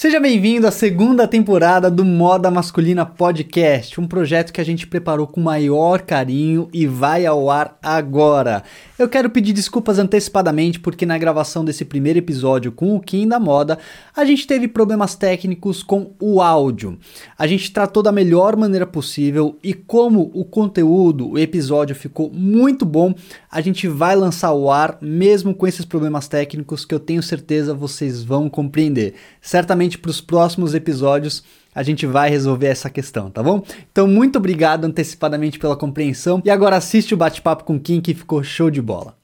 [0.00, 5.26] Seja bem-vindo à segunda temporada do Moda Masculina Podcast, um projeto que a gente preparou
[5.26, 8.62] com maior carinho e vai ao ar agora.
[8.98, 13.38] Eu quero pedir desculpas antecipadamente porque na gravação desse primeiro episódio com o Kim da
[13.38, 13.78] Moda,
[14.16, 16.98] a gente teve problemas técnicos com o áudio.
[17.38, 22.86] A gente tratou da melhor maneira possível e como o conteúdo, o episódio ficou muito
[22.86, 23.14] bom,
[23.50, 27.74] a gente vai lançar o ar mesmo com esses problemas técnicos que eu tenho certeza
[27.74, 29.12] vocês vão compreender.
[29.42, 31.42] Certamente para os próximos episódios
[31.74, 33.62] a gente vai resolver essa questão, tá bom?
[33.90, 36.42] Então, muito obrigado antecipadamente pela compreensão.
[36.44, 39.14] E agora assiste o bate-papo com Kim que ficou show de bola.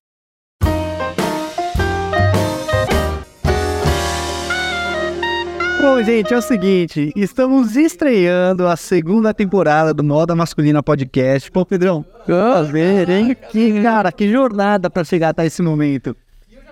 [5.80, 11.50] Bom, gente, é o seguinte, estamos estreando a segunda temporada do Moda Masculina Podcast.
[11.50, 12.04] Pô, Pedrão,
[12.72, 13.36] ver, hein?
[13.50, 16.16] Que, cara, que jornada para chegar até esse momento.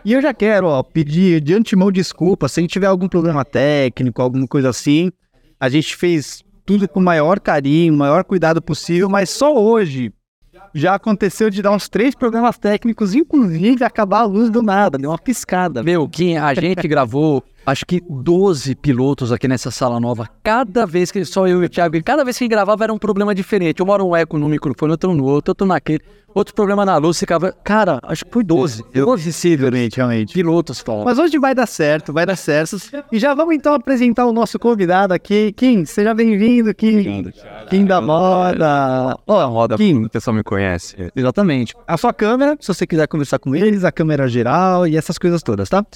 [0.05, 3.45] E eu já quero, ó, pedir de antemão desculpa se a gente tiver algum problema
[3.45, 5.11] técnico, alguma coisa assim.
[5.59, 10.13] A gente fez tudo com o maior carinho, o maior cuidado possível, mas só hoje
[10.75, 15.11] já aconteceu de dar uns três problemas técnicos, inclusive acabar a luz do nada, deu
[15.11, 15.83] uma piscada.
[15.83, 20.29] Meu, Kim, a gente gravou acho que 12 pilotos aqui nessa sala nova.
[20.43, 23.35] Cada vez que só eu e o Thiago, cada vez que gravava era um problema
[23.35, 23.83] diferente.
[23.83, 26.03] Uma hora um eco no microfone, outro no outro, outro naquele.
[26.35, 27.53] Outro problema na luz, ficava.
[27.53, 28.85] Cara, acho que foi 12.
[28.93, 30.35] Eu, 12 realmente, realmente.
[30.35, 31.05] Pilotos falam.
[31.05, 32.77] Mas hoje vai dar certo, vai dar certo.
[33.13, 35.53] E já vamos então apresentar o nosso convidado aqui.
[35.53, 37.31] Kim, seja bem-vindo, Kim.
[37.71, 39.17] Kim da moda.
[39.29, 40.07] Ó, oh, moda, Kim.
[40.07, 40.97] O pessoal me conhece.
[41.15, 41.73] Exatamente.
[41.87, 45.41] A sua câmera, se você quiser conversar com eles, a câmera geral e essas coisas
[45.41, 45.87] todas, tá?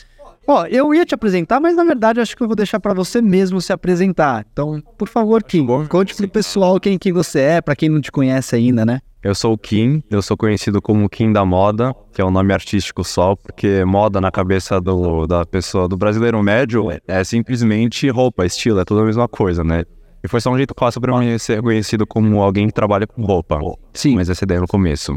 [0.51, 3.21] Ó, eu ia te apresentar, mas na verdade acho que eu vou deixar para você
[3.21, 4.47] mesmo se apresentar.
[4.51, 8.11] Então, por favor, Kim, conte pro pessoal quem que você é, para quem não te
[8.11, 9.01] conhece ainda, né?
[9.23, 12.55] Eu sou o Kim, eu sou conhecido como Kim da Moda, que é um nome
[12.55, 18.47] artístico só, porque moda na cabeça do, da pessoa, do brasileiro médio, é simplesmente roupa,
[18.47, 19.85] estilo, é tudo a mesma coisa, né?
[20.25, 23.23] E foi só um jeito fácil para mim ser conhecido como alguém que trabalha com
[23.23, 23.61] roupa.
[23.93, 24.15] Sim.
[24.15, 25.13] Mas essa ideia no começo.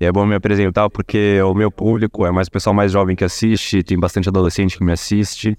[0.00, 3.14] E é bom me apresentar porque o meu público é mais o pessoal mais jovem
[3.14, 5.58] que assiste, tem bastante adolescente que me assiste.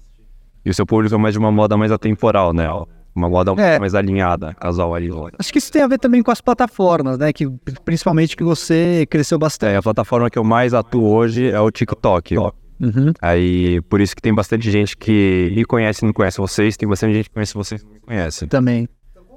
[0.64, 2.68] E o seu público é mais de uma moda mais atemporal, né?
[3.14, 3.78] Uma moda é.
[3.78, 5.10] mais alinhada, casal ali.
[5.38, 7.32] Acho que isso tem a ver também com as plataformas, né?
[7.32, 7.48] Que
[7.84, 9.74] principalmente que você cresceu bastante.
[9.74, 12.36] É, a plataforma que eu mais atuo hoje é o TikTok.
[12.36, 13.12] Uhum.
[13.20, 16.88] Aí, por isso que tem bastante gente que me conhece e não conhece vocês, tem
[16.88, 18.48] bastante gente que conhece vocês e não me conhece.
[18.48, 18.88] Também.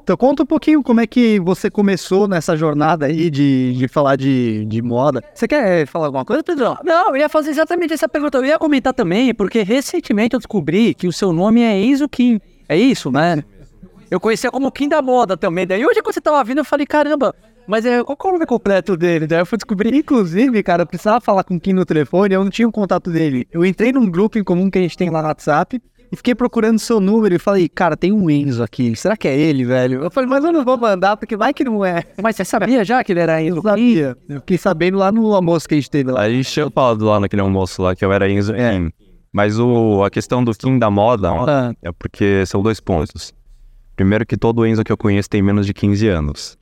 [0.05, 4.15] Então conta um pouquinho como é que você começou nessa jornada aí de, de falar
[4.15, 5.23] de, de moda.
[5.33, 6.77] Você quer falar alguma coisa, Pedro?
[6.83, 8.37] Não, eu ia fazer exatamente essa pergunta.
[8.37, 12.39] Eu ia comentar também, porque recentemente eu descobri que o seu nome é Enzo Kim.
[12.69, 13.43] É isso, né?
[14.11, 15.65] Eu conhecia como Kim da Moda também.
[15.65, 17.33] Daí hoje quando você tava vindo, eu falei, caramba,
[17.65, 19.25] mas é, qual é o nome completo dele?
[19.25, 22.43] Daí eu fui descobrir, inclusive, cara, eu precisava falar com o Kim no telefone, eu
[22.43, 23.47] não tinha o um contato dele.
[23.51, 26.35] Eu entrei num grupo em comum que a gente tem lá no WhatsApp e fiquei
[26.35, 28.95] procurando seu número e falei, cara, tem um Enzo aqui.
[28.95, 30.03] Será que é ele, velho?
[30.03, 32.03] Eu falei, mas eu não vou mandar, porque vai que não é.
[32.21, 33.57] Mas você sabia já que ele era Enzo?
[33.57, 34.17] Eu sabia.
[34.29, 36.21] Eu fiquei sabendo lá no almoço que a gente teve lá.
[36.21, 38.53] A gente tinha falado lá naquele almoço lá que eu era Enzo.
[38.53, 38.89] É.
[39.33, 41.73] Mas o, a questão do fim da moda ah.
[41.81, 43.33] é porque são dois pontos.
[43.95, 46.57] Primeiro que todo Enzo que eu conheço tem menos de 15 anos.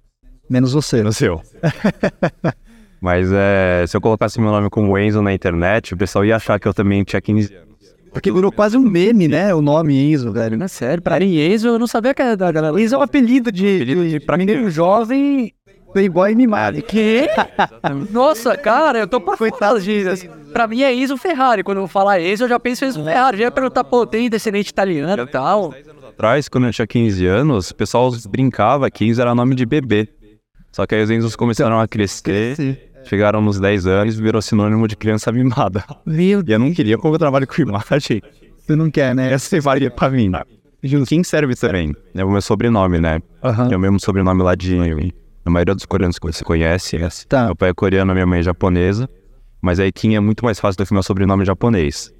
[0.50, 0.98] Menos você.
[0.98, 1.42] Menos eu.
[3.02, 6.60] Mas é, se eu colocasse meu nome como Enzo na internet, o pessoal ia achar
[6.60, 7.73] que eu também tinha 15 anos.
[8.14, 9.54] Porque virou quase um meme, né?
[9.54, 10.56] O nome Enzo, velho.
[10.56, 12.80] Não é sério, pra mim, Enzo, eu não sabia que era da galera.
[12.80, 15.52] Enzo é um apelido de, apelido de, pra menino jovem,
[15.92, 16.82] playboy mimado.
[16.84, 17.28] Que?
[18.12, 20.04] Nossa, cara, eu tô por Coitado de...
[20.54, 21.64] Pra mim é Enzo Ferrari.
[21.64, 23.38] Quando eu vou falar Enzo, eu já penso em Enzo Ferrari.
[23.38, 25.74] Já ia perguntar, pô, tem descendente italiano e tal.
[26.08, 30.08] Atrás, quando eu tinha 15 anos, o pessoal brincava que Enzo era nome de bebê.
[30.72, 32.93] Só que aí os Enzos começaram a crescer.
[33.04, 35.84] Chegaram nos 10 anos e virou sinônimo de criança mimada.
[36.06, 38.22] Meu e eu não queria, como eu trabalho com imagem.
[38.58, 39.32] Você não quer, né?
[39.34, 40.32] Essa varia pra mim.
[41.08, 41.94] Quem serve também?
[42.14, 43.22] É o meu sobrenome, né?
[43.44, 43.72] Uhum.
[43.72, 44.78] É o mesmo sobrenome lá de.
[45.46, 46.98] A maioria dos coreanos que você conhece.
[47.28, 47.48] Tá.
[47.48, 49.10] Meu pai é coreano, minha mãe é japonesa.
[49.62, 52.14] Mas aí Kim é muito mais fácil do que meu sobrenome japonês.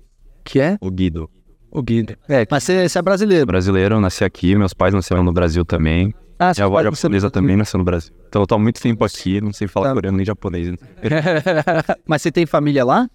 [0.44, 0.78] Que é?
[0.82, 1.30] O Guido.
[1.72, 2.16] O Guido.
[2.28, 3.46] É, mas você, você é brasileiro?
[3.46, 6.14] Brasileiro, nasci aqui, meus pais nasceram no Brasil também.
[6.40, 8.14] Ah, Minha avó japonesa também nasceu no Brasil.
[8.28, 9.94] Então eu tô há muito tempo aqui, não sei falar tá.
[9.94, 10.72] coreano nem japonês.
[10.72, 10.78] Né?
[12.08, 13.08] Mas você tem família lá?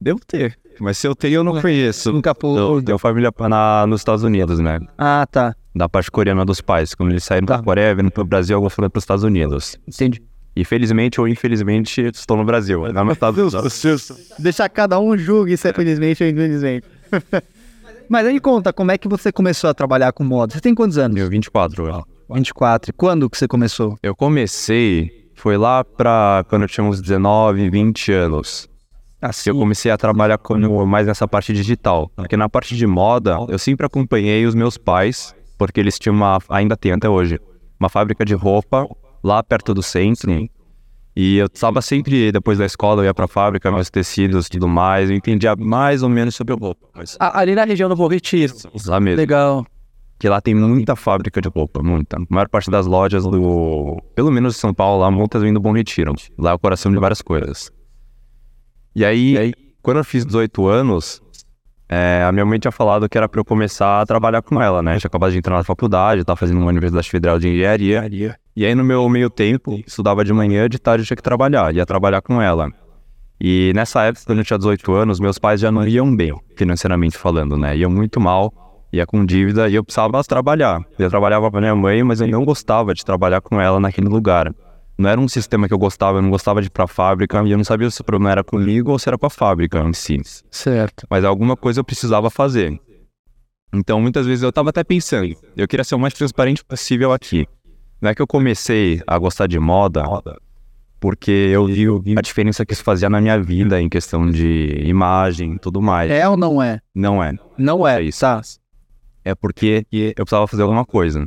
[0.00, 0.58] Devo ter.
[0.80, 2.12] Mas se eu tenho, eu não conheço.
[2.12, 2.58] Nunca pô.
[2.58, 4.80] Eu tenho família na, nos Estados Unidos, né?
[4.98, 5.54] Ah, tá.
[5.74, 6.94] Da parte coreana dos pais.
[6.94, 7.56] Quando eles saíram tá.
[7.56, 9.78] da Coreia, vindo pro Brasil, eu vou falando pros Estados Unidos.
[9.86, 10.22] Entendi.
[10.56, 12.92] E felizmente ou infelizmente estou no Brasil.
[12.92, 14.30] Não, Estados Unidos.
[14.38, 16.86] Deixar cada um julgue se é felizmente ou infelizmente.
[18.08, 20.52] Mas aí conta, como é que você começou a trabalhar com moda?
[20.52, 21.16] Você tem quantos anos?
[21.16, 21.86] Eu, 24.
[21.86, 22.13] Eu.
[22.30, 22.90] 24.
[22.90, 23.96] E quando que você começou?
[24.02, 28.68] Eu comecei, foi lá pra quando eu tinha uns 19, 20 anos.
[29.20, 32.10] Assim, eu comecei a trabalhar como mais nessa parte digital.
[32.14, 36.38] Porque na parte de moda, eu sempre acompanhei os meus pais, porque eles tinham uma,
[36.48, 37.38] ainda tem até hoje,
[37.80, 38.86] uma fábrica de roupa
[39.22, 40.30] lá perto do centro.
[41.16, 44.68] E eu estava sempre, depois da escola, eu ia pra fábrica, meus tecidos e tudo
[44.68, 46.86] mais, eu entendia mais ou menos sobre roupa.
[46.94, 48.52] Mas a- ali na região do Bom Retiro.
[48.86, 49.16] lá mesmo.
[49.20, 49.64] Legal.
[50.18, 52.16] Que lá tem muita fábrica de roupa, muita.
[52.16, 54.00] A maior parte das lojas do.
[54.14, 56.14] Pelo menos de São Paulo, lá, muitas vêm do Bom Retiro.
[56.38, 57.70] Lá é o coração de várias coisas.
[58.94, 59.52] E aí,
[59.82, 61.20] quando eu fiz 18 anos,
[61.88, 64.82] é, a minha mãe tinha falado que era pra eu começar a trabalhar com ela,
[64.82, 64.94] né?
[64.94, 68.08] Eu tinha acabado de entrar na faculdade, tava fazendo uma Universidade Federal de Engenharia.
[68.56, 71.74] E aí, no meu meio tempo, estudava de manhã, de tarde eu tinha que trabalhar,
[71.74, 72.70] ia trabalhar com ela.
[73.40, 77.18] E nessa época, quando eu tinha 18 anos, meus pais já não iam bem, financeiramente
[77.18, 77.76] falando, né?
[77.76, 78.63] Iam muito mal,
[78.94, 80.80] ia com dívida e eu precisava trabalhar.
[80.98, 84.08] Eu trabalhava com a minha mãe, mas eu não gostava de trabalhar com ela naquele
[84.08, 84.54] lugar.
[84.96, 87.50] Não era um sistema que eu gostava, eu não gostava de ir pra fábrica e
[87.50, 89.92] eu não sabia se o problema era comigo ou se era com a fábrica em
[89.92, 90.20] si.
[90.50, 91.06] Certo.
[91.10, 92.80] Mas alguma coisa eu precisava fazer.
[93.72, 97.46] Então, muitas vezes eu tava até pensando, eu queria ser o mais transparente possível aqui.
[98.00, 100.04] Não é que eu comecei a gostar de moda
[101.04, 105.52] porque eu vi a diferença que isso fazia na minha vida em questão de imagem
[105.52, 106.10] e tudo mais.
[106.10, 106.80] É ou não é?
[106.94, 107.34] Não é.
[107.58, 107.98] Não é.
[107.98, 108.20] É isso.
[108.20, 108.40] Tá.
[109.24, 111.26] É porque eu precisava fazer alguma coisa.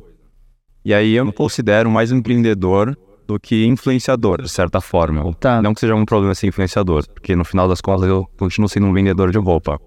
[0.85, 2.97] E aí eu me considero mais empreendedor
[3.27, 5.33] do que influenciador, de certa forma.
[5.33, 5.61] Tá.
[5.61, 8.87] Não que seja um problema ser influenciador, porque no final das contas eu continuo sendo
[8.87, 9.79] um vendedor de roupa.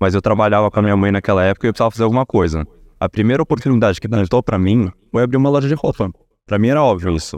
[0.00, 2.66] Mas eu trabalhava com a minha mãe naquela época e eu precisava fazer alguma coisa.
[2.98, 6.10] A primeira oportunidade que pintou pra mim foi abrir uma loja de roupa.
[6.46, 7.36] Pra mim era óbvio isso.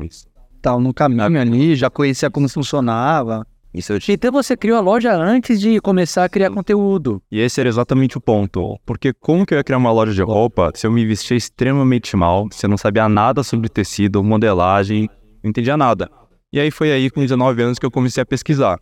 [0.61, 3.47] Tava no caminho ali, já conhecia como funcionava.
[3.73, 4.15] Isso eu tinha.
[4.15, 7.23] Então você criou a loja antes de começar a criar conteúdo.
[7.31, 8.79] E esse era exatamente o ponto.
[8.85, 12.17] Porque como que eu ia criar uma loja de roupa se eu me vestia extremamente
[12.17, 15.09] mal, se eu não sabia nada sobre tecido, modelagem,
[15.43, 16.11] não entendia nada.
[16.53, 18.79] E aí foi aí com 19 anos que eu comecei a pesquisar.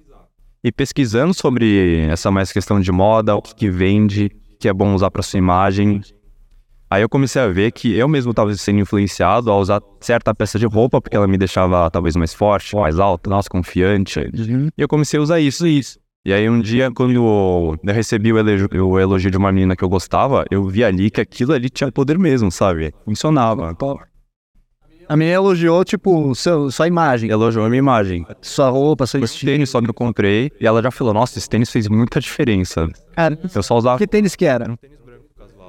[0.63, 4.73] E pesquisando sobre essa mais questão de moda, o que, que vende, o que é
[4.73, 6.01] bom usar para sua imagem.
[6.89, 10.57] Aí eu comecei a ver que eu mesmo estava sendo influenciado a usar certa peça
[10.59, 14.21] de roupa, porque ela me deixava talvez mais forte, mais alta, mais confiante.
[14.77, 15.99] E eu comecei a usar isso e isso.
[16.25, 19.83] E aí um dia, quando eu recebi o elogio, o elogio de uma menina que
[19.85, 22.93] eu gostava, eu vi ali que aquilo ali tinha poder mesmo, sabe?
[23.05, 23.77] Funcionava.
[25.09, 28.27] A menina elogiou, tipo, seu, sua imagem, Elogiou a minha imagem.
[28.41, 29.53] sua roupa, seu estilo.
[29.53, 32.89] tênis só que eu comprei e ela já falou, nossa, esse tênis fez muita diferença.
[33.15, 33.99] Cara, Eu só usava...
[33.99, 34.77] que tênis que era?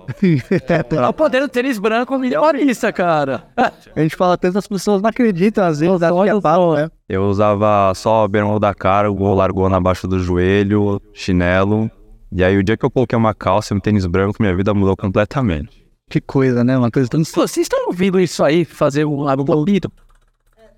[1.10, 3.44] o poder do tênis branco minimalista, cara.
[3.58, 6.92] A gente fala tanto, as pessoas não acreditam, às vezes, acho que é né?
[7.10, 11.92] Eu usava só bermuda cargo, largou na baixa do joelho, chinelo.
[12.32, 14.74] E aí o dia que eu coloquei uma calça e um tênis branco, minha vida
[14.74, 15.86] mudou completamente.
[16.10, 16.78] Que coisa, né?
[16.78, 17.22] Uma coisa tão...
[17.22, 19.92] Pô, vocês estão ouvindo isso aí, fazer um lado bonito?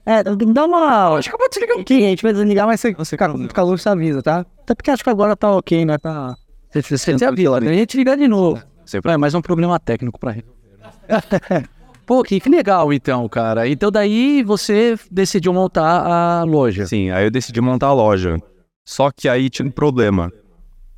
[0.05, 1.17] É, dá uma...
[1.17, 3.33] Acho que eu vou desligar um pouquinho, a gente vai desligar, mas você, você cara,
[3.33, 4.45] muito calor, você avisa, tá?
[4.63, 5.97] Até porque acho que agora tá ok, né?
[5.99, 6.35] Tá...
[6.71, 7.69] Você, você, você avisa, né?
[7.69, 8.61] A gente liga de novo.
[8.89, 11.69] Sempre É, mais um problema técnico pra resolver.
[12.07, 13.67] Pô, que, que legal então, cara.
[13.67, 16.87] Então daí você decidiu montar a loja.
[16.87, 18.37] Sim, aí eu decidi montar a loja.
[18.83, 20.33] Só que aí tinha um problema.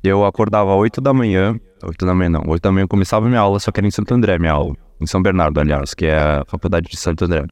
[0.02, 1.54] Eu acordava às 8 da manhã.
[1.84, 2.44] 8 da manhã não.
[2.46, 4.74] 8 da manhã eu começava minha aula, só que era em Santo André minha aula.
[4.98, 7.44] Em São Bernardo, aliás, que é a faculdade de Santo André.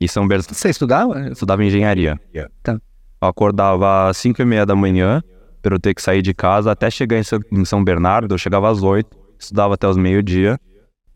[0.00, 1.20] E São Bernardo Você estudava?
[1.20, 2.20] eu estudava engenharia.
[2.64, 2.80] Tá.
[3.22, 5.22] Eu acordava às 5 e meia da manhã,
[5.62, 8.34] para eu ter que sair de casa até chegar em São, em São Bernardo.
[8.34, 10.58] Eu chegava às 8, estudava até os meio-dia.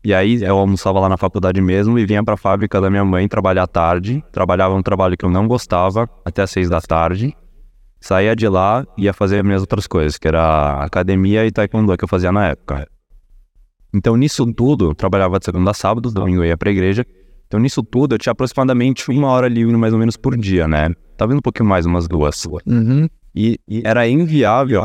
[0.03, 3.03] E aí eu almoçava lá na faculdade mesmo e vinha para a fábrica da minha
[3.03, 4.23] mãe trabalhar à tarde.
[4.31, 7.35] Trabalhava um trabalho que eu não gostava até às 6 da tarde.
[7.99, 11.97] Saía de lá e ia fazer as minhas outras coisas, que era academia e taekwondo
[11.97, 12.87] que eu fazia na época.
[13.93, 17.05] Então nisso tudo, eu trabalhava de segunda a sábado, domingo eu ia pra igreja.
[17.47, 20.91] Então nisso tudo eu tinha aproximadamente uma hora livre mais ou menos por dia, né?
[21.21, 22.45] Indo um pouquinho mais, umas duas.
[22.65, 23.09] Uhum.
[23.35, 24.81] E, e era inviável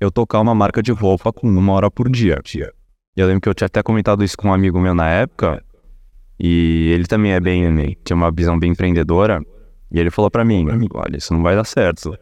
[0.00, 2.40] eu tocar uma marca de roupa com uma hora por dia.
[3.20, 5.62] Eu lembro que eu tinha até comentado isso com um amigo meu na época.
[6.38, 9.42] E ele também é bem, tinha uma visão bem empreendedora.
[9.90, 12.16] E ele falou pra mim, olha, isso não vai dar certo.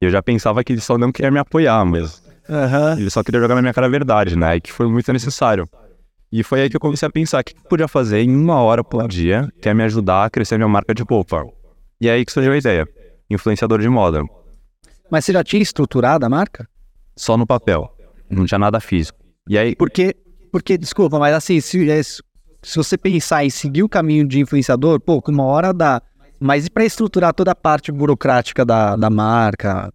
[0.00, 2.98] E eu já pensava que ele só não queria me apoiar, mas Aham.
[2.98, 4.56] ele só queria jogar na minha cara a verdade, né?
[4.56, 5.68] E que foi muito necessário.
[6.32, 8.60] E foi aí que eu comecei a pensar o que eu podia fazer em uma
[8.62, 11.44] hora por dia que ia me ajudar a crescer minha marca de roupa.
[12.00, 12.88] E aí que surgiu a ideia.
[13.28, 14.22] Influenciador de moda.
[15.10, 16.68] Mas você já tinha estruturado a marca?
[17.16, 17.92] Só no papel.
[18.30, 19.18] Não tinha nada físico.
[19.48, 20.14] E aí, Porque,
[20.50, 25.00] porque desculpa, mas assim, se, é, se você pensar em seguir o caminho de influenciador,
[25.00, 26.02] pô, uma hora dá.
[26.38, 29.92] Mas e para estruturar toda a parte burocrática da, da marca,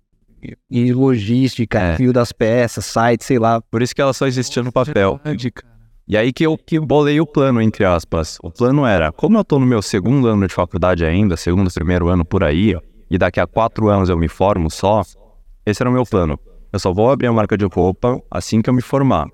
[0.70, 1.96] e- logística, É.
[1.96, 3.62] fio das peças, site, sei lá.
[3.62, 5.20] por isso que ela só existia no papel.
[6.08, 8.38] E aí que eu que bolei o plano, entre aspas.
[8.44, 12.10] O plano era, como eu tô no meu segundo ano de faculdade ainda, segundo, primeiro
[12.10, 12.76] ano por aí,
[13.10, 15.02] e daqui a quatro anos eu me formo só,
[15.66, 16.40] Esse era o meu plano.
[16.72, 19.28] Eu só vou abrir a marca de roupa assim que eu me formar.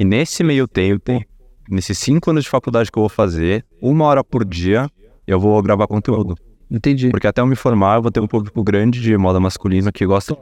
[0.00, 1.22] E nesse meio tempo,
[1.68, 4.88] nesses cinco anos de faculdade que eu vou fazer, uma hora por dia,
[5.26, 6.34] eu vou gravar conteúdo.
[6.70, 7.10] Entendi.
[7.10, 10.06] Porque até eu me formar, eu vou ter um público grande de moda masculina que
[10.06, 10.34] gosta.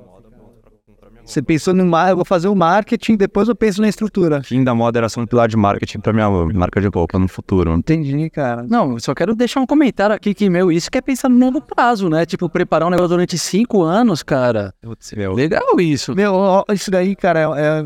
[1.25, 4.45] Você pensou no mar, eu vou fazer o marketing, depois eu penso na estrutura.
[4.45, 7.27] Fim da moda era só um pilar de marketing pra minha marca de roupa no
[7.27, 7.75] futuro.
[7.75, 8.63] Entendi, cara.
[8.63, 11.37] Não, eu só quero deixar um comentário aqui que, meu, isso que é pensar no
[11.37, 12.25] longo prazo, né?
[12.25, 14.73] Tipo, preparar um negócio durante cinco anos, cara.
[15.17, 16.15] Meu, Legal isso.
[16.15, 17.85] Meu, ó, isso daí, cara, é,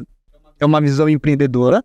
[0.62, 1.84] é uma visão empreendedora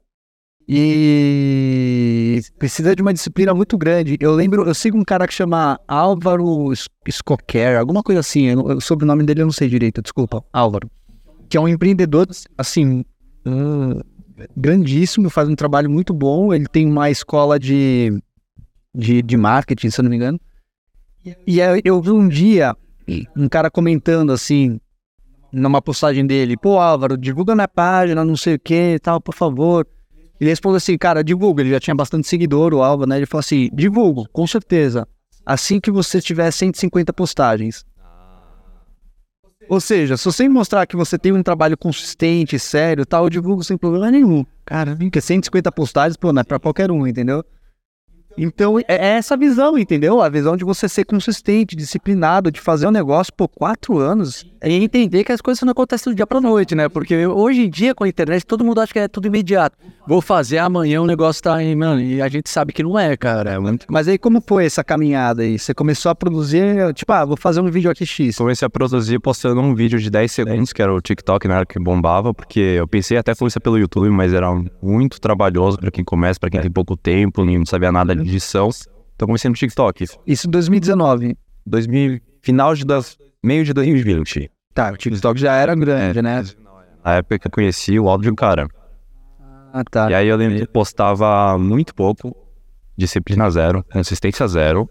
[0.70, 4.18] e precisa de uma disciplina muito grande.
[4.20, 8.56] Eu lembro, eu sigo um cara que chama Álvaro S- Scocker, alguma coisa assim, eu
[8.58, 10.90] não- o sobrenome dele eu não sei direito, desculpa, Álvaro.
[11.50, 13.04] Que é um empreendedor, assim,
[13.46, 14.00] hum,
[14.56, 16.54] grandíssimo, faz um trabalho muito bom.
[16.54, 18.22] Ele tem uma escola de,
[18.94, 20.40] de, de marketing, se eu não me engano.
[21.48, 22.76] E aí eu vi um dia
[23.36, 24.80] um cara comentando assim,
[25.52, 29.34] numa postagem dele, pô Álvaro, divulga minha página, não sei o que e tal, por
[29.34, 29.88] favor.
[30.40, 33.18] Ele respondeu assim, cara, divulga, ele já tinha bastante seguidor, o Álvaro, né?
[33.18, 35.08] Ele falou assim, divulgo, com certeza.
[35.46, 37.86] Assim que você tiver 150 postagens.
[39.70, 43.64] Ou seja, se você mostrar que você tem um trabalho consistente, sério, tal, eu divulgo
[43.64, 44.46] sem problema nenhum.
[44.66, 47.44] Cara, porque 150 postagens, pô, não é pra qualquer um, entendeu?
[48.38, 50.22] Então, é é essa visão, entendeu?
[50.22, 54.46] A visão de você ser consistente, disciplinado, de fazer um negócio por quatro anos.
[54.64, 56.90] E entender que as coisas não acontecem do dia pra noite, né?
[56.90, 59.78] Porque hoje em dia, com a internet, todo mundo acha que é tudo imediato.
[60.08, 62.02] Vou fazer amanhã, o negócio tá aí, mano.
[62.02, 63.54] E a gente sabe que não é, cara.
[63.54, 63.58] É.
[63.88, 65.60] Mas aí, como foi essa caminhada aí?
[65.60, 68.38] Você começou a produzir, tipo, ah, vou fazer um vídeo aqui X.
[68.38, 71.66] Comecei a produzir postando um vídeo de 10 segundos, que era o TikTok na hora
[71.66, 74.48] que bombava, porque eu pensei até começar pelo YouTube, mas era
[74.82, 78.70] muito trabalhoso pra quem começa, pra quem tem pouco tempo, não sabia nada de edição.
[79.16, 80.06] Então comecei no TikTok.
[80.26, 81.38] Isso em 2019.
[81.66, 84.50] 2000, final de das, meio de 2020.
[84.74, 86.44] Tá, o TikTok já era grande, né?
[87.04, 88.68] A época que eu conheci o áudio cara.
[89.74, 90.12] Ah, tá.
[90.12, 92.36] E aí eu lembro que postava muito pouco,
[92.98, 94.90] disciplina zero, consistência zero.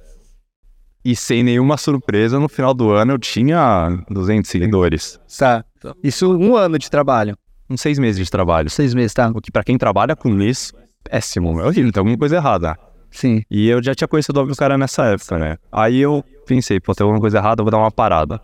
[1.04, 5.20] E sem nenhuma surpresa, no final do ano eu tinha 200 seguidores.
[5.38, 5.64] Tá.
[6.02, 7.38] Isso um ano de trabalho.
[7.70, 8.68] Uns seis meses de trabalho.
[8.68, 9.30] Seis meses, tá?
[9.34, 10.72] O que pra quem trabalha com isso,
[11.04, 12.76] péssimo, é horrível, tem alguma coisa errada.
[13.16, 13.42] Sim.
[13.50, 15.56] E eu já tinha conhecido o cara nessa época, né?
[15.72, 18.38] Aí eu pensei, pô, tem alguma coisa errada, vou dar uma parada.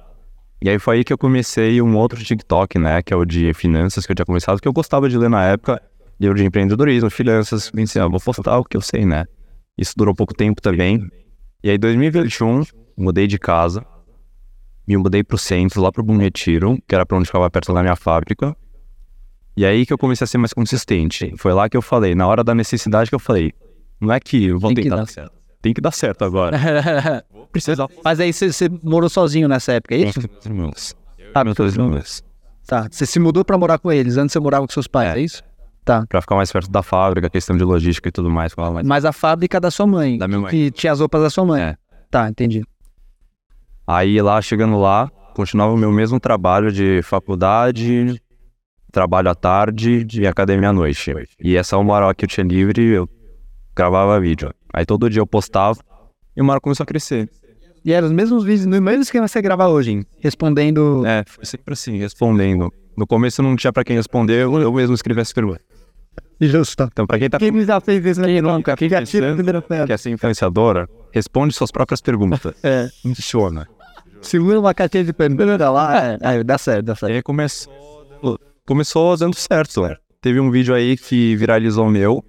[0.63, 3.03] E aí foi aí que eu comecei um outro TikTok, né?
[3.03, 5.45] Que é o de finanças, que eu tinha começado, que eu gostava de ler na
[5.45, 5.83] época.
[6.19, 9.27] E eu de empreendedorismo, finanças, pensei, ah, vou postar o que eu sei, né?
[9.77, 11.07] Isso durou pouco tempo também.
[11.63, 12.63] E aí, em 2021,
[12.97, 13.85] mudei de casa.
[14.89, 17.83] Me mudei pro centro, lá pro Bom Retiro, que era pra onde ficava perto da
[17.83, 18.57] minha fábrica.
[19.55, 21.35] E aí que eu comecei a ser mais consistente.
[21.37, 23.53] Foi lá que eu falei, na hora da necessidade que eu falei,
[24.03, 25.33] não é que eu vou Tem que tentar certo.
[25.63, 26.59] Tem que dar certo agora.
[27.53, 27.87] Precisa.
[28.05, 30.21] Mas aí você, morou sozinho nessa época, é isso?
[30.21, 30.97] Meus irmãos.
[31.35, 32.23] Ah, Meus dois irmãos.
[32.67, 32.89] Tá.
[32.91, 34.17] Você se mudou pra morar com eles.
[34.17, 35.23] Antes você morava com seus pais, é, É.
[35.23, 35.43] isso?
[35.85, 36.05] Tá.
[36.09, 38.55] Pra ficar mais perto da fábrica, questão de logística e tudo mais.
[38.57, 38.87] mais.
[38.87, 40.19] Mas a fábrica da sua mãe.
[40.19, 40.51] Da minha mãe.
[40.51, 41.63] Que tinha as roupas da sua mãe.
[41.63, 41.77] É.
[42.11, 42.63] Tá, entendi.
[43.87, 48.21] Aí lá, chegando lá, continuava o meu mesmo trabalho de faculdade,
[48.93, 51.13] trabalho à tarde e academia à noite.
[51.43, 53.09] E essa uma hora que eu tinha livre, eu
[53.75, 54.53] gravava vídeo.
[54.73, 55.79] Aí todo dia eu postava
[56.37, 57.29] e uma hora começou a crescer.
[57.85, 60.07] E eram os mesmos vídeos, no mesmo esquema que você grava hoje, hein?
[60.21, 61.05] respondendo.
[61.05, 62.73] É, foi sempre assim, respondendo.
[62.97, 65.61] No começo não tinha pra quem responder, eu mesmo escrevi essa pergunta.
[66.41, 66.89] Justo.
[66.93, 68.77] Então, pra quem tá Quem me já fez isso aqui nunca?
[68.77, 69.87] quem Quem atira a primeira pedra.
[69.87, 72.55] quer ser influenciadora, responde suas próprias perguntas.
[72.63, 72.89] É.
[73.03, 73.67] Funciona.
[74.21, 75.97] Segura uma caixinha de pergunta lá.
[76.13, 77.13] É, é, dá certo, dá E certo.
[77.15, 79.83] aí começou, começou dando certo.
[79.83, 79.97] né?
[80.21, 82.25] Teve um vídeo aí que viralizou meu,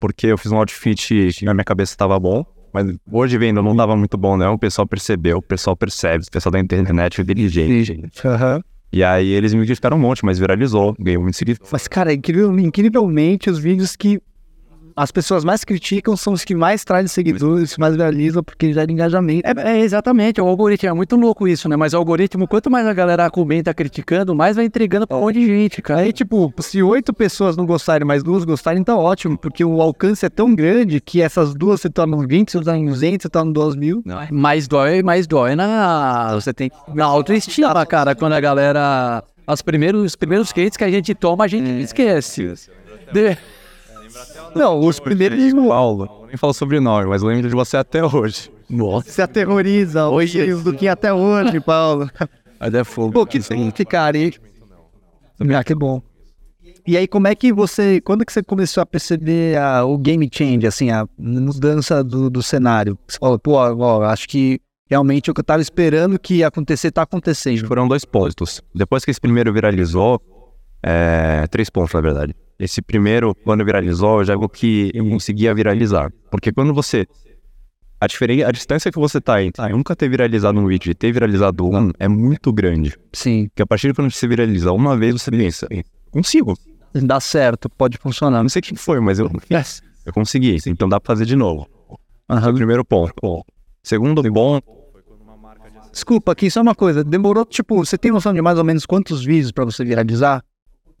[0.00, 3.94] porque eu fiz um outfit na minha cabeça estava bom, mas hoje vendo não dava
[3.94, 8.02] muito bom não, o pessoal percebeu, o pessoal percebe, o pessoal da internet é inteligente.
[8.24, 8.62] Aham.
[8.92, 11.64] E aí eles me criticaram um monte, mas viralizou, ganhou muito seguidor.
[11.70, 14.20] Mas, cara, incrível, incrivelmente, os vídeos que
[15.02, 18.90] as pessoas mais criticam são os que mais trazem seguidores, que mais viralizam, porque gera
[18.92, 19.48] engajamento.
[19.48, 21.76] É, é, exatamente, o algoritmo é muito louco isso, né?
[21.76, 25.40] Mas o algoritmo, quanto mais a galera comenta criticando, mais vai entregando pra um monte
[25.40, 26.00] de gente, cara.
[26.00, 30.26] Aí, tipo, se oito pessoas não gostarem, mas duas gostarem, tá ótimo, porque o alcance
[30.26, 33.76] é tão grande que essas duas se tornam 20, se tornam 200, se tornam 2
[33.76, 34.02] mil.
[34.30, 36.34] Mais dói, mais dói na.
[36.34, 39.24] Você tem na autoestima, cara, quando a galera.
[39.46, 42.52] Os primeiros, os primeiros skates que a gente toma, a gente esquece.
[43.12, 43.36] De-
[44.54, 48.50] Não, os primeiros Paulo, eu nem falo sobrenome, mas lembro de você até hoje.
[48.68, 52.08] Nossa, se aterroriza, hoje do que até hoje, Paulo.
[52.58, 53.12] mas é fogo.
[53.12, 54.32] Pô, que sim, cara, hein?
[55.56, 56.02] Ah, que bom.
[56.86, 60.28] E aí, como é que você, quando que você começou a perceber a- o game
[60.32, 62.98] change, assim, a mudança do, do cenário?
[63.06, 66.90] Você falou, pô, ó, acho que realmente o que eu tava esperando que ia acontecer
[66.90, 67.66] tá acontecendo.
[67.66, 68.60] Foram dois pontos.
[68.74, 70.20] Depois que esse primeiro viralizou,
[70.82, 72.34] é, três pontos na verdade.
[72.60, 76.12] Esse primeiro, quando viralizou, já vi que eu conseguia viralizar.
[76.30, 77.06] Porque quando você.
[77.98, 81.10] A, diferença, a distância que você tá entre nunca ter viralizado um vídeo e ter
[81.10, 82.94] viralizado um é muito grande.
[83.14, 83.48] Sim.
[83.48, 85.66] Porque a partir de quando você viraliza uma vez, você pensa,
[86.10, 86.54] consigo.
[86.92, 88.42] Dá certo, pode funcionar.
[88.42, 90.58] Não sei o que foi, mas eu, yes, eu consegui.
[90.66, 91.66] Então dá pra fazer de novo.
[92.28, 92.54] Uhum.
[92.54, 93.42] Primeiro ponto.
[93.82, 94.80] Segundo ponto.
[95.90, 97.02] Desculpa aqui, só uma coisa.
[97.02, 100.44] Demorou, tipo, você tem noção de mais ou menos quantos vídeos pra você viralizar?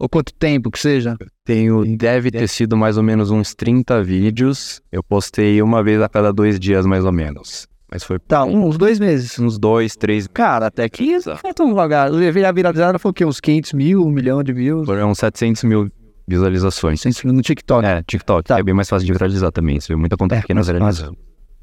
[0.00, 1.14] Ou quanto tempo que seja?
[1.44, 4.80] Tenho, deve ter sido mais ou menos uns 30 vídeos.
[4.90, 7.68] Eu postei uma vez a cada dois dias, mais ou menos.
[7.92, 8.18] Mas foi.
[8.18, 9.38] Tá, uns dois meses.
[9.38, 10.26] Uns dois, três.
[10.26, 12.10] Cara, até que é tão devagar.
[12.10, 13.26] A viralizada foi o quê?
[13.26, 14.86] Uns 500 mil, um milhão de views?
[14.86, 15.90] Foram uns 700 mil
[16.26, 17.02] visualizações.
[17.02, 17.84] 700 mil no TikTok.
[17.84, 18.48] É, TikTok.
[18.48, 18.58] Tá.
[18.58, 19.78] É bem mais fácil de viralizar também.
[19.78, 21.18] Você vê muita conta é, pequena viralizando.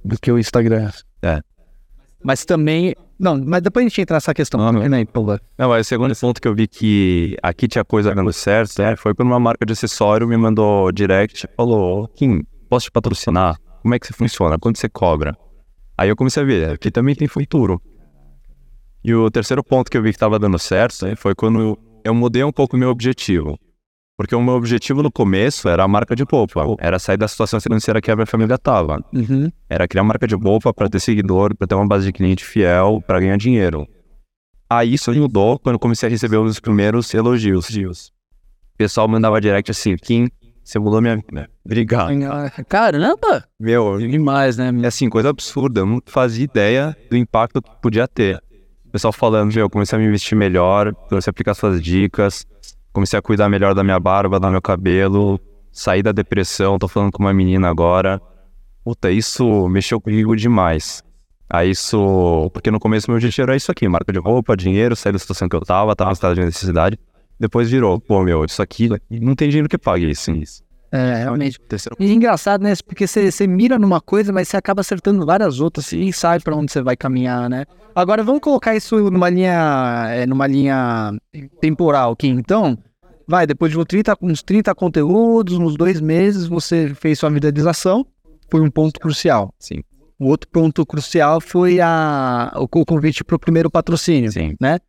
[0.06, 0.92] Do que o Instagram.
[1.24, 1.42] É.
[2.24, 2.94] Mas também.
[3.20, 4.60] Não, mas depois a gente entra nessa questão.
[4.60, 4.88] Não, não.
[4.88, 5.06] Né,
[5.58, 8.96] não, mas o segundo ponto que eu vi que aqui tinha coisa dando certo é,
[8.96, 13.58] foi quando uma marca de acessório me mandou direct e falou: Kim, posso te patrocinar?
[13.82, 14.60] Como é que você funciona?
[14.60, 15.36] Quanto você cobra?
[15.98, 17.82] Aí eu comecei a ver, aqui também tem futuro.
[19.04, 22.14] E o terceiro ponto que eu vi que estava dando certo né, foi quando eu
[22.14, 23.58] mudei um pouco o meu objetivo.
[24.18, 27.62] Porque o meu objetivo no começo era a marca de roupa, era sair da situação
[27.62, 29.00] financeira que a minha família estava.
[29.14, 29.52] Uhum.
[29.70, 33.00] Era criar marca de roupa para ter seguidor, para ter uma base de cliente fiel,
[33.06, 33.88] para ganhar dinheiro.
[34.68, 37.70] Aí isso mudou quando comecei a receber os primeiros elogios.
[38.74, 40.28] O pessoal mandava direct assim, Kim,
[40.64, 41.48] você mudou minha vida.
[41.64, 42.10] Obrigado.
[42.68, 43.46] Caramba!
[43.60, 44.74] Meu, demais, né?
[44.82, 45.82] É assim, coisa absurda.
[45.82, 48.42] Eu não fazia ideia do impacto que podia ter.
[48.84, 52.48] O pessoal falando, meu, eu comecei a me investir melhor, comecei a aplicar suas dicas
[52.98, 55.40] comecei a cuidar melhor da minha barba, do meu cabelo,
[55.72, 58.20] saí da depressão, tô falando com uma menina agora.
[58.84, 61.04] Puta, isso mexeu comigo demais.
[61.48, 62.50] Aí isso.
[62.52, 65.48] Porque no começo meu objetivo era isso aqui: marca de roupa, dinheiro, sair da situação
[65.48, 67.00] que eu tava, tava em estado de necessidade.
[67.40, 70.32] Depois virou, pô, meu, isso aqui não tem dinheiro que pague isso.
[70.92, 71.60] É, realmente.
[72.00, 72.74] E é engraçado, né?
[72.84, 76.72] Porque você mira numa coisa, mas você acaba acertando várias outras e sabe para onde
[76.72, 77.66] você vai caminhar, né?
[77.94, 81.14] Agora vamos colocar isso numa linha, é, numa linha
[81.62, 82.28] temporal aqui.
[82.28, 82.76] Então,
[83.28, 88.06] vai, depois de uns 30, uns 30 conteúdos, uns dois meses, você fez sua viralização,
[88.50, 89.54] foi um ponto crucial.
[89.60, 89.84] Sim.
[90.18, 94.56] O outro ponto crucial foi a, o convite para o primeiro patrocínio, Sim.
[94.60, 94.80] né?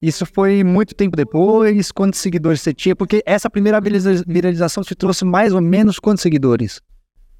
[0.00, 2.94] Isso foi muito tempo depois, quantos seguidores você tinha?
[2.94, 6.80] Porque essa primeira viralização te trouxe mais ou menos quantos seguidores?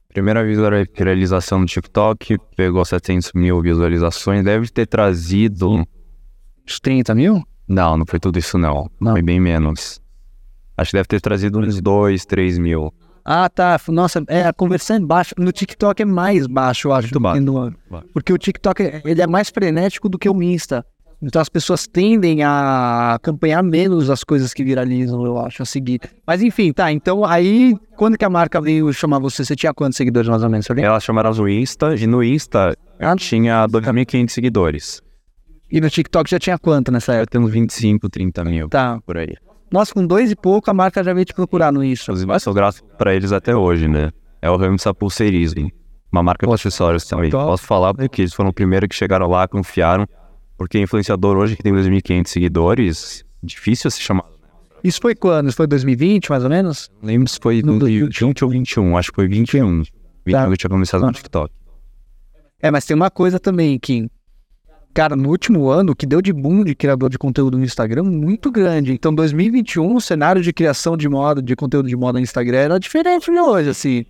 [0.09, 5.87] Primeira viralização no TikTok, pegou 700 mil visualizações, deve ter trazido...
[6.67, 7.43] Uns 30 mil?
[7.69, 9.13] Não, não foi tudo isso não, não.
[9.13, 10.01] foi bem menos.
[10.79, 12.95] Acho que deve ter trazido uns 2, 3 mil.
[13.25, 13.79] Ah, tá.
[13.89, 15.35] Nossa, é, a conversão é baixa.
[15.37, 17.09] No TikTok é mais baixo, eu acho.
[17.09, 17.43] Muito baixo.
[17.43, 17.75] No...
[18.15, 20.87] Porque o TikTok ele é mais frenético do que o Insta.
[21.21, 26.01] Então as pessoas tendem a acompanhar menos as coisas que viralizam, eu acho, a seguir.
[26.25, 26.93] Mas enfim, tá.
[26.93, 29.45] Então aí, quando que a marca veio chamar você?
[29.45, 30.71] Você tinha quantos seguidores mais ou menos?
[30.71, 33.17] Elas chamaram no Insta, e no Insta ah.
[33.17, 35.03] tinha 2.500 seguidores.
[35.71, 37.37] E no TikTok já tinha quanto nessa época?
[37.37, 38.69] Eu tenho 25, 30 mil.
[38.69, 39.01] Tá.
[39.05, 39.35] Por aí.
[39.71, 42.05] Nossa, com dois e pouco, a marca já veio te procurar no isso.
[42.05, 44.11] Inclusive, eu sou grato pra eles até hoje, né?
[44.41, 45.71] É o Ramsa Pulseirismo,
[46.11, 47.31] uma marca de acessórios também.
[47.31, 47.45] Top.
[47.45, 50.07] Posso falar porque eles foram o primeiro que chegaram lá, confiaram.
[50.57, 54.25] Porque influenciador hoje que tem 2.500 seguidores, difícil se chamar.
[54.83, 55.49] Isso foi quando?
[55.49, 56.91] Isso foi 2020, mais ou menos?
[57.03, 59.83] lembro se foi no 2020 ou 21, acho que foi 21.
[60.27, 60.47] 21 tá.
[60.47, 61.53] que eu tinha começado no TikTok.
[62.61, 64.09] É, mas tem uma coisa também, Kim.
[64.99, 68.03] Cara, no último ano, o que deu de boom de criador de conteúdo no Instagram,
[68.03, 68.93] muito grande.
[68.93, 72.81] Então, 2021, o cenário de criação de moda, de conteúdo de moda no Instagram era
[72.81, 74.05] diferente de hoje, assim.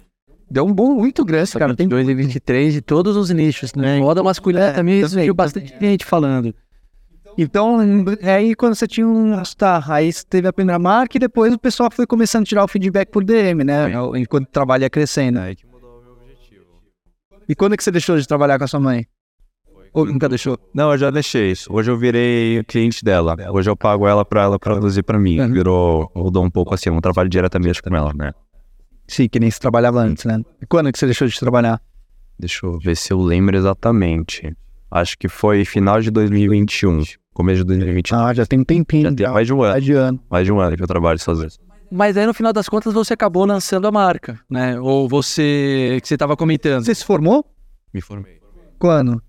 [0.50, 1.76] Deu um boom muito grande, cara.
[1.76, 3.98] Tem 2023 de todos os nichos, né?
[3.98, 6.54] Moda masculina é, também viu bastante gente falando.
[7.36, 7.76] Então,
[8.22, 9.42] aí quando você tinha um.
[9.58, 12.64] Tá, aí você teve a primeira marca e depois o pessoal foi começando a tirar
[12.64, 13.92] o feedback por DM, né?
[14.16, 15.38] Enquanto o trabalho ia crescendo.
[15.38, 16.64] Aí que mudou o meu objetivo.
[17.46, 19.06] E quando é que você deixou de trabalhar com a sua mãe?
[19.98, 20.56] Ou nunca deixou?
[20.72, 21.68] Não, eu já deixei isso.
[21.72, 23.34] Hoje eu virei cliente dela.
[23.50, 25.40] Hoje eu pago ela pra ela produzir pra mim.
[25.40, 25.52] Uhum.
[25.52, 28.32] Virou, mudou um pouco assim, eu não trabalho diretamente com ela, né?
[29.08, 30.40] Sim, que nem se trabalhava antes, né?
[30.62, 31.82] E quando que você deixou de trabalhar?
[32.38, 34.56] Deixa eu ver se eu lembro exatamente.
[34.88, 37.02] Acho que foi final de 2021,
[37.34, 38.18] começo de 2021.
[38.20, 39.10] Ah, já tem um tempinho.
[39.10, 39.72] Já tem mais de um ano.
[39.72, 40.20] Mais de, ano.
[40.30, 41.50] mais de um ano que eu trabalho sozinho.
[41.90, 44.78] Mas aí no final das contas você acabou lançando a marca, né?
[44.78, 46.84] Ou você, que você estava comentando.
[46.84, 47.44] Você se formou?
[47.92, 48.38] Me formei.
[48.78, 49.20] Quando?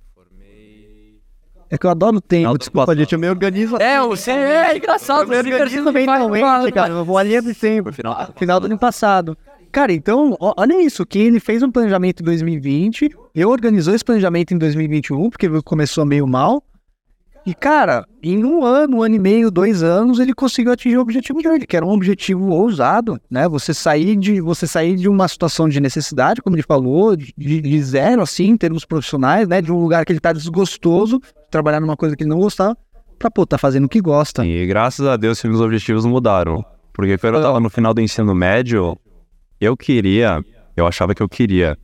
[1.70, 2.58] É que eu adoro o tempo.
[2.58, 3.78] Desculpa, gente, eu me organizo.
[3.78, 5.32] É, você é engraçado.
[5.32, 6.94] Eu me organizo mentalmente, cara.
[6.94, 7.94] Eu vou ali de sempre.
[7.94, 9.38] Final, final do ano passado.
[9.72, 14.52] Cara, então, olha isso, que ele fez um planejamento em 2020, eu organizou esse planejamento
[14.52, 16.64] em 2021, porque começou meio mal.
[17.46, 21.02] E, cara, em um ano, um ano e meio, dois anos, ele conseguiu atingir o
[21.02, 23.48] objetivo dele, que era um objetivo ousado, né?
[23.48, 27.82] Você sair de, você sair de uma situação de necessidade, como ele falou, de, de
[27.84, 29.62] zero, assim, em termos profissionais, né?
[29.62, 32.78] De um lugar que ele tá desgostoso, trabalhar numa coisa que ele não gostava,
[33.18, 34.46] pra, pô, tá fazendo o que gosta.
[34.46, 36.64] E graças a Deus, meus objetivos mudaram.
[36.94, 38.98] Porque quando eu tava no final do ensino médio,
[39.60, 40.44] eu queria,
[40.76, 41.78] eu achava que eu queria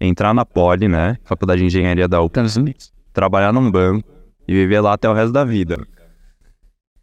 [0.00, 1.16] entrar na Poli, né?
[1.24, 4.08] Faculdade de Engenharia da UFRGS, trabalhar num banco
[4.46, 5.76] e viver lá até o resto da vida.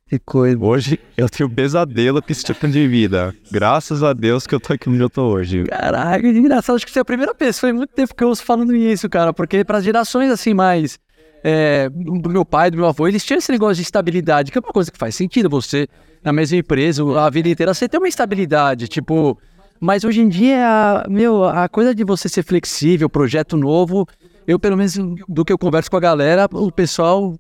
[0.10, 0.58] Que coisa.
[0.60, 3.32] Hoje eu tenho pesadelo com esse tipo de vida.
[3.52, 5.66] Graças a Deus que eu tô aqui onde eu tô hoje.
[5.66, 6.78] Caraca, que engraçado.
[6.78, 9.08] Acho que você é a primeira pessoa em muito tempo que eu ouço falando isso,
[9.08, 9.32] cara.
[9.32, 10.98] Porque para gerações assim mais.
[11.44, 14.62] É, do meu pai, do meu avô, eles tinham esse negócio de estabilidade, que é
[14.62, 15.50] uma coisa que faz sentido.
[15.50, 15.88] Você,
[16.24, 18.88] na mesma empresa, a vida inteira, você tem uma estabilidade.
[18.88, 19.38] Tipo,
[19.80, 24.06] mas hoje em dia, meu, a coisa de você ser flexível, projeto novo,
[24.46, 24.96] eu, pelo menos,
[25.28, 27.34] do que eu converso com a galera, o pessoal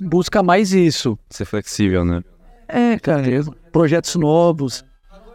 [0.00, 1.18] busca mais isso.
[1.28, 2.22] Ser flexível, né?
[2.66, 3.22] É, cara,
[3.70, 4.84] projetos novos.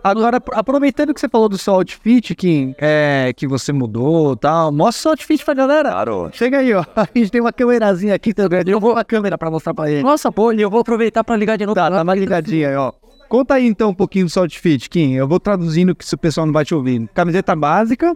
[0.06, 4.72] Agora, aproveitando que você falou do seu outfit, que, é, que você mudou e tal,
[4.72, 5.90] mostra o seu outfit pra galera.
[5.90, 6.30] Claro.
[6.32, 6.86] Chega aí, ó.
[6.96, 10.04] A gente tem uma câmerazinha aqui, tá eu vou a câmera pra mostrar pra ele.
[10.04, 11.74] Nossa, pô, eu vou aproveitar pra ligar de novo.
[11.74, 12.94] Tá, tá mais ligadinha aí, ó.
[13.28, 15.14] Conta aí então um pouquinho do seu outfit, Kim.
[15.14, 17.10] Eu vou traduzindo que se o pessoal não vai te ouvir.
[17.12, 18.16] Camiseta básica.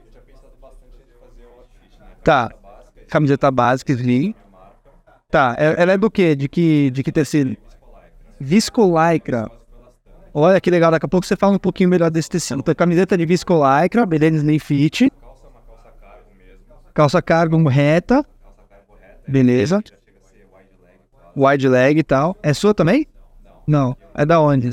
[2.24, 2.52] Tá.
[3.08, 4.36] Camiseta básica, slim.
[5.32, 5.56] Tá.
[5.58, 6.36] Ela é do quê?
[6.36, 7.58] De que, de que tecido?
[8.40, 9.50] Viscolaicra.
[10.34, 12.60] Olha que legal, daqui a pouco você fala um pouquinho melhor desse tecido.
[12.60, 15.12] Então, camiseta de viscolaicra, beleza, slim fit.
[16.94, 18.26] Calça cargo reta.
[19.28, 19.82] Beleza.
[21.36, 22.36] Wide leg e tal.
[22.44, 23.08] É sua também?
[23.66, 23.96] Não.
[24.14, 24.70] É da onde?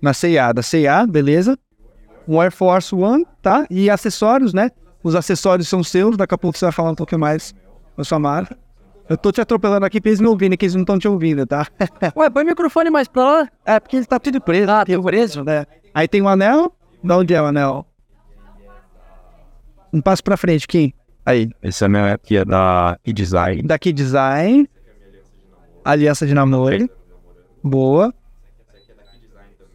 [0.00, 1.58] Na C&A, da C&A, beleza.
[2.28, 3.66] Um Air Force One, tá?
[3.70, 4.70] E acessórios, né?
[5.02, 7.54] Os acessórios são seus, daqui a pouco você vai falar um pouquinho mais
[7.96, 8.56] da sua marca.
[9.08, 11.46] Eu tô te atropelando aqui pra eles me ouvirem, que eles não estão te ouvindo,
[11.46, 11.66] tá?
[12.16, 13.48] Ué, põe o microfone mais pra lá.
[13.64, 14.70] É, porque ele tá tudo preso.
[14.70, 15.66] Ah, tem preso, né?
[15.92, 16.74] Aí tem o um anel.
[17.02, 17.86] Da onde é o anel?
[19.92, 20.92] Um passo pra frente, Kim.
[21.26, 21.50] Aí.
[21.62, 23.62] Esse anel aqui é da Key Design.
[23.62, 24.68] Da Key Design.
[25.84, 26.88] Aliança de namoro.
[27.62, 28.12] Boa.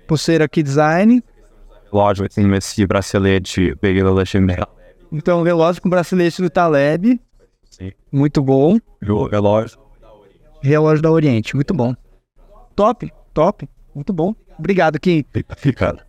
[0.07, 1.23] Pulseira Key Design.
[1.93, 4.63] Lógico, tem esse bracelete, peguei da Alexandre.
[5.11, 7.19] Então, relógio com bracelete do Taleb.
[7.79, 7.91] Sim.
[8.11, 8.77] Muito bom.
[9.01, 9.79] Relógio.
[10.61, 11.95] Relógio da Oriente, muito bom.
[12.75, 14.35] Top, top, muito bom.
[14.57, 15.23] Obrigado, Kim.
[15.57, 16.05] Fica.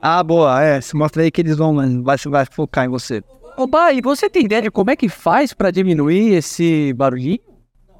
[0.00, 0.80] Ah, boa, é.
[0.80, 3.22] Se mostra aí que eles vão, vai, vai focar em você.
[3.56, 7.40] Ô, pai, você tem ideia de como é que faz pra diminuir esse barulhinho?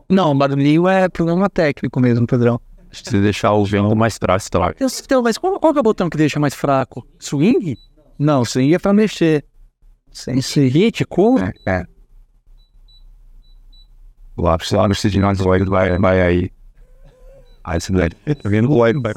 [0.08, 2.60] Não, barulhinho é problema técnico mesmo, Pedrão.
[2.92, 4.74] Se deixar o vento mais fraco, tá?
[4.80, 7.06] Então, mas qual, qual é o botão que deixa mais fraco?
[7.18, 7.76] Swing?
[8.18, 9.44] Não, swing é pra mexer.
[10.12, 11.38] Sem hit, como?
[11.38, 11.86] É, é.
[14.36, 16.52] O lápis lá no signal vai, vai, vai aí.
[17.64, 18.08] Aí você vai.
[18.10, 19.14] Tá vendo o óleo, vai.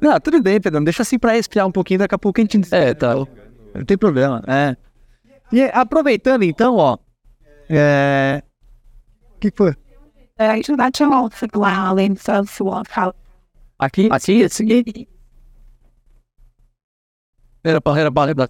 [0.00, 0.82] Não, tudo bem, Pedro.
[0.82, 2.58] Deixa assim pra respirar um pouquinho, daqui a pouco a gente.
[2.74, 3.14] É, tá.
[3.14, 4.76] Não tem problema, é.
[5.52, 6.98] E aproveitando então, ó.
[7.68, 8.42] É.
[9.36, 9.74] O que foi?
[13.78, 14.08] Aqui?
[14.10, 15.08] Aqui, aqui.
[17.62, 18.48] Era para era para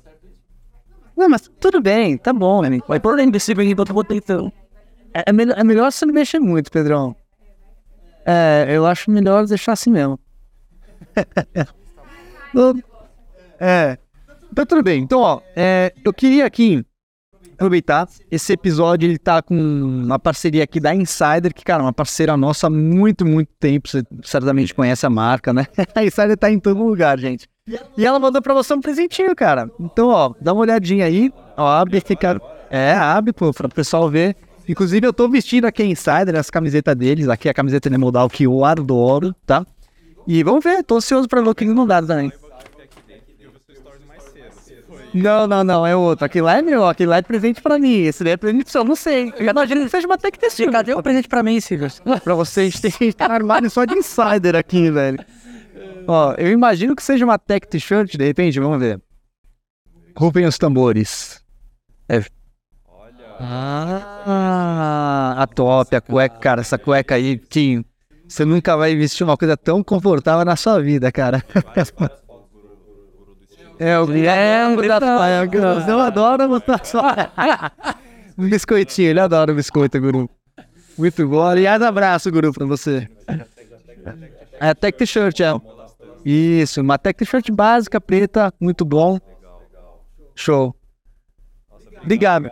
[1.18, 2.62] Não, mas tudo bem, tá bom?
[2.87, 4.52] Vai por dentro desse bem todo mundo então.
[5.12, 7.16] É, é, melhor, é melhor você não mexer muito, Pedrão.
[8.24, 10.16] É, eu acho melhor deixar assim mesmo.
[13.59, 13.98] é.
[14.52, 15.02] Então tudo bem.
[15.02, 16.87] Então, ó, é, eu queria aqui
[17.54, 18.09] aproveitar.
[18.31, 22.37] Esse episódio ele tá com uma parceria aqui da Insider, que, cara, é uma parceira
[22.37, 23.88] nossa há muito, muito tempo.
[23.88, 25.66] Você certamente conhece a marca, né?
[25.96, 27.48] A Insider tá em todo lugar, gente.
[27.96, 29.70] E ela mandou pra você um presentinho, cara.
[29.78, 31.33] Então, ó, dá uma olhadinha aí.
[31.57, 32.40] Ó, abre, fica.
[32.70, 34.37] É, abre, pô, pra o pessoal ver.
[34.68, 37.28] Inclusive, eu tô vestindo aqui a Insider, as camisetas deles.
[37.28, 39.64] Aqui a camiseta de modal que eu adoro, tá?
[40.26, 42.31] E vamos ver, tô ansioso pra ver o que eles mandaram também.
[45.14, 46.24] Não, não, não, é outro.
[46.26, 48.02] Aquele lá é meu, aquele lá é presente pra mim.
[48.02, 49.33] Esse daí é presente pra você, eu não sei.
[49.38, 50.61] Eu imagino que seja uma tech test.
[50.70, 51.88] Cadê o presente pra mim, Silvio?
[52.22, 55.18] pra vocês, tem um armário só de insider aqui, velho.
[56.11, 58.99] Ó, eu imagino que seja uma tech t-shirt, de repente, vamos ver.
[60.16, 61.44] Rufem os tambores.
[62.09, 62.25] É.
[63.38, 67.85] Ah, a top, a cueca, cara, essa cueca aí, Tim.
[68.27, 71.44] Você nunca vai vestir uma coisa tão confortável na sua vida, cara.
[73.81, 75.49] É, o lembro das paias.
[75.87, 77.01] Eu adoro botar só.
[78.37, 80.29] um biscoitinho, ele adora o biscoito, Guru.
[80.99, 81.47] Muito bom.
[81.47, 83.09] Aliás, abraço, Guru, pra você.
[84.59, 85.53] É Tech T-shirt, é.
[86.30, 89.18] Isso, uma tech t-shirt básica, preta, muito bom.
[90.34, 90.76] Show.
[92.02, 92.50] Obrigado.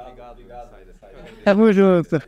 [1.44, 2.22] Tamo junto.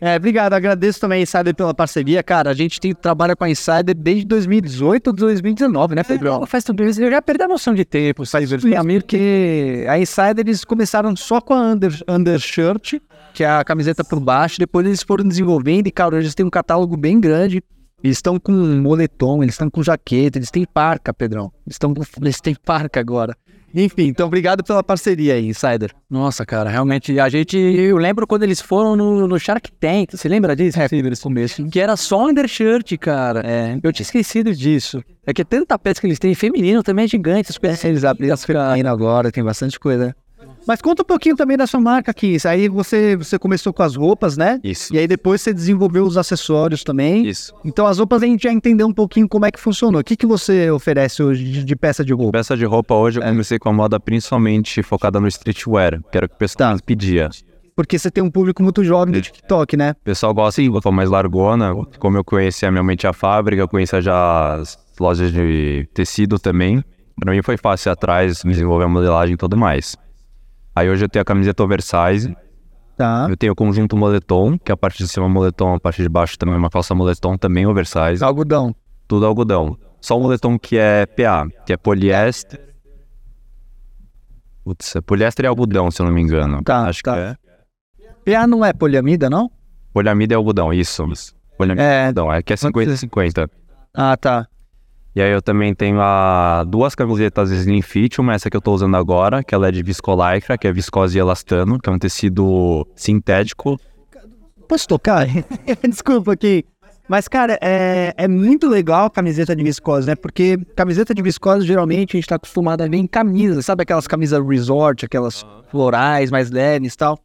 [0.00, 2.50] É, obrigado, agradeço também a Insider pela parceria, cara.
[2.50, 6.46] A gente tem, trabalha com a Insider desde 2018 ou 2019, né, Pedro?
[6.46, 8.46] faz tudo isso, eu já perdi a noção de tempo, sabe?
[9.00, 13.00] Porque a Insider eles começaram só com a under, undershirt,
[13.34, 16.50] que é a camiseta por baixo, depois eles foram desenvolvendo e, cara, eles têm um
[16.50, 17.60] catálogo bem grande.
[18.02, 21.52] Eles estão com moletom, eles estão com jaqueta, eles têm parca, Pedrão.
[21.66, 23.36] Eles, estão com, eles têm parca agora.
[23.74, 25.94] Enfim, então obrigado pela parceria aí, Insider.
[26.10, 27.56] Nossa, cara, realmente, a gente.
[27.56, 30.10] Eu lembro quando eles foram no, no Shark Tank.
[30.12, 30.78] Você lembra disso?
[30.78, 31.64] É, no começo.
[31.70, 33.40] Que era só undershirt, cara.
[33.44, 35.02] É, eu tinha esquecido disso.
[35.26, 37.50] É que tanta peça que eles têm, feminino também é gigante.
[37.50, 38.30] As peças eles abrem
[38.70, 40.14] ainda agora, tem bastante coisa.
[40.66, 42.36] Mas conta um pouquinho também da sua marca aqui.
[42.46, 44.60] Aí você, você começou com as roupas, né?
[44.62, 44.94] Isso.
[44.94, 47.26] E aí depois você desenvolveu os acessórios também.
[47.26, 47.52] Isso.
[47.64, 50.00] Então as roupas a gente já entendeu um pouquinho como é que funcionou.
[50.00, 52.38] O que, que você oferece hoje de, de peça de roupa?
[52.38, 56.26] Peça de roupa hoje eu comecei com a moda principalmente focada no streetwear, que era
[56.26, 57.28] o que o pessoal pedia.
[57.74, 59.92] Porque você tem um público muito jovem do TikTok, né?
[59.92, 61.74] O pessoal gosta de roupa mais largona.
[61.98, 66.84] Como eu conhecia minha mente a fábrica, eu conhecia já as lojas de tecido também.
[67.18, 69.96] Pra mim foi fácil ir atrás, desenvolver a modelagem e tudo mais.
[70.74, 72.34] Aí hoje eu tenho a camiseta oversize,
[72.96, 73.26] Tá.
[73.28, 76.08] eu tenho o conjunto moletom, que a parte de cima é moletom, a parte de
[76.08, 78.22] baixo também é uma calça moletom, também oversize.
[78.22, 78.74] Algodão.
[79.08, 79.76] Tudo algodão.
[80.00, 82.60] Só o moletom que é PA, que é poliéster.
[84.64, 86.62] Putz, é poliéster e algodão, se eu não me engano.
[86.62, 87.14] Tá, Acho tá.
[87.14, 88.34] que é.
[88.34, 89.50] PA não é poliamida, não?
[89.92, 91.04] Poliamida é algodão, isso.
[91.58, 91.94] Poliamida É.
[91.94, 93.48] é algodão, é que é 50-50.
[93.94, 94.46] Ah, tá.
[95.14, 98.72] E aí eu também tenho a duas camisetas Slim Fit, uma essa que eu tô
[98.72, 101.98] usando agora, que ela é de viscolaicra, que é viscose e elastano, que é um
[101.98, 103.78] tecido sintético.
[104.66, 105.26] Posso tocar?
[105.86, 106.64] Desculpa aqui.
[107.06, 110.14] Mas, cara, é, é muito legal a camiseta de viscose, né?
[110.14, 113.66] Porque camiseta de viscose, geralmente, a gente tá acostumado a ver em camisas.
[113.66, 117.18] Sabe aquelas camisas resort, aquelas florais mais leves e tal?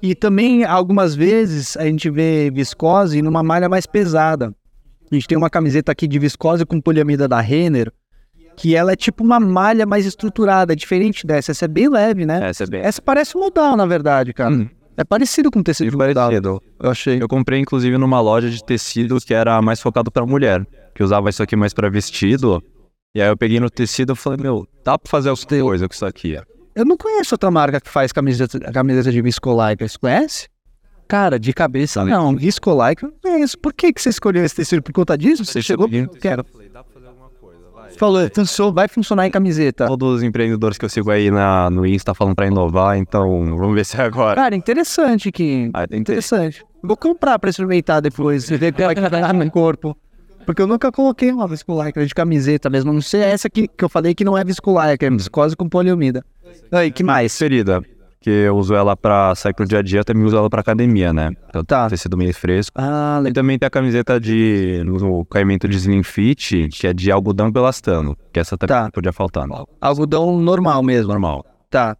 [0.00, 4.54] E também, algumas vezes, a gente vê viscose numa malha mais pesada.
[5.10, 7.92] A gente tem uma camiseta aqui de viscose com poliamida da Renner,
[8.56, 11.50] que ela é tipo uma malha mais estruturada, diferente dessa.
[11.50, 12.48] Essa é bem leve, né?
[12.48, 14.54] Essa é bem Essa parece modal, na verdade, cara.
[14.54, 14.68] Hum.
[14.96, 16.26] É parecido com tecido de modal.
[16.26, 16.62] parecido.
[16.78, 17.22] Eu achei.
[17.22, 21.30] Eu comprei inclusive numa loja de tecido que era mais focado pra mulher, que usava
[21.30, 22.62] isso aqui mais pra vestido.
[23.14, 25.94] E aí eu peguei no tecido e falei, meu, dá pra fazer alguma coisa com
[25.94, 26.38] isso aqui.
[26.74, 29.88] Eu não conheço outra marca que faz camiseta, camiseta de viscolaicra.
[29.88, 30.48] Você conhece?
[31.10, 32.36] Cara, de cabeça não.
[32.36, 33.58] Viscolaicra eu não conheço.
[33.58, 34.80] Por que, que você escolheu esse tecido?
[34.80, 35.44] Por conta disso?
[35.44, 35.88] Você chegou?
[36.20, 36.46] Quero.
[37.98, 39.88] Falou, funcionou, vai funcionar em camiseta.
[39.88, 43.74] Todos os empreendedores que eu sigo aí na, no Insta falando pra inovar, então vamos
[43.74, 44.36] ver se é agora.
[44.36, 45.68] Cara, interessante que.
[45.74, 46.64] Ah, Interessante.
[46.80, 49.96] Vou comprar pra experimentar depois, ver como é que vai no corpo.
[50.46, 52.92] Porque eu nunca coloquei uma viscolaicra de camiseta mesmo.
[52.92, 55.68] a Não sei essa que, que eu falei que não é viscolaicra, é viscose com
[55.68, 56.24] poliamida.
[56.70, 57.36] Aí, que mais?
[57.36, 57.82] Ferida,
[58.20, 61.10] que eu uso ela pra sair pro dia a dia, também uso ela pra academia,
[61.12, 61.30] né?
[61.48, 61.88] Então, Tá.
[61.88, 62.72] Tecido meio fresco.
[62.78, 63.34] Ah, E legal.
[63.34, 68.14] também tem a camiseta de no caimento de Slim Fit, que é de algodão pelastano,
[68.32, 68.90] que essa também Tá.
[68.90, 69.46] podia faltar.
[69.48, 69.66] Não.
[69.80, 71.08] Algodão normal mesmo.
[71.08, 71.44] Normal.
[71.70, 71.96] Tá.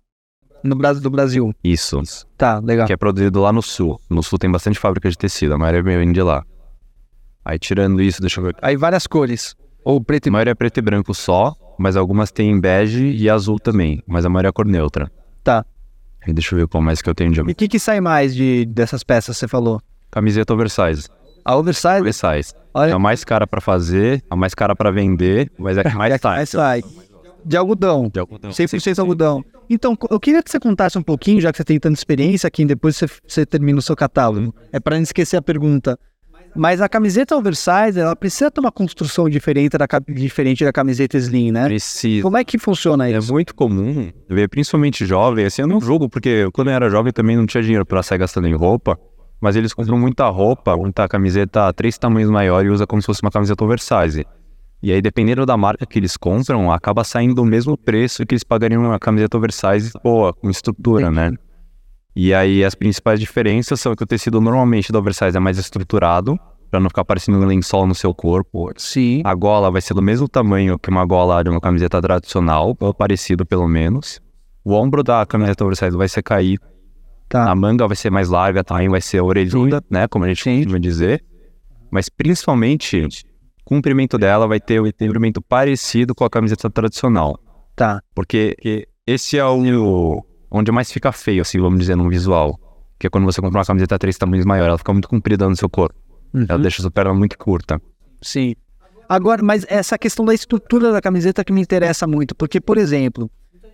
[0.63, 1.55] No Brasil, do Brasil.
[1.65, 2.03] Isso.
[2.37, 2.87] Tá, legal.
[2.87, 3.99] Que é produzido lá no sul.
[4.11, 6.45] No sul tem bastante fábrica de tecido, a maioria vem de lá.
[7.43, 8.57] Aí tirando isso, deixa eu ver.
[8.61, 9.57] Aí várias cores.
[9.83, 13.31] Ou preto A e maioria é preto e branco só, mas algumas tem bege e
[13.31, 15.11] azul também, mas a maioria é cor neutra.
[15.43, 15.65] Tá.
[16.27, 18.35] Deixa eu ver qual mais que eu tenho de E o que, que sai mais
[18.35, 19.81] de, dessas peças que você falou?
[20.11, 21.09] camiseta oversize.
[21.45, 22.01] A oversize?
[22.01, 22.53] Oversize.
[22.55, 25.85] É Olha, a mais cara pra fazer, a mais cara pra vender, mas é a
[25.85, 26.31] que mais tá.
[26.31, 26.83] mais sai.
[27.45, 28.11] De algodão.
[28.13, 28.51] De algodão.
[28.51, 29.43] 100% algodão.
[29.69, 32.65] Então, eu queria que você contasse um pouquinho, já que você tem tanta experiência aqui,
[32.67, 34.55] depois você, você termina o seu catálogo.
[34.73, 35.99] É para não esquecer a pergunta.
[36.55, 41.53] Mas a camiseta oversize, ela precisa ter uma construção diferente da, diferente da camiseta slim,
[41.53, 41.67] né?
[41.67, 42.23] Precisa.
[42.23, 43.33] Como é que funciona É isso?
[43.33, 47.37] muito comum ver, principalmente jovem, assim, eu não julgo, porque quando eu era jovem também
[47.37, 48.99] não tinha dinheiro pra sair gastando em roupa,
[49.41, 53.23] mas eles compram muita roupa, muita camiseta três tamanhos maior e usa como se fosse
[53.23, 54.27] uma camiseta oversize.
[54.83, 58.43] E aí, dependendo da marca que eles compram, acaba saindo o mesmo preço que eles
[58.43, 61.33] pagariam uma camiseta oversize boa, com estrutura, né?
[62.15, 66.39] E aí, as principais diferenças são que o tecido normalmente do oversize é mais estruturado,
[66.71, 68.71] pra não ficar parecendo um lençol no seu corpo.
[68.77, 69.23] Sim.
[69.25, 72.95] A gola vai ser do mesmo tamanho que uma gola de uma camiseta tradicional, ou
[72.95, 74.21] parecido pelo menos.
[74.65, 76.63] O ombro da camiseta oversize vai ser caído.
[77.29, 77.51] Tá.
[77.51, 80.07] A manga vai ser mais larga, também vai ser orelhuda, né?
[80.09, 80.57] Como a gente Sim.
[80.59, 81.25] costuma dizer.
[81.91, 83.09] Mas principalmente, o
[83.65, 87.39] comprimento dela vai ter o comprimento parecido com a camiseta tradicional.
[87.75, 88.01] Tá.
[88.15, 92.59] Porque esse é o onde mais fica feio, assim, vamos dizer, no visual.
[92.99, 95.57] Que é quando você compra uma camiseta três tamanhos maior, ela fica muito comprida no
[95.57, 95.95] seu corpo.
[96.35, 96.63] Ela Uhum.
[96.63, 97.81] deixa a sua perna muito curta.
[98.23, 98.55] Sim.
[99.09, 103.29] Agora, mas essa questão da estrutura da camiseta que me interessa muito, porque, por exemplo,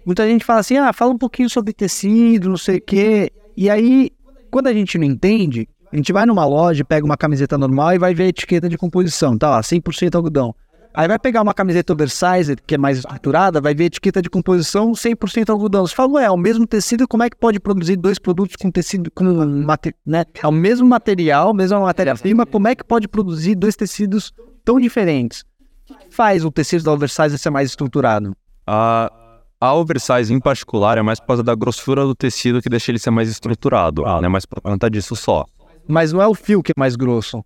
[0.06, 3.68] muita gente fala assim, ah, fala um pouquinho sobre tecido, não sei o quê, e
[3.68, 4.10] aí,
[4.50, 7.98] quando a gente não entende, a gente vai numa loja, pega uma camiseta normal e
[7.98, 10.54] vai ver a etiqueta de composição, tá lá, 100% algodão.
[10.96, 14.92] Aí vai pegar uma camiseta oversized, que é mais estruturada, vai ver etiqueta de composição
[14.92, 15.86] 100% algodão.
[15.86, 18.70] Você fala, ué, é o mesmo tecido, como é que pode produzir dois produtos com
[18.70, 20.24] tecido, com mate, né?
[20.42, 24.32] É o mesmo material, mesma matéria-prima, como é que pode produzir dois tecidos
[24.64, 25.44] tão diferentes?
[25.90, 28.34] O que faz o tecido da oversize ser mais estruturado?
[28.66, 29.12] A,
[29.60, 32.98] a oversize, em particular, é mais por causa da grossura do tecido que deixa ele
[32.98, 34.02] ser mais estruturado.
[34.06, 34.18] Ah.
[34.18, 35.44] Não é mais por conta disso só.
[35.86, 37.44] Mas não é o fio que é mais grosso.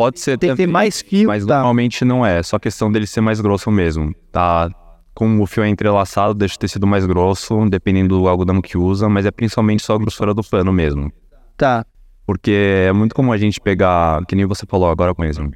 [0.00, 1.56] Pode ser Tem que ter mais fio, mas tá.
[1.56, 2.42] normalmente não é.
[2.42, 4.14] Só questão dele ser mais grosso mesmo.
[4.32, 4.70] Tá?
[5.12, 9.10] Como o fio é entrelaçado, deixa o tecido mais grosso, dependendo do algodão que usa,
[9.10, 11.12] mas é principalmente só a grossura do pano mesmo.
[11.54, 11.84] Tá.
[12.24, 12.50] Porque
[12.86, 15.50] é muito comum a gente pegar, que nem você falou agora mesmo,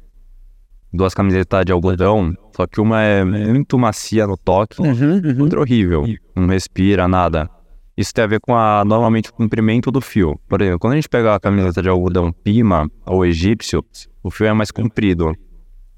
[0.93, 5.61] duas camisetas de algodão, só que uma é muito macia no toque, Uhum, outra é
[5.61, 6.05] horrível,
[6.35, 7.49] não respira nada.
[7.97, 10.39] Isso tem a ver com a, normalmente o comprimento do fio.
[10.47, 13.83] Por exemplo, quando a gente pega a camiseta de algodão pima ou egípcio,
[14.25, 15.35] o fio é mais comprido.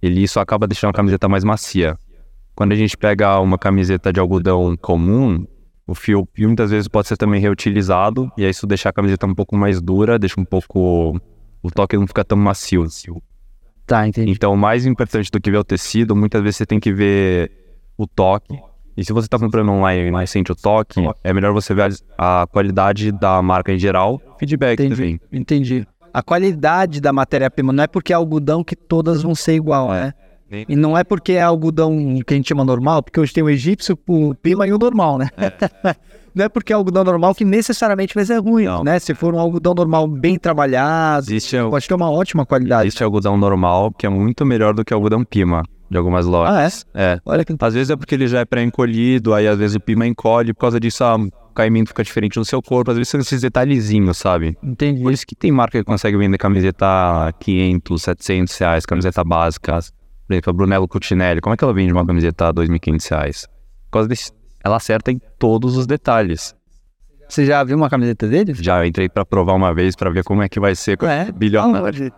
[0.01, 1.97] Ele isso acaba deixando a camiseta mais macia.
[2.53, 5.47] Quando a gente pega uma camiseta de algodão comum,
[5.87, 9.33] o fio muitas vezes pode ser também reutilizado e aí isso deixa a camiseta um
[9.33, 11.17] pouco mais dura, deixa um pouco
[11.63, 12.85] o toque não fica tão macio.
[13.85, 14.29] Tá, entendi.
[14.29, 17.49] Então, o mais importante do que ver o tecido, muitas vezes você tem que ver
[17.97, 18.59] o toque.
[18.97, 21.93] E se você está comprando online e não sente o toque, é melhor você ver
[22.17, 24.95] a, a qualidade da marca em geral, feedback Entendi.
[24.95, 25.21] também.
[25.31, 25.87] Entendi.
[26.17, 30.15] A qualidade da matéria-prima não é porque é algodão que todas vão ser igual, né?
[30.67, 33.49] E não é porque é algodão que a gente chama normal, porque hoje tem o
[33.49, 35.30] egípcio, o pima e o normal, né?
[36.34, 38.84] não é porque é algodão normal que necessariamente vai ser ruim, Não.
[38.84, 38.97] né?
[38.97, 42.88] Se for um algodão normal bem trabalhado, Existe, pode ter uma ótima qualidade.
[42.88, 46.84] existe algodão normal, que é muito melhor do que o algodão pima, de algumas lojas.
[46.95, 47.13] Ah, é?
[47.13, 47.19] é?
[47.23, 50.08] Olha que Às vezes é porque ele já é pré-encolhido, aí às vezes o pima
[50.08, 53.20] encolhe, por causa disso ah, o caimento fica diferente no seu corpo, às vezes são
[53.20, 54.56] esses detalhezinhos, sabe?
[54.62, 55.02] entendi.
[55.02, 59.80] Por isso que tem marca que consegue vender camiseta a 500, 700 reais, camiseta básica.
[60.28, 63.48] Por exemplo, a Brunello Cucinelli, como é que ela vende uma camiseta a 2.500 reais?
[63.86, 64.32] Por causa desse,
[64.63, 66.56] ela acerta em todos os detalhes.
[67.28, 68.54] Você já viu uma camiseta dele?
[68.54, 71.32] Já entrei pra provar uma vez pra ver como é que vai ser É?
[71.32, 72.13] bilionário.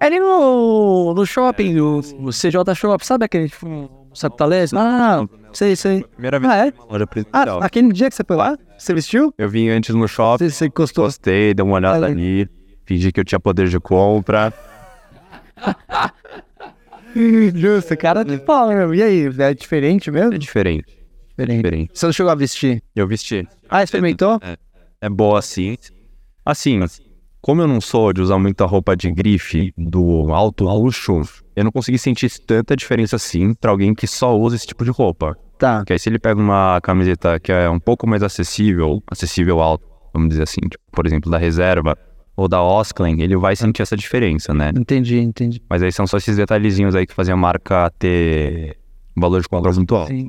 [0.00, 4.74] É ali no, no shopping, o, o CJ Shop, sabe aquele tipo, Sapitalese?
[4.76, 6.02] Ah, sei, sei.
[6.04, 6.72] Primeira vez Ah, é?
[6.90, 9.32] loja Ah, aquele dia que você foi lá, você vestiu?
[9.38, 11.04] Eu vim antes no shopping, Você, você gostou?
[11.04, 12.06] gostei, dei uma olhada Olha.
[12.08, 12.48] ali,
[12.84, 14.52] fingi que eu tinha poder de compra.
[17.54, 18.94] Justo, cara de pau, meu.
[18.94, 20.32] E aí, é diferente mesmo?
[20.34, 20.86] É diferente,
[21.28, 21.56] Diferente.
[21.62, 21.90] diferente.
[21.94, 22.82] Você não chegou a vestir?
[22.96, 23.46] Eu vesti.
[23.68, 24.40] Ah, experimentou?
[25.00, 25.76] é boa assim.
[26.44, 26.80] Assim,
[27.40, 31.22] como eu não sou de usar muita roupa de grife do alto luxo,
[31.54, 34.90] eu não consegui sentir tanta diferença assim pra alguém que só usa esse tipo de
[34.90, 35.36] roupa.
[35.58, 35.78] Tá.
[35.78, 39.86] Porque aí se ele pega uma camiseta que é um pouco mais acessível, acessível alto,
[40.12, 41.96] vamos dizer assim, tipo, por exemplo, da reserva
[42.36, 44.72] ou da Osklen, ele vai sentir essa diferença, né?
[44.74, 45.62] Entendi, entendi.
[45.68, 48.76] Mas aí são só esses detalhezinhos aí que fazem a marca ter
[49.16, 50.08] valor de compra muito alto.
[50.08, 50.28] Sim.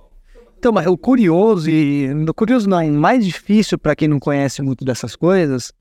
[0.57, 4.61] Então, mas o curioso, e o curioso não, é mais difícil para quem não conhece
[4.61, 5.73] muito dessas coisas,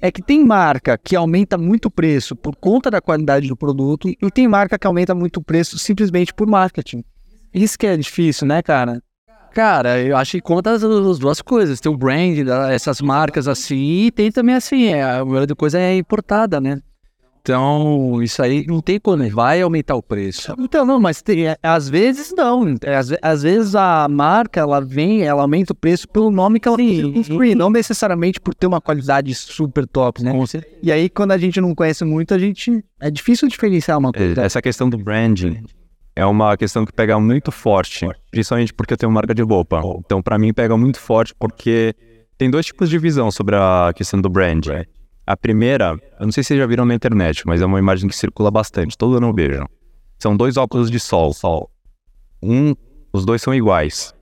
[0.00, 4.08] é que tem marca que aumenta muito o preço por conta da qualidade do produto
[4.08, 7.04] e tem marca que aumenta muito o preço simplesmente por marketing.
[7.52, 9.02] Isso que é difícil, né, cara?
[9.52, 11.80] Cara, eu acho que conta as, as duas coisas.
[11.80, 15.78] Tem o brand, da- essas marcas assim, e tem também assim, é, a maioria coisa
[15.78, 16.80] é importada, né?
[17.42, 20.54] Então, isso aí não tem como, vai aumentar o preço.
[20.58, 22.74] Então, não, mas tem, é, às vezes não.
[22.82, 26.68] É, Às, às vezes a marca, ela vem, ela aumenta o preço pelo nome que
[26.68, 26.76] ela
[27.14, 30.32] construir, não necessariamente por ter uma qualidade super top, né?
[30.82, 32.84] E aí, quando a gente não conhece muito, a gente...
[33.00, 34.42] É difícil diferenciar uma coisa.
[34.42, 35.64] É, Essa questão do branding
[36.14, 39.80] é uma questão que pega muito forte, principalmente porque eu tenho marca de roupa.
[40.04, 41.94] Então, pra mim, pega muito forte porque
[42.36, 44.84] tem dois tipos de visão sobre a questão do branding.
[45.30, 48.08] A primeira, eu não sei se vocês já viram na internet, mas é uma imagem
[48.08, 49.64] que circula bastante, todo ano vejo.
[50.18, 51.70] São dois óculos de sol.
[52.42, 52.74] Um,
[53.12, 54.12] os dois são iguais.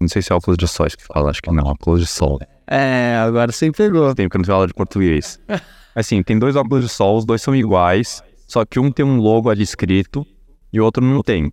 [0.00, 2.38] Não sei se é óculos de sol, que fala, acho que não, óculos de sol.
[2.64, 4.14] É, agora você pegou.
[4.14, 5.40] Tem eu não aula de português.
[5.96, 9.18] Assim, tem dois óculos de sol, os dois são iguais, só que um tem um
[9.18, 10.24] logo ali escrito
[10.72, 11.52] e o outro não tem.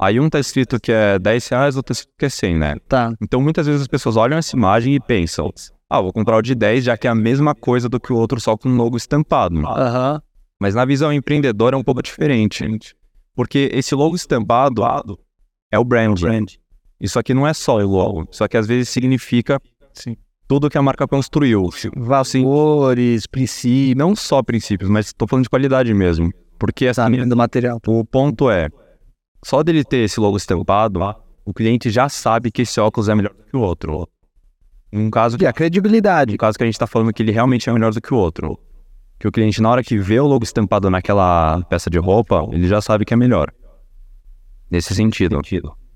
[0.00, 2.76] Aí um tá escrito que é 10 reais, outro tá escrito que é 100, né?
[2.88, 3.14] Tá.
[3.22, 5.52] Então muitas vezes as pessoas olham essa imagem e pensam,
[5.98, 8.16] ah, vou comprar o de 10 já que é a mesma coisa do que o
[8.16, 9.66] outro só com um logo estampado.
[9.66, 10.22] Aham.
[10.58, 12.64] Mas na visão empreendedora é um pouco diferente.
[13.34, 14.82] Porque esse logo estampado
[15.70, 16.18] é o brand.
[16.98, 19.60] Isso aqui não é só o logo, isso aqui às vezes significa
[20.48, 21.68] tudo que a marca construiu.
[21.96, 26.32] Valores, princípios, não só princípios, mas estou falando de qualidade mesmo.
[26.58, 27.78] Porque assim, sabe, do material.
[27.86, 28.70] o ponto é,
[29.44, 31.00] só dele ter esse logo estampado,
[31.44, 34.08] o cliente já sabe que esse óculos é melhor do que o outro.
[34.92, 36.34] Um caso que, E a credibilidade.
[36.34, 38.16] um caso que a gente tá falando que ele realmente é melhor do que o
[38.16, 38.58] outro.
[39.18, 42.66] Que o cliente, na hora que vê o logo estampado naquela peça de roupa, ele
[42.68, 43.52] já sabe que é melhor.
[44.70, 45.40] Nesse sentido.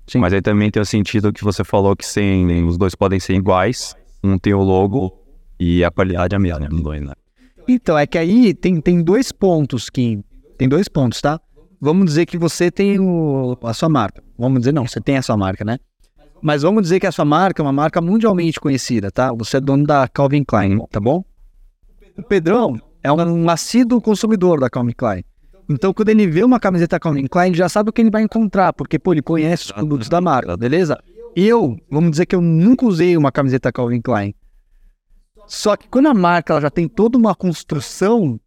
[0.07, 0.19] Sim.
[0.19, 3.33] Mas aí também tem o sentido que você falou que sem, os dois podem ser
[3.35, 3.95] iguais.
[4.23, 5.13] Um tem o logo
[5.59, 7.13] e a qualidade é a mesma né?
[7.67, 10.23] Então, é que aí tem, tem dois pontos, Kim.
[10.57, 11.39] Tem dois pontos, tá?
[11.81, 14.23] Vamos dizer que você tem o, a sua marca.
[14.37, 15.77] Vamos dizer, não, você tem a sua marca, né?
[16.41, 19.33] Mas vamos dizer que a sua marca é uma marca mundialmente conhecida, tá?
[19.33, 21.23] Você é dono da Calvin Klein, tá bom?
[22.17, 25.23] O Pedrão é um, um assíduo consumidor da Calvin Klein.
[25.69, 28.23] Então, quando ele vê uma camiseta Calvin Klein, ele já sabe o que ele vai
[28.23, 30.97] encontrar, porque, pô, ele conhece os produtos da marca, beleza?
[31.35, 34.33] Eu, vamos dizer que eu nunca usei uma camiseta Calvin Klein.
[35.45, 38.39] Só que quando a marca ela já tem toda uma construção,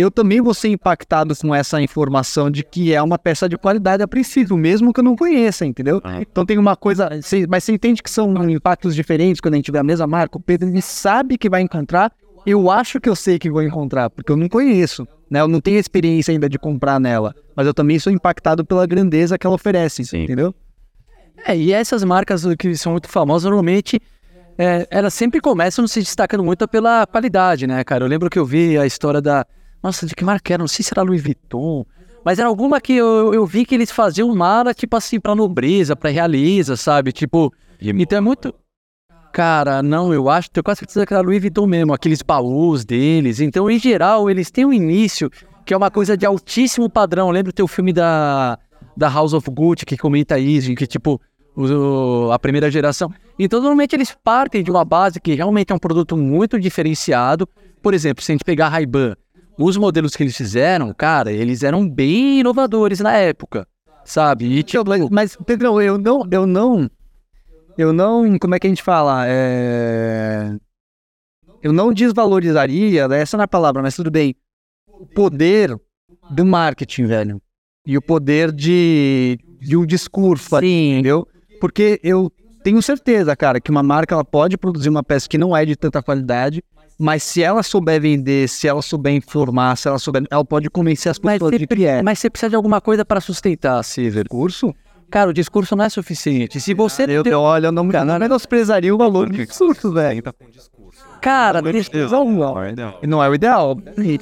[0.00, 4.02] eu também vou ser impactado com essa informação de que é uma peça de qualidade
[4.02, 6.00] a princípio, mesmo que eu não conheça, entendeu?
[6.04, 6.20] Ah.
[6.20, 7.10] Então tem uma coisa,
[7.48, 10.38] mas você entende que são impactos diferentes quando a gente vê a mesma marca.
[10.38, 12.12] O Pedro ele sabe que vai encontrar,
[12.46, 15.40] eu acho que eu sei que vou encontrar, porque eu não conheço, né?
[15.40, 19.38] Eu não tenho experiência ainda de comprar nela, mas eu também sou impactado pela grandeza
[19.38, 20.24] que ela oferece, Sim.
[20.24, 20.54] entendeu?
[21.46, 24.00] É, e essas marcas que são muito famosas, normalmente,
[24.58, 28.04] é, elas sempre começam se destacando muito pela qualidade, né, cara?
[28.04, 29.46] Eu lembro que eu vi a história da.
[29.82, 30.62] Nossa, de que marca era?
[30.62, 31.84] Não sei se era Louis Vuitton.
[32.24, 35.96] Mas era alguma que eu, eu vi que eles faziam mala, tipo assim, pra nobreza,
[35.96, 37.12] pra realiza, sabe?
[37.12, 37.52] Tipo.
[38.02, 38.54] Então é muito.
[39.32, 43.40] Cara, não, eu acho, tenho quase certeza que era Louis Vuitton mesmo, aqueles baús deles.
[43.40, 45.30] Então, em geral, eles têm um início
[45.64, 47.30] que é uma coisa de altíssimo padrão.
[47.30, 48.58] Lembra o teu filme da,
[48.96, 51.20] da House of Gucci que comenta isso, que tipo,
[51.56, 53.10] o- a primeira geração.
[53.38, 57.48] Então, normalmente eles partem de uma base que realmente é um produto muito diferenciado.
[57.80, 59.14] Por exemplo, se a gente pegar a Ray-Ban,
[59.64, 63.66] os modelos que eles fizeram, cara, eles eram bem inovadores na época,
[64.04, 64.46] sabe?
[64.46, 66.90] E tipo, Mas, Pedrão, eu não, eu não,
[67.76, 69.24] eu não, como é que a gente fala?
[69.26, 70.56] É...
[71.62, 74.34] Eu não desvalorizaria, né, essa não é a palavra, mas tudo bem,
[74.88, 75.78] o poder
[76.30, 77.42] do marketing, velho.
[77.86, 81.26] E o poder de, de um discurso, sim, entendeu?
[81.60, 82.32] Porque eu
[82.62, 85.76] tenho certeza, cara, que uma marca ela pode produzir uma peça que não é de
[85.76, 86.62] tanta qualidade,
[87.00, 91.10] mas se ela souber vender, se ela souber informar, se ela souber, ela pode convencer
[91.10, 92.02] as pessoas de que é.
[92.02, 94.28] mas você precisa de alguma coisa para sustentar, Silver.
[94.28, 94.74] Curso?
[95.10, 96.60] Cara, o discurso não é suficiente.
[96.60, 100.22] Se você Eu, tem- olha, eu não, não menosprezaria o valor do discurso, velho.
[101.20, 102.94] Cara, Não, Não.
[103.06, 103.76] não é o ideal,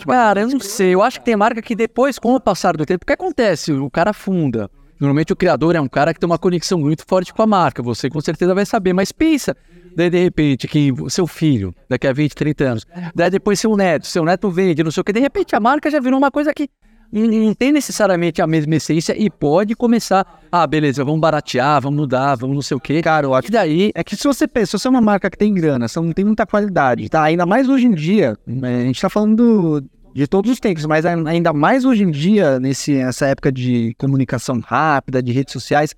[0.06, 0.94] Cara, eu não sei.
[0.94, 3.72] Eu acho que tem marca que depois, com o passar do tempo, o que acontece?
[3.72, 4.70] O cara funda.
[5.00, 7.82] Normalmente o criador é um cara que tem uma conexão muito forte com a marca.
[7.82, 9.56] Você com certeza vai saber, mas pensa,
[9.94, 14.06] daí de repente, que seu filho, daqui a 20, 30 anos, daí depois seu neto,
[14.06, 16.52] seu neto vende, não sei o que, de repente a marca já virou uma coisa
[16.52, 16.68] que
[17.10, 22.34] não tem necessariamente a mesma essência e pode começar, ah, beleza, vamos baratear, vamos mudar,
[22.34, 23.00] vamos não sei o que.
[23.00, 25.30] cara, eu acho E daí, É que se você pensa, se você é uma marca
[25.30, 27.22] que tem grana, você não tem muita qualidade, tá?
[27.22, 29.36] Ainda mais hoje em dia, né, a gente tá falando
[29.80, 29.88] do-
[30.18, 34.58] de todos os tempos, mas ainda mais hoje em dia, nesse, nessa época de comunicação
[34.58, 35.94] rápida, de redes sociais,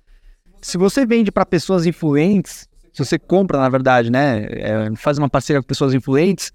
[0.61, 5.27] se você vende para pessoas influentes, se você compra, na verdade, né, é, faz uma
[5.27, 6.51] parceria com pessoas influentes,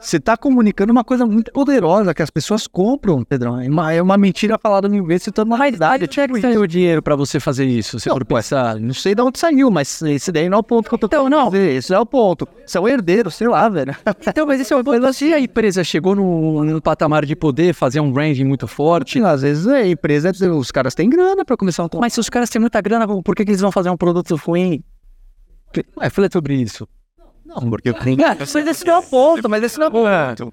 [0.00, 3.60] você tá comunicando uma coisa muito poderosa que as pessoas compram, Pedrão.
[3.60, 6.04] É uma, é uma mentira falada mil vezes, se torna uma realidade.
[6.04, 8.00] onde é que saiu o dinheiro pra você fazer isso?
[8.00, 8.80] Se Não, for pensar.
[8.80, 11.06] Não sei de onde saiu, mas esse daí não é o ponto que eu tô
[11.06, 11.50] Então, não.
[11.50, 11.74] dizer.
[11.76, 12.48] Esse é o ponto.
[12.66, 13.94] São herdeiros, sei lá, velho.
[14.26, 15.12] Então, mas esse é o ponto.
[15.12, 19.42] Se a empresa chegou no, no patamar de poder fazer um branding muito forte, Às
[19.42, 22.60] vezes a empresa, os caras têm grana pra começar um mas se os caras têm
[22.60, 24.82] muita grana, por que, que eles vão fazer um produto ruim?
[25.98, 26.88] Ué, falei sobre isso.
[27.50, 28.16] Não, porque tem.
[28.38, 30.52] Mas esse não é o ponto, mas esse não é o ponto.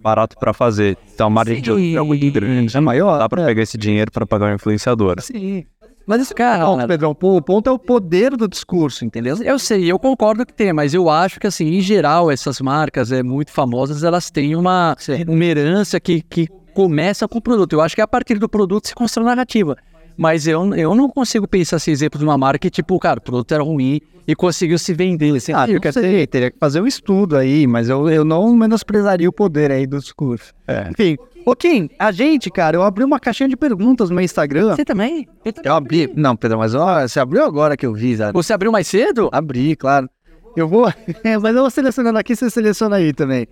[0.00, 0.98] Barato pra fazer.
[1.14, 2.76] Então, a margem de lucro é muito grande.
[2.76, 3.18] É maior?
[3.18, 3.46] Dá pra É.
[3.46, 5.20] pegar esse dinheiro pra pagar um influenciador.
[5.20, 5.64] Sim.
[6.06, 9.36] Mas esse Cara, cara, ponto, Pedrão, pô, o ponto é o poder do discurso, entendeu?
[9.42, 13.10] Eu sei, eu concordo que tem, mas eu acho que, assim, em geral, essas marcas
[13.10, 14.94] é, muito famosas, elas têm uma,
[15.26, 17.72] uma herança que, que começa com o produto.
[17.72, 19.78] Eu acho que a partir do produto se constrói a narrativa.
[20.16, 23.22] Mas eu, eu não consigo pensar assim, exemplo de uma marca que, tipo, cara, o
[23.22, 25.34] produto era ruim e conseguiu se vender.
[25.36, 28.24] Assim, Ah, eu eu quero sei, teria que fazer um estudo aí, mas eu, eu
[28.24, 30.52] não menosprezaria o poder aí do discurso.
[30.68, 30.88] É.
[30.90, 34.76] Enfim, ô Kim, a gente, cara, eu abri uma caixinha de perguntas no meu Instagram.
[34.76, 35.28] Você também?
[35.44, 35.70] Eu também.
[35.70, 36.12] Eu abri.
[36.14, 38.32] Não, Pedro, mas ó, você abriu agora que eu vi, Zé.
[38.32, 39.28] Você abriu mais cedo?
[39.32, 40.08] Abri, claro.
[40.56, 40.84] Eu vou.
[41.42, 43.46] mas eu vou selecionando aqui, você seleciona aí também.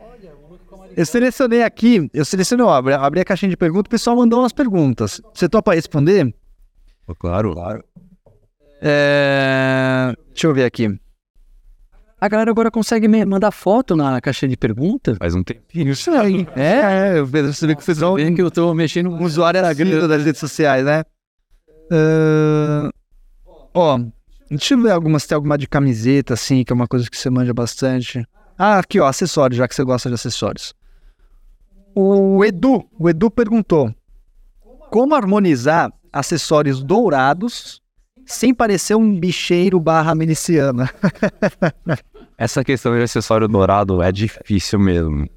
[0.97, 4.41] Eu selecionei aqui, eu selecionei, ó, abri, abri a caixinha de perguntas, o pessoal mandou
[4.41, 5.23] umas perguntas.
[5.35, 6.33] Você topa responder?
[7.19, 7.55] Claro.
[7.55, 7.85] Claro.
[8.81, 10.15] É...
[10.29, 10.99] Deixa eu ver aqui.
[12.21, 15.19] A galera agora consegue me mandar foto na caixinha de perguntas?
[15.19, 15.91] Faz um tempinho.
[15.91, 16.47] Isso aí.
[16.55, 20.25] É, é eu percebi que vocês Vendo que eu tô mexendo um usuário grande das
[20.25, 21.05] redes sociais, né?
[21.91, 22.91] Ah,
[23.75, 23.99] ó,
[24.49, 27.29] deixa eu ver algumas, tem alguma de camiseta, assim, que é uma coisa que você
[27.29, 28.25] manja bastante.
[28.57, 30.73] Ah, aqui, ó, acessórios, já que você gosta de acessórios.
[31.95, 33.93] O Edu, o Edu perguntou:
[34.91, 37.81] como harmonizar acessórios dourados
[38.27, 40.91] sem parecer um bicheiro barra miliciana?
[42.37, 45.29] Essa questão de acessório dourado é difícil mesmo.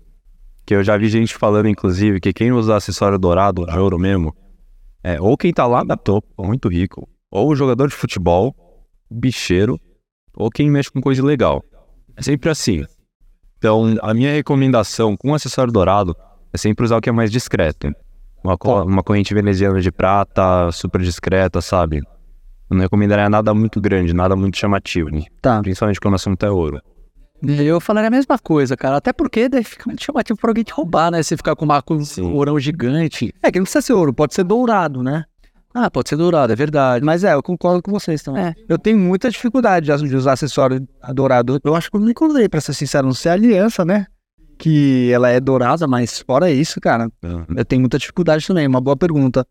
[0.65, 4.35] Que eu já vi gente falando, inclusive, que quem usa acessório dourado, ouro mesmo,
[5.03, 8.55] é ou quem tá lá da topo, muito rico, ou jogador de futebol,
[9.09, 9.79] bicheiro,
[10.35, 11.63] ou quem mexe com coisa legal.
[12.15, 12.83] É sempre assim.
[13.57, 16.15] Então, a minha recomendação com acessório dourado
[16.51, 17.93] é sempre usar o que é mais discreto.
[18.45, 21.97] Uma, co- uma corrente veneziana de prata, super discreta, sabe?
[22.69, 25.23] Eu não recomendaria nada muito grande, nada muito chamativo, né?
[25.41, 25.61] Tá.
[25.61, 26.81] principalmente quando o assunto é ouro.
[27.43, 28.97] Eu falaria a mesma coisa, cara.
[28.97, 31.21] Até porque daí fica muito chamativo pra alguém te roubar, né?
[31.21, 33.33] Você ficar com uma, com um ourão gigante.
[33.43, 35.25] É que não precisa ser ouro, pode ser dourado, né?
[35.73, 37.03] Ah, pode ser dourado, é verdade.
[37.05, 38.45] Mas é, eu concordo com vocês também.
[38.45, 38.53] É.
[38.69, 41.59] Eu tenho muita dificuldade de de usar acessório dourado.
[41.63, 44.05] Eu acho que eu nunca usei, pra ser sincero, não sei a aliança, né?
[44.57, 47.09] Que ela é dourada, mas fora isso, cara,
[47.55, 48.67] eu tenho muita dificuldade também.
[48.67, 49.45] Uma boa pergunta.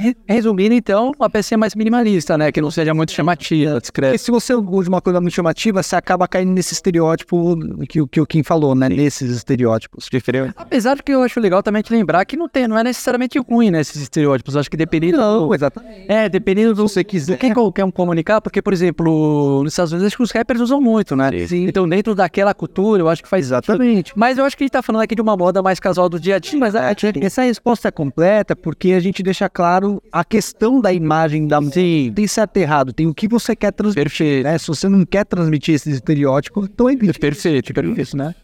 [0.00, 2.52] Re- Resumindo, então, uma pecinha mais minimalista, né?
[2.52, 4.18] Que não seja muito chamativa, Porque discreta.
[4.18, 7.56] se você usa uma coisa muito chamativa, você acaba caindo nesse estereótipo
[7.88, 8.88] que, o- que o Kim falou, né?
[8.88, 10.06] Nesses estereótipos.
[10.10, 10.54] Diferente.
[10.56, 13.40] Apesar de que eu acho legal também te lembrar que não tem, não é necessariamente
[13.40, 13.80] ruim, né?
[13.80, 14.56] Esses estereótipos.
[14.56, 15.16] Acho que dependendo.
[15.18, 16.04] Não, exatamente.
[16.06, 17.32] É, dependendo do você quiser.
[17.32, 20.60] do que quer um comunicar, porque, por exemplo, nos Estados Unidos acho que os rappers
[20.60, 21.30] usam muito, né?
[21.48, 21.66] Sim.
[21.66, 24.12] Então, dentro daquela cultura, eu acho que faz Exatamente.
[24.14, 26.20] Mas eu acho que a gente tá falando aqui de uma moda mais casual do
[26.20, 30.24] dia a dia, mas é, Essa resposta é completa porque a gente deixa claro a
[30.24, 32.12] questão da imagem da Sim.
[32.14, 34.04] Tem certo e errado, tem o que você quer transmitir.
[34.04, 34.44] perfeito.
[34.44, 34.58] Né?
[34.58, 36.96] Se você não quer transmitir esse estereótipo, então é.
[36.96, 38.00] Perfeito, perfeito.
[38.00, 38.34] isso, né?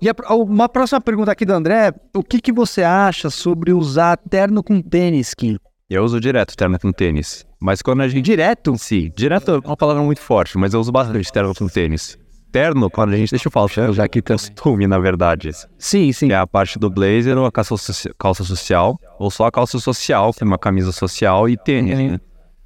[0.00, 4.16] E a uma próxima pergunta aqui do André: o que, que você acha sobre usar
[4.16, 5.58] terno com tênis, Kim?
[5.90, 7.46] Eu uso direto terno com tênis.
[7.60, 8.24] Mas quando a gente.
[8.24, 8.76] Direto?
[8.78, 12.18] Sim, direto é uma palavra muito forte, mas eu uso bastante terno com tênis.
[12.50, 13.30] Terno, quando a gente.
[13.30, 15.50] Deixa eu falar, já aqui costume, na verdade.
[15.78, 16.28] Sim, sim.
[16.28, 17.76] Que é a parte do blazer ou a calça,
[18.18, 21.98] calça social, ou só a calça social, que é uma camisa social e tênis.
[21.98, 22.20] né?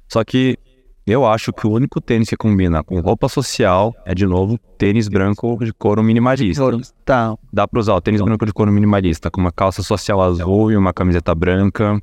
[0.07, 0.57] Só que
[1.05, 5.09] eu acho que o único tênis que combina com roupa social é, de novo, tênis
[5.09, 6.63] branco de couro minimalista.
[7.03, 7.35] Tá.
[7.51, 10.77] Dá pra usar o tênis branco de couro minimalista com uma calça social azul e
[10.77, 12.01] uma camiseta branca,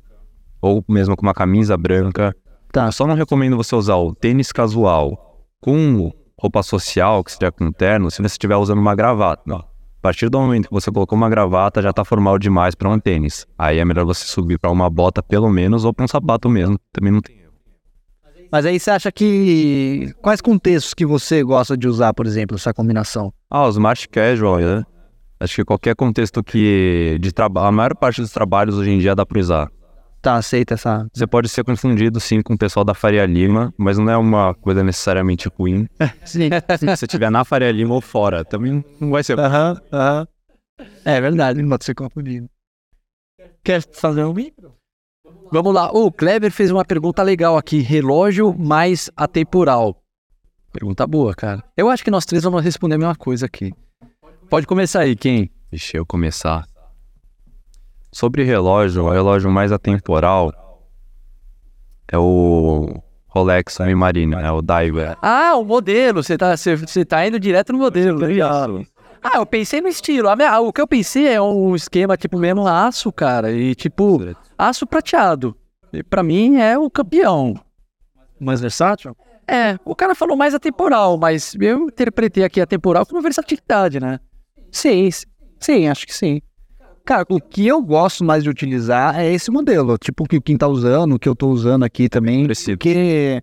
[0.61, 2.35] ou mesmo com uma camisa branca.
[2.71, 2.85] Tá.
[2.87, 6.11] Eu só não recomendo você usar o tênis casual com
[6.41, 9.53] roupa social, que seja com terno, se você estiver usando uma gravata.
[9.53, 12.99] A partir do momento que você colocou uma gravata, já tá formal demais para um
[12.99, 13.45] tênis.
[13.55, 16.79] Aí é melhor você subir para uma bota pelo menos ou para um sapato mesmo.
[16.91, 17.53] Também não tem erro.
[18.51, 20.11] Mas aí você acha que.
[20.19, 23.31] Quais contextos que você gosta de usar, por exemplo, essa combinação?
[23.47, 24.83] Ah, o smart casual, né?
[25.39, 29.15] Acho que qualquer contexto que de trabalho, a maior parte dos trabalhos hoje em dia
[29.15, 29.69] dá para usar.
[30.21, 31.07] Tá, aceita essa.
[31.11, 34.53] Você pode ser confundido sim com o pessoal da Faria Lima, mas não é uma
[34.53, 35.87] coisa necessariamente ruim.
[36.23, 36.49] Sim.
[36.77, 39.39] Se você estiver na Faria Lima ou fora, também não vai ser.
[39.39, 40.27] Aham, aham.
[41.03, 42.47] É verdade, não pode ser confundido.
[43.63, 44.75] Quer fazer um micro?
[45.51, 45.91] Vamos lá.
[45.91, 47.79] O Kleber fez uma pergunta legal aqui.
[47.79, 50.01] Relógio mais atemporal.
[50.71, 51.63] Pergunta boa, cara.
[51.75, 53.73] Eu acho que nós três vamos responder a mesma coisa aqui.
[54.49, 55.49] Pode começar aí, quem?
[55.69, 56.65] Deixa eu começar.
[58.11, 60.51] Sobre relógio, o relógio mais atemporal
[62.11, 65.17] é o Rolex Submarine, é o Diver.
[65.21, 66.21] Ah, o modelo.
[66.21, 66.53] Você tá,
[67.07, 68.19] tá indo direto no modelo.
[68.19, 68.81] Legal.
[69.23, 70.27] Ah, eu pensei no estilo.
[70.27, 73.51] A minha- o que eu pensei é um esquema tipo mesmo aço, cara.
[73.51, 74.19] E tipo,
[74.57, 75.55] aço prateado.
[75.93, 77.53] E pra mim é o campeão.
[78.39, 79.15] Mais versátil?
[79.47, 84.19] É, o cara falou mais atemporal, mas eu interpretei aqui atemporal como versatilidade, né?
[84.71, 85.09] Sim,
[85.59, 86.41] sim, acho que sim.
[87.05, 90.41] Cara, o que eu gosto mais de utilizar é esse modelo, tipo o que o
[90.41, 92.77] Kim tá usando, o que eu tô usando aqui também, Preciso.
[92.77, 93.41] porque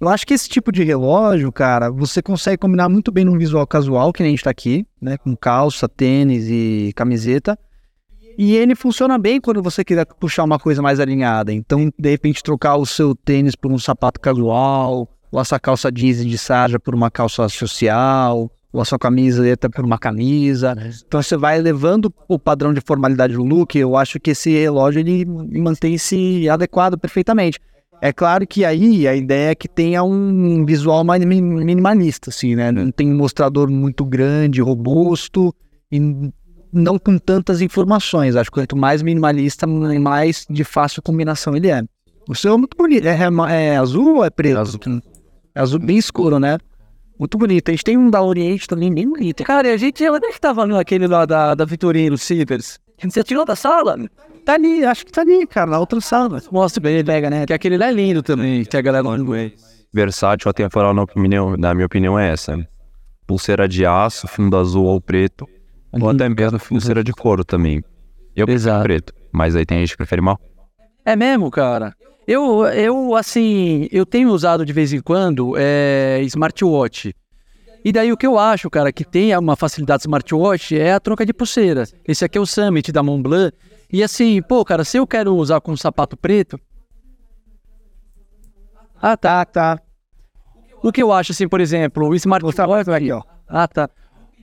[0.00, 3.66] eu acho que esse tipo de relógio, cara, você consegue combinar muito bem num visual
[3.66, 7.58] casual, que nem a gente tá aqui, né, com calça, tênis e camiseta,
[8.38, 12.42] e ele funciona bem quando você quiser puxar uma coisa mais alinhada, então, de repente,
[12.42, 16.94] trocar o seu tênis por um sapato casual, ou essa calça jeans de sarja por
[16.94, 20.76] uma calça social, a sua camiseta por uma camisa.
[21.06, 23.76] Então você vai levando o padrão de formalidade do look.
[23.76, 27.58] Eu acho que esse relógio ele mantém-se adequado perfeitamente.
[28.02, 32.54] É claro que aí a ideia é que tenha um visual mais mi- minimalista, assim,
[32.54, 32.70] né?
[32.72, 35.54] Não tem um mostrador muito grande, robusto
[35.92, 36.00] e
[36.72, 38.36] não com tantas informações.
[38.36, 41.82] Acho que quanto mais minimalista, mais de fácil combinação ele é.
[42.28, 43.06] O seu é muito bonito.
[43.06, 44.56] É, é- é azul ou é preto?
[44.56, 44.80] É azul.
[45.54, 46.56] É azul bem escuro, né?
[47.20, 47.68] Muito bonito.
[47.68, 49.44] A gente tem um da Oriente também bem bonito.
[49.44, 52.80] Cara, e a gente, onde é que tava no aquele lá da, da Vitorino Silvers?
[53.04, 53.98] Você tirou da sala?
[54.42, 56.42] Tá ali, acho que tá ali, cara, na outra sala.
[56.50, 57.44] Mostra bem, ele pega, né?
[57.44, 59.12] Que aquele lá é lindo também, que a galera não.
[59.92, 62.58] Versátil, atemporal, na, opinião, na minha opinião, é essa.
[63.26, 65.46] Pulseira de aço, fundo azul ou preto,
[65.92, 67.82] ou até mesmo pulseira de couro também.
[68.34, 68.82] Eu prefiro Exato.
[68.82, 70.38] preto, mas aí tem gente que prefere marrom.
[71.10, 71.92] É mesmo, cara?
[72.24, 77.12] Eu, eu, assim, eu tenho usado de vez em quando é, smartwatch.
[77.84, 81.26] E daí o que eu acho, cara, que tem uma facilidade smartwatch é a troca
[81.26, 81.82] de pulseira.
[82.06, 83.52] Esse aqui é o Summit da Montblanc.
[83.92, 86.60] E assim, pô, cara, se eu quero usar com um sapato preto...
[89.02, 89.80] Ah, tá, tá.
[90.84, 92.88] O que eu acho, assim, por exemplo, o smartwatch...
[92.88, 93.20] aqui, ó.
[93.48, 93.90] Ah, tá.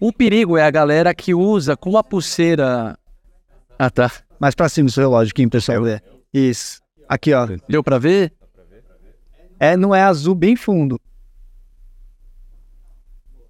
[0.02, 3.00] O perigo é a galera que usa com a pulseira...
[3.80, 4.12] Ah, tá.
[4.38, 5.82] Mais pra cima do seu relógio, Kim, pessoal.
[5.82, 6.17] ver.
[6.34, 6.82] Isso.
[7.08, 7.48] Aqui, ó.
[7.68, 8.34] Deu pra ver?
[9.60, 11.00] É, não é azul bem fundo.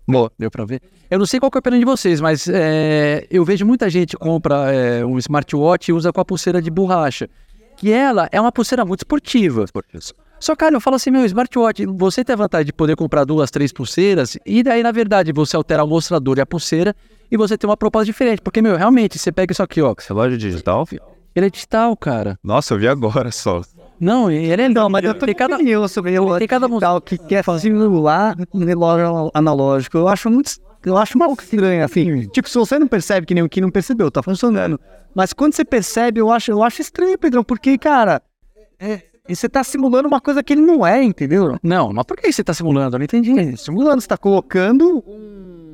[0.08, 0.82] Boa, deu pra ver.
[1.10, 4.16] Eu não sei qual é a opinião de vocês, mas é, eu vejo muita gente
[4.16, 7.30] compra é, um smartwatch e usa com a pulseira de borracha.
[7.76, 9.66] Que ela é uma pulseira muito esportiva.
[10.40, 13.52] Só, cara, eu falo assim, meu, smartwatch, você tem a vantagem de poder comprar duas,
[13.52, 16.96] três pulseiras, e daí, na verdade, você altera o mostrador e a pulseira,
[17.30, 18.42] e você tem uma proposta diferente.
[18.42, 19.94] Porque, meu, realmente, você pega isso aqui, ó.
[20.08, 20.88] Relógio digital?
[21.38, 22.40] Ele é digital, cara.
[22.44, 23.62] Nossa, eu vi agora só.
[24.00, 27.00] Não, ele é Não, mas eu tô tem cada, opinião sobre relógio tem cada digital
[27.00, 30.00] que quer simular um relógio analógico.
[30.00, 30.54] Eu acho muito.
[30.84, 32.28] Eu acho mal estranho, assim.
[32.30, 34.80] Tipo, se você não percebe que nem o que não percebeu, tá funcionando.
[35.14, 38.20] Mas quando você percebe, eu acho, eu acho estranho, Pedrão, porque, cara,
[38.80, 41.56] é, e você tá simulando uma coisa que ele não é, entendeu?
[41.62, 42.96] Não, mas por que você tá simulando?
[42.96, 43.58] Eu não entendi.
[43.58, 45.67] Simulando, você tá colocando um,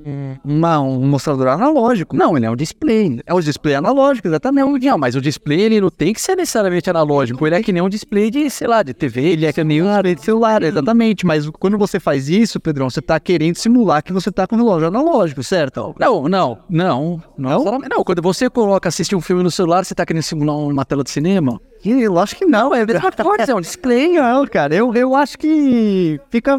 [0.43, 2.15] uma- um mostrador analógico.
[2.15, 3.19] Não, ele é um display.
[3.25, 4.85] É o display analógico, exatamente.
[4.85, 7.45] Não, mas o display ele não tem que ser necessariamente analógico.
[7.45, 9.21] Ele é que nem um display de, sei lá, de TV.
[9.21, 11.25] Ele é que nem um display de celular, exatamente.
[11.25, 14.57] Mas quando você faz isso, Pedrão, você tá querendo simular que você tá com o
[14.59, 15.95] relógio analógico, certo?
[15.99, 17.63] Não, não, não, não.
[17.89, 21.03] Não, quando você coloca assistir um filme no celular, você tá querendo simular uma tela
[21.03, 21.59] de cinema?
[21.85, 24.13] Eu acho que não, é Mesma coisa, é um display.
[24.13, 26.57] Não, cara, eu, eu acho que fica.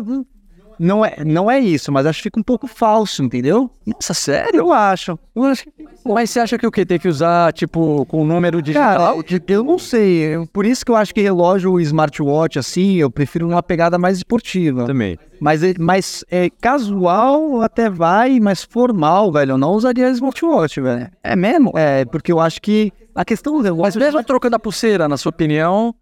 [0.78, 3.70] Não é, não é isso, mas acho que fica um pouco falso, entendeu?
[3.86, 4.58] Nossa, sério?
[4.58, 5.18] Eu acho.
[5.34, 5.72] Eu acho que.
[6.04, 6.84] Mas você acha que o quê?
[6.84, 9.16] Tem que usar, tipo, com o número Cara, digital?
[9.16, 10.46] eu, eu não sei.
[10.52, 14.84] Por isso que eu acho que relógio smartwatch, assim, eu prefiro uma pegada mais esportiva.
[14.84, 15.18] Também.
[15.40, 19.52] Mas, é- mas é casual até vai, mas formal, velho.
[19.52, 21.08] Eu não usaria smartwatch, velho.
[21.22, 21.72] É mesmo?
[21.74, 24.00] É, porque eu acho que a questão do Mas relógio.
[24.00, 25.94] mesmo trocando a pulseira, na sua opinião,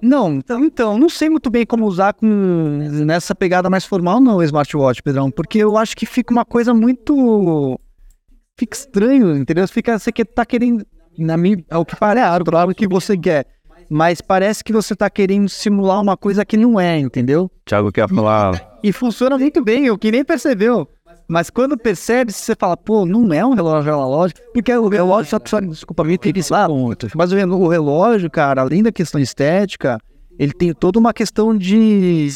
[0.00, 4.36] Não, então, então, não sei muito bem como usar com nessa pegada mais formal, não,
[4.36, 7.78] o smartwatch, Pedrão, porque eu acho que fica uma coisa muito.
[8.58, 9.66] Fica estranho, entendeu?
[9.68, 10.84] Fica, você que tá querendo.
[11.18, 13.46] Na minha, é o que parece, claro que você quer.
[13.88, 17.50] Mas parece que você tá querendo simular uma coisa que não é, entendeu?
[17.66, 18.78] Thiago quer falar.
[18.82, 20.88] E funciona muito bem, o que nem percebeu.
[21.32, 25.38] Mas quando percebe, você fala, pô, não é um relógio analógico, porque o relógio, só,
[25.42, 26.68] só, desculpa me ter lá,
[27.14, 29.98] mas o, relo- o relógio, cara, além da questão estética,
[30.38, 32.28] ele tem toda uma questão de,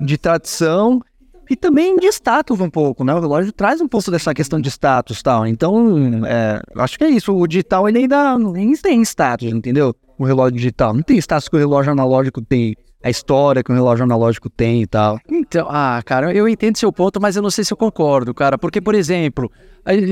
[0.00, 1.02] de tradição
[1.50, 3.14] e também de status um pouco, né?
[3.14, 5.46] O relógio traz um pouco dessa questão de status e tal.
[5.46, 7.30] Então, é, acho que é isso.
[7.36, 9.94] O digital, ele ainda nem tem status, entendeu?
[10.18, 10.94] O relógio digital.
[10.94, 12.74] Não tem status que o relógio analógico tem.
[13.02, 15.18] A história que o relógio analógico tem e tal.
[15.28, 18.56] Então, ah, cara, eu entendo seu ponto, mas eu não sei se eu concordo, cara.
[18.56, 19.50] Porque, por exemplo,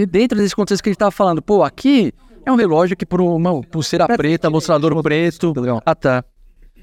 [0.08, 2.12] dentro desse contexto que a gente tava falando, pô, aqui
[2.44, 5.52] é um relógio que por uma pulseira preta, mostrador preto.
[5.86, 6.24] Ah, tá.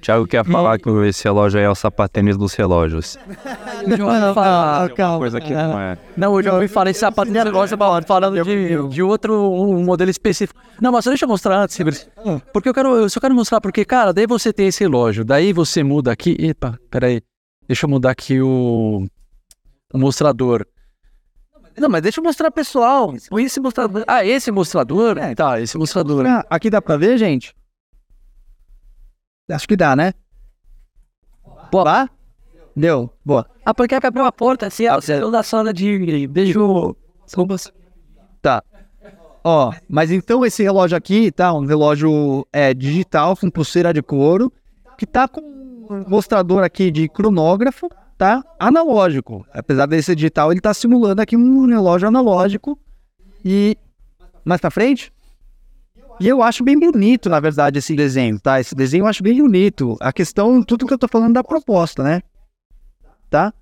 [0.02, 3.18] Thiago quer falar que esse relógio aí é o sapatênis dos relógios.
[3.86, 5.18] Eu já ouvi falar- calma.
[5.20, 5.98] Coisa que não é.
[6.16, 10.10] Não, eu já ouvi falar em sapato de relógio falando de, de outro um modelo
[10.10, 10.60] específico.
[10.82, 12.08] Não, mas deixa eu mostrar antes, Ribeiros.
[12.54, 15.52] Porque eu quero, eu só quero mostrar, porque, cara, daí você tem esse relógio, daí
[15.52, 16.36] você muda aqui.
[16.40, 17.22] Epa, peraí.
[17.68, 19.06] Deixa eu mudar aqui o,
[19.94, 20.66] o mostrador.
[21.78, 23.14] Não, mas deixa eu mostrar pessoal.
[23.38, 24.04] Esse mostrador.
[24.08, 25.16] Ah, esse mostrador?
[25.36, 26.26] Tá, esse mostrador.
[26.26, 27.54] Ah, aqui dá pra ver, gente?
[29.50, 30.14] Acho que dá, né?
[31.72, 32.10] Pô, Dá?
[32.76, 33.10] Deu.
[33.26, 33.50] Boa.
[33.66, 36.96] Ah, porque abriu a porta assim, ó, saiu da sala de beijo.
[38.42, 38.64] Tá.
[39.44, 41.54] Ó, mas então esse relógio aqui, tá?
[41.54, 44.52] Um relógio é, digital com pulseira de couro,
[44.98, 48.44] que tá com um mostrador aqui de cronógrafo, tá?
[48.60, 49.46] Analógico.
[49.52, 52.78] Apesar desse digital, ele tá simulando aqui um relógio analógico.
[53.44, 53.78] E
[54.46, 55.12] mais pra frente?
[56.20, 58.60] E eu acho bem bonito, na verdade, esse desenho, tá?
[58.60, 59.96] Esse desenho eu acho bem bonito.
[60.00, 62.22] A questão, tudo que eu tô falando da proposta, né?
[63.30, 63.54] Tá?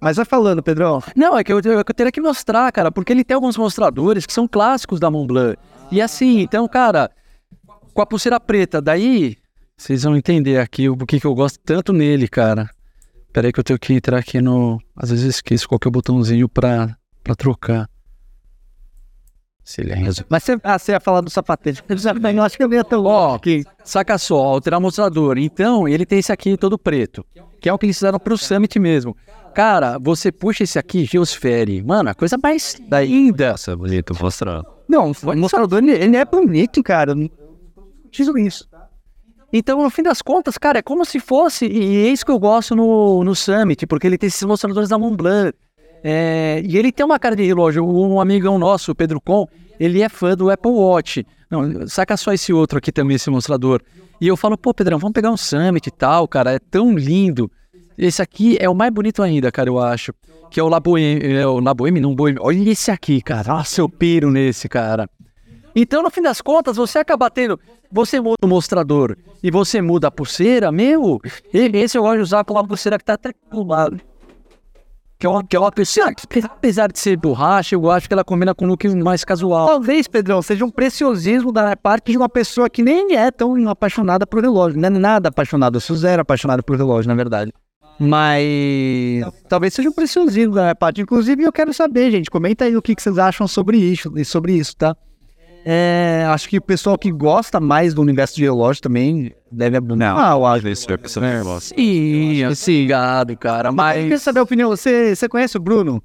[0.00, 1.00] Mas vai falando, Pedrão.
[1.14, 4.26] Não, é que eu, eu, eu teria que mostrar, cara, porque ele tem alguns mostradores
[4.26, 5.56] que são clássicos da Montblanc.
[5.92, 7.08] E assim, então, cara,
[7.94, 9.36] com a pulseira preta, daí
[9.76, 12.68] vocês vão entender aqui o que, que eu gosto tanto nele, cara.
[13.32, 14.80] Pera aí que eu tenho que entrar aqui no.
[14.96, 17.88] Às vezes eu esqueço qual que é botãozinho pra, pra trocar.
[19.64, 20.24] Silêncio.
[20.28, 21.82] Mas você, ah, você ia falar do sapatênis.
[21.88, 25.38] Eu eu acho que eu ia tão Ó, que, saca só, alterar o mostrador.
[25.38, 27.24] Então, ele tem esse aqui todo preto,
[27.60, 29.16] que é o que eles fizeram pro Summit mesmo.
[29.54, 31.82] Cara, você puxa esse aqui, Geosfere.
[31.82, 33.52] Mano, a coisa mais linda.
[33.52, 34.66] Nossa, é bonito, mostrando.
[34.88, 37.14] Não, o mostrador, ele, ele é bonito, cara.
[37.14, 37.30] Não
[38.10, 38.68] Digo isso.
[39.52, 42.38] Então, no fim das contas, cara, é como se fosse, e é isso que eu
[42.38, 45.54] gosto no, no Summit, porque ele tem esses mostradores da Montblanc.
[46.04, 47.86] É, e ele tem uma cara de relógio.
[47.86, 49.46] Um amigão nosso, o Pedro Com,
[49.78, 51.26] ele é fã do Apple Watch.
[51.50, 53.80] Não, saca só esse outro aqui também, esse mostrador.
[54.20, 57.50] E eu falo, pô, Pedrão, vamos pegar um Summit e tal, cara, é tão lindo.
[57.96, 60.12] Esse aqui é o mais bonito ainda, cara, eu acho.
[60.50, 62.38] Que é o Laboeme, é o Laboeme, não Boeme.
[62.40, 63.54] Olha esse aqui, cara.
[63.54, 65.08] Nossa, eu piro nesse, cara.
[65.74, 67.58] Então, no fim das contas, você acaba tendo.
[67.90, 71.20] Você muda o mostrador e você muda a pulseira, meu.
[71.52, 74.00] Esse eu gosto de usar com uma pulseira que tá até lado.
[75.22, 78.24] Que é uma, que é uma que, apesar de ser borracha, eu acho que ela
[78.24, 79.68] combina com um look mais casual.
[79.68, 84.26] Talvez, Pedrão, seja um preciosismo da parte de uma pessoa que nem é tão apaixonada
[84.26, 84.80] por relógio.
[84.80, 87.52] Não é nada apaixonado, eu sou zero apaixonado por relógio, na verdade.
[88.00, 91.00] Mas talvez seja um preciosismo da parte.
[91.00, 94.54] Inclusive, eu quero saber, gente, comenta aí o que, que vocês acham sobre isso, sobre
[94.54, 94.96] isso, tá?
[95.64, 100.16] É, acho que o pessoal que gosta mais do universo de relógio também deve Não,
[100.18, 100.68] Ah, eu acho.
[100.68, 101.60] Isso é pessoa nervosa.
[101.76, 103.68] Sim, assim, gado, cara.
[103.68, 104.02] Eu Mas.
[104.02, 104.70] queria saber a opinião.
[104.70, 106.02] Você, você conhece o Bruno?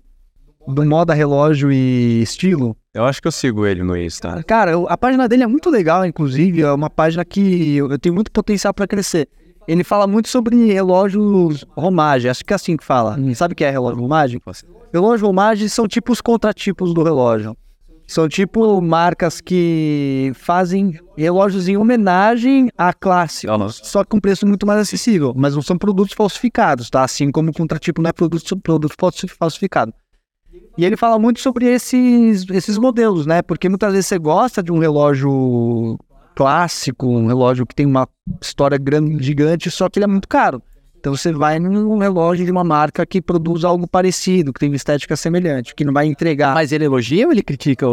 [0.68, 2.76] Do moda relógio e estilo?
[2.93, 4.43] Eu acho que eu sigo ele no Insta.
[4.43, 6.62] Cara, eu- a página dele é muito legal, inclusive.
[6.62, 9.30] É uma página que eu, eu tenho muito potencial para crescer.
[9.66, 12.30] Ele fala muito sobre relógios romagem.
[12.30, 13.18] Acho que é assim que fala.
[13.34, 14.41] Sabe o que é relógio romagem?
[14.93, 17.55] Relógio romagem são tipo os contratipos do relógio.
[18.08, 23.45] São tipo marcas que fazem relógios em homenagem à classe,
[23.84, 25.34] só que com preço muito mais acessível.
[25.36, 27.03] Mas não são produtos falsificados, tá?
[27.03, 29.93] Assim como o contratipo não é produto, produto falsi- falsificado.
[30.78, 33.41] E ele fala muito sobre esses, esses modelos, né?
[33.41, 35.97] Porque muitas vezes você gosta de um relógio
[36.34, 38.08] clássico, um relógio que tem uma
[38.41, 40.62] história grande, gigante, só que ele é muito caro.
[40.99, 44.75] Então você vai num relógio de uma marca que produz algo parecido, que tem uma
[44.75, 46.53] estética semelhante, que não vai entregar.
[46.53, 47.85] Mas ele elogia ou ele critica?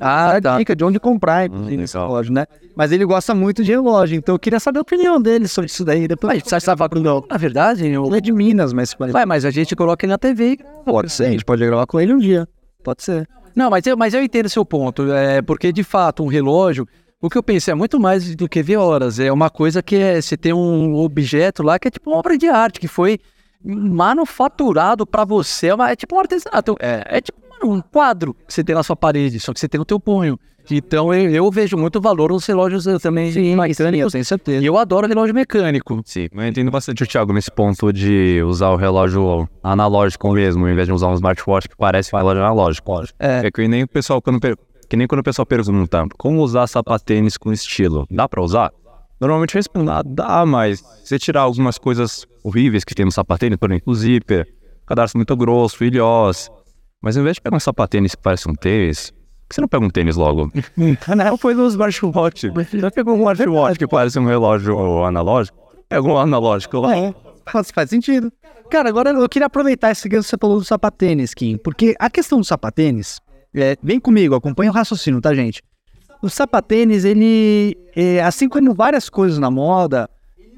[0.00, 0.58] Ah, Ah, tá.
[0.58, 2.44] dica de onde comprar, Hum, esse relógio, né?
[2.74, 5.84] Mas ele gosta muito de relógio, então eu queria saber a opinião dele sobre isso
[5.84, 6.06] daí.
[6.06, 7.24] Depois Mas você estava não.
[7.30, 8.04] Na verdade, eu...
[8.06, 10.74] ele é de Minas, mas Vai, mas a gente coloca ele na TV e grava.
[10.84, 12.46] pode ser, a gente pode gravar com ele um dia.
[12.82, 13.28] Pode ser.
[13.54, 15.10] Não, mas eu, mas eu entendo o seu ponto.
[15.12, 16.86] É, porque, de fato, um relógio,
[17.20, 19.18] o que eu penso é muito mais do que ver horas.
[19.18, 22.36] É uma coisa que é, você tem um objeto lá que é tipo uma obra
[22.36, 23.18] de arte, que foi
[23.64, 25.68] manufaturado para você.
[25.68, 26.76] É, uma- é tipo um artesanato.
[26.78, 29.68] É, é tipo mano, um quadro que você tem na sua parede, só que você
[29.68, 30.38] tem no teu punho.
[30.68, 34.10] Então eu, eu vejo muito valor nos relógios eu também mecânicos.
[34.12, 34.62] tenho certeza.
[34.62, 36.02] E eu adoro relógio mecânico.
[36.04, 40.74] Sim, eu entendo bastante o Thiago nesse ponto de usar o relógio analógico mesmo, em
[40.74, 43.04] vez de usar um smartwatch que parece um relógio analógico.
[43.18, 44.40] É, que nem o pessoal quando
[44.88, 48.06] que nem quando o pessoal pergunta como usar sapatênis com estilo.
[48.10, 48.72] Dá pra usar?
[49.20, 53.12] Normalmente eu respondo, ah, dá, mas se você tirar algumas coisas horríveis que tem no
[53.12, 54.46] sapatênis, por exemplo, o zíper,
[54.86, 56.50] cadastro muito grosso, ilhós.
[57.02, 59.68] Mas ao invés de pegar um sapatênis que parece um tênis, por que você não
[59.68, 60.50] pega um tênis logo?
[60.76, 62.52] Não, foi no smartwatch.
[62.74, 65.56] Já pegou um smartwatch que parece um relógio analógico?
[65.88, 66.96] Pega um analógico lá.
[66.96, 67.14] É,
[67.46, 68.32] faz, faz sentido.
[68.70, 72.10] Cara, agora eu queria aproveitar esse gancho que você falou do sapatênis, Kim, porque a
[72.10, 73.20] questão do sapatênis,
[73.56, 75.62] é, vem comigo, acompanha o raciocínio, tá, gente?
[76.22, 80.08] O sapatênis, ele, é, assim como várias coisas na moda,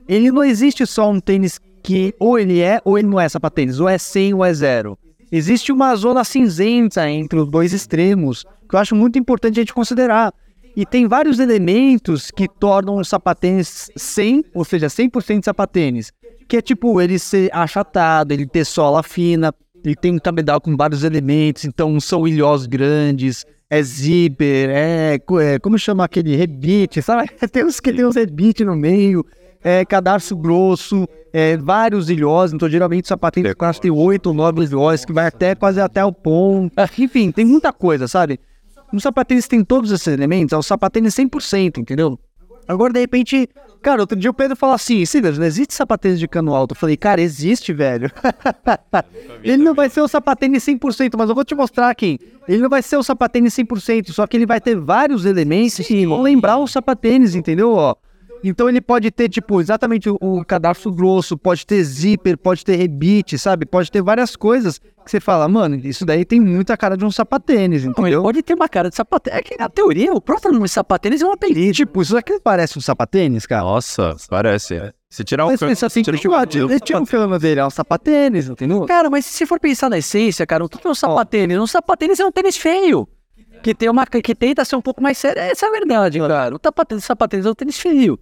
[0.09, 3.81] ele não existe só um tênis que ou ele é ou ele não é sapatênis,
[3.81, 4.99] ou é 100 ou é zero.
[5.31, 9.75] Existe uma zona cinzenta entre os dois extremos, que eu acho muito importante a gente
[9.75, 10.33] considerar.
[10.75, 16.13] E tem vários elementos que tornam o sapatênis 100, ou seja, 100% sapatênis.
[16.49, 19.53] Que é tipo ele ser achatado, ele ter sola fina,
[19.85, 25.59] ele tem um cabedal com vários elementos, então são ilhós grandes, é zíper, é, é,
[25.59, 27.29] como chama aquele rebite, sabe?
[27.53, 29.25] Tem uns que tem uns rebite no meio,
[29.63, 34.63] é cadarço grosso, é, vários ilhós, então geralmente o sapatênis quase tem oito ou nove
[34.63, 36.73] ilhós, que vai até quase até o ponto.
[36.99, 38.41] Enfim, tem muita coisa, sabe?
[38.93, 42.19] No sapatênis tem todos esses elementos, é o sapatênis 100%, entendeu?
[42.69, 43.49] Agora, de repente,
[43.81, 46.73] cara, outro dia o Pedro falou assim, Silvio, não existe sapatênis de cano alto.
[46.73, 48.13] Eu falei, cara, existe, velho.
[49.43, 52.21] ele não vai ser o sapatênis 100%, mas eu vou te mostrar aqui.
[52.47, 56.07] Ele não vai ser o sapatênis 100%, só que ele vai ter vários elementos que
[56.07, 57.73] vão lembrar o sapatênis, entendeu?
[57.73, 57.95] Ó,
[58.43, 62.77] então ele pode ter, tipo, exatamente o, o cadarço grosso, pode ter zíper, pode ter
[62.77, 63.67] rebite, sabe?
[63.67, 67.11] Pode ter várias coisas que você fala, mano, isso daí tem muita cara de um
[67.11, 68.23] sapatênis, Não, ele entendeu?
[68.23, 69.39] pode ter uma cara de sapatênis.
[69.39, 71.73] É que, na teoria, o próprio nome sapatênis é um apelido.
[71.73, 73.63] Tipo, isso aqui parece um sapatênis, cara?
[73.63, 74.93] Nossa, parece.
[75.11, 76.35] Se tirar o Mas can- pensa assim, tirar tipo,
[76.71, 78.85] ele tinha um cano dele, é um sapatênis, entendeu?
[78.85, 81.59] Cara, mas se você for pensar na essência, cara, o que é um sapatênis?
[81.59, 83.09] Um sapatênis é um tênis feio.
[83.63, 85.41] que tem uma que tenta ser um pouco mais séria.
[85.41, 86.55] Essa é a verdade, cara.
[86.55, 88.19] O sapatênis, sapatênis é o tênis feio.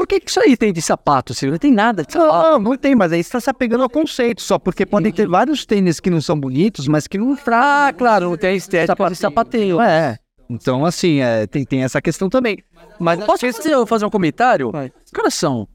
[0.00, 1.52] Por que, que isso aí tem de sapato, Silvio?
[1.52, 2.52] Não tem nada de sapato.
[2.52, 5.28] Não, não tem, mas aí você tá se apegando ao conceito só, porque podem ter
[5.28, 9.10] vários tênis que não são bonitos, mas que não Ah, claro, não tem a estética
[9.10, 9.78] de sapateio.
[9.78, 10.16] É.
[10.48, 12.64] Então, assim, é, tem, tem essa questão também.
[12.98, 14.72] Mas Posso fazer, fazer um comentário?
[15.14, 15.68] Coração,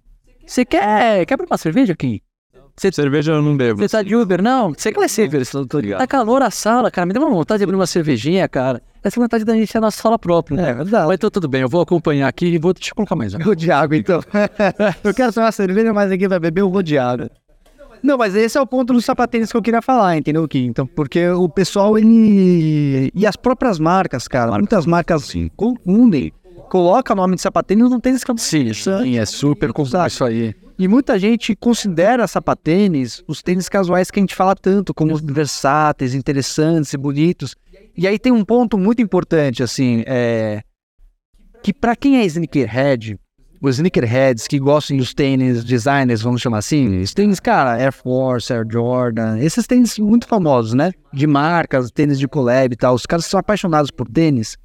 [0.44, 2.24] você quer, quer abrir uma cerveja aqui?
[2.78, 3.80] Cerveja eu não bebo.
[3.80, 4.42] Você tá de Uber?
[4.42, 5.52] Não, você quer cerveja?
[6.00, 7.06] Tá calor a sala, cara.
[7.06, 8.82] Me deu uma vontade de abrir uma cervejinha, cara.
[9.06, 10.58] Essa vontade da gente é na sala própria.
[10.58, 10.70] né?
[10.72, 11.06] É verdade.
[11.06, 13.46] Mas então tudo bem, eu vou acompanhar aqui e vou deixa eu colocar mais uma.
[13.46, 14.20] Vou de água, então.
[15.04, 17.30] eu quero tomar cerveja, mas ninguém vai beber, eu vou de água.
[18.02, 20.66] Não, mas esse é o ponto dos sapatênis que eu queria falar, entendeu, Kim?
[20.66, 23.12] Então, porque o pessoal, ele...
[23.14, 26.34] E as próprias marcas, cara, muitas marcas confundem.
[26.68, 30.08] Coloca o nome de sapatênis no tênis que Sim, sim, é super Sabe?
[30.08, 30.56] isso aí.
[30.78, 36.14] E muita gente considera sapatênis os tênis casuais que a gente fala tanto, como versáteis,
[36.14, 37.56] interessantes e bonitos.
[37.98, 40.62] E aí tem um ponto muito importante, assim, é...
[41.64, 43.18] Que pra quem é sneakerhead,
[43.62, 48.54] os sneakerheads que gostam dos tênis designers, vamos chamar assim, os tênis, cara, Air Force,
[48.54, 50.92] Air Jordan, esses tênis muito famosos, né?
[51.12, 54.58] De marcas, tênis de collab e tal, os caras são apaixonados por tênis.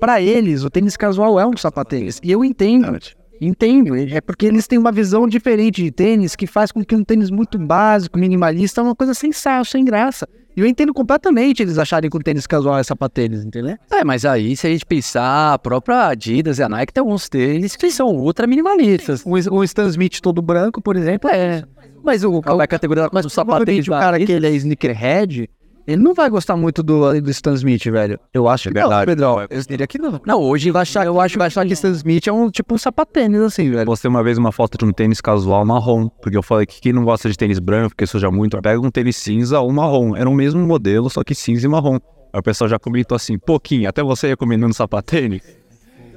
[0.00, 2.20] Pra eles, o tênis casual é um sapatênis.
[2.22, 2.98] E eu entendo.
[3.40, 7.04] Entendo, é porque eles têm uma visão diferente de tênis que faz com que um
[7.04, 10.26] tênis muito básico, minimalista, é uma coisa sem sal, sem graça.
[10.56, 13.76] E eu entendo completamente eles acharem que o tênis casual é sapatênis, entendeu?
[13.90, 17.28] É, mas aí se a gente pensar, a própria Adidas e a Nike tem alguns
[17.28, 19.24] tênis que são ultra minimalistas.
[19.26, 21.64] Um, um Stan Smith todo branco, por exemplo, É,
[22.02, 23.08] mas o, é a categoria?
[23.12, 25.48] Mas o sapatênis, o cara que ele é sneakerhead,
[25.86, 28.18] ele não vai gostar muito do, do Stan Smith, velho.
[28.32, 29.06] Eu acho que não, verdade.
[29.06, 29.46] Pedrão.
[29.50, 30.20] Eu diria que não.
[30.26, 32.78] Não, hoje Vai achar, eu acho, vai achar que Stan Smith é um tipo um
[32.78, 33.84] sapatênis, assim, velho.
[33.84, 36.92] Postei uma vez uma foto de um tênis casual marrom, porque eu falei que quem
[36.92, 40.16] não gosta de tênis branco, porque suja muito, pega um tênis cinza ou marrom.
[40.16, 41.98] Era o mesmo modelo, só que cinza e marrom.
[42.32, 45.42] Aí o pessoal já comentou assim, pouquinho, até você recomendando sapatênis.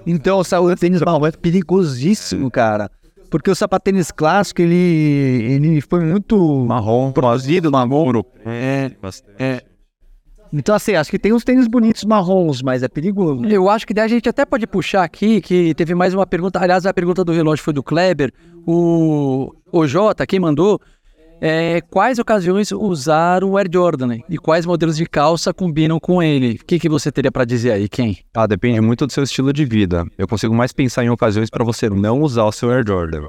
[0.05, 2.89] Então, o sapatênis marrom é perigosíssimo, cara.
[3.29, 8.23] Porque o sapatênis clássico, ele, ele foi muito Marrom, produzido, marrom.
[8.45, 8.91] É,
[9.37, 9.63] É.
[10.51, 13.45] Então, assim, acho que tem uns tênis bonitos marrons, mas é perigoso.
[13.45, 16.59] Eu acho que daí a gente até pode puxar aqui, que teve mais uma pergunta.
[16.59, 18.31] Aliás, a pergunta do relógio foi do Kleber.
[18.65, 20.79] O, o Jota, quem mandou,
[21.39, 26.59] é, quais ocasiões usar o Air Jordan e quais modelos de calça combinam com ele?
[26.61, 28.17] O que, que você teria para dizer aí, quem?
[28.33, 30.05] Ah, depende muito do seu estilo de vida.
[30.17, 33.21] Eu consigo mais pensar em ocasiões para você não usar o seu Air Jordan.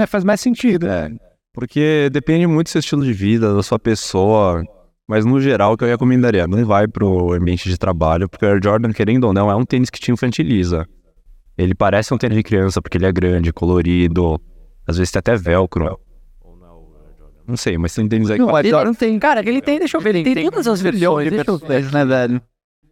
[0.00, 0.86] É, faz mais sentido.
[0.86, 1.10] É,
[1.52, 4.64] porque depende muito do seu estilo de vida, da sua pessoa.
[5.06, 6.46] Mas no geral, o que eu recomendaria?
[6.46, 9.64] Não vai pro ambiente de trabalho, porque o Air Jordan, querendo ou não, é um
[9.64, 10.86] tênis que te infantiliza.
[11.58, 14.40] Ele parece um tênis de criança, porque ele é grande, colorido.
[14.86, 15.98] Às vezes tem até velcro.
[17.52, 19.78] Não sei, mas tem tênis aí que Não, o Air Jordan tem Cara, ele tem,
[19.78, 21.28] deixa eu ver, ele tem, todas as versões.
[21.30, 21.92] Deixa eu ver.
[21.92, 22.40] né, velho?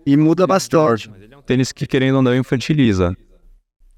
[0.05, 1.11] E muda bastante.
[1.31, 3.17] é um tênis que, querendo ou não, infantiliza.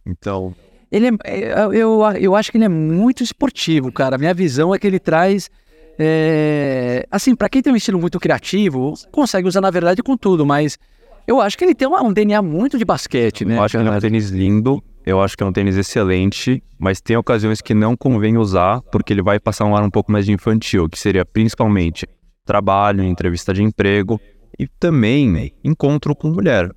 [0.07, 0.55] Então,
[0.91, 4.17] Ele é, é, eu, eu acho que ele é muito esportivo, cara.
[4.17, 5.51] Minha visão é que ele traz.
[5.99, 10.47] é, assim, pra quem tem um estilo muito criativo, consegue usar, na verdade, com tudo,
[10.47, 10.79] mas
[11.27, 13.57] eu acho que ele tem uma- um DNA muito de basquete, né?
[13.59, 16.63] eu acho que ele é um tênis lindo, eu acho que é um tênis excelente,
[16.79, 20.13] mas tem ocasiões que não convém usar, porque ele vai passar um ar um pouco
[20.13, 22.07] mais de infantil, que seria principalmente
[22.45, 24.21] trabalho, entrevista de emprego
[24.59, 26.71] e também encontro com mulher.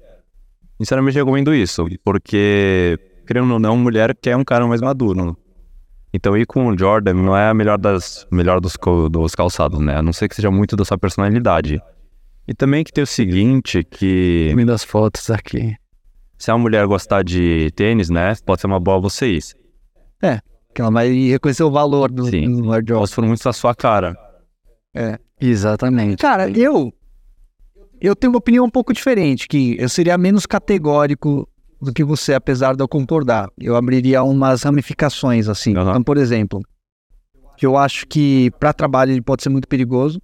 [0.77, 5.37] Sinceramente, recomendo isso, porque, querendo ou não, mulher quer um cara mais maduro.
[6.13, 8.77] Então, ir com o Jordan não é a melhor, das, melhor dos,
[9.11, 9.97] dos calçados, né?
[9.97, 11.81] A não ser que seja muito da sua personalidade.
[12.47, 15.75] E também que tem o seguinte, que Vendo as fotos aqui.
[16.37, 19.43] Se a mulher gostar de tênis, né, pode ser uma boa você ir.
[20.73, 22.61] Que ela vai reconhecer o valor do, Sim.
[22.61, 22.99] do Air Jordan.
[22.99, 24.17] Ou se for muito da sua cara.
[25.39, 26.17] Exatamente.
[26.21, 26.93] Cara, eu
[28.01, 31.47] eu tenho uma opinião um pouco diferente, que eu seria menos categórico
[31.81, 33.49] do que você, apesar de eu concordar.
[33.57, 35.75] Eu abriria umas ramificações assim.
[35.75, 35.91] Aham.
[35.91, 36.61] Então, por exemplo,
[37.61, 40.21] eu acho que para trabalho ele pode ser muito perigoso,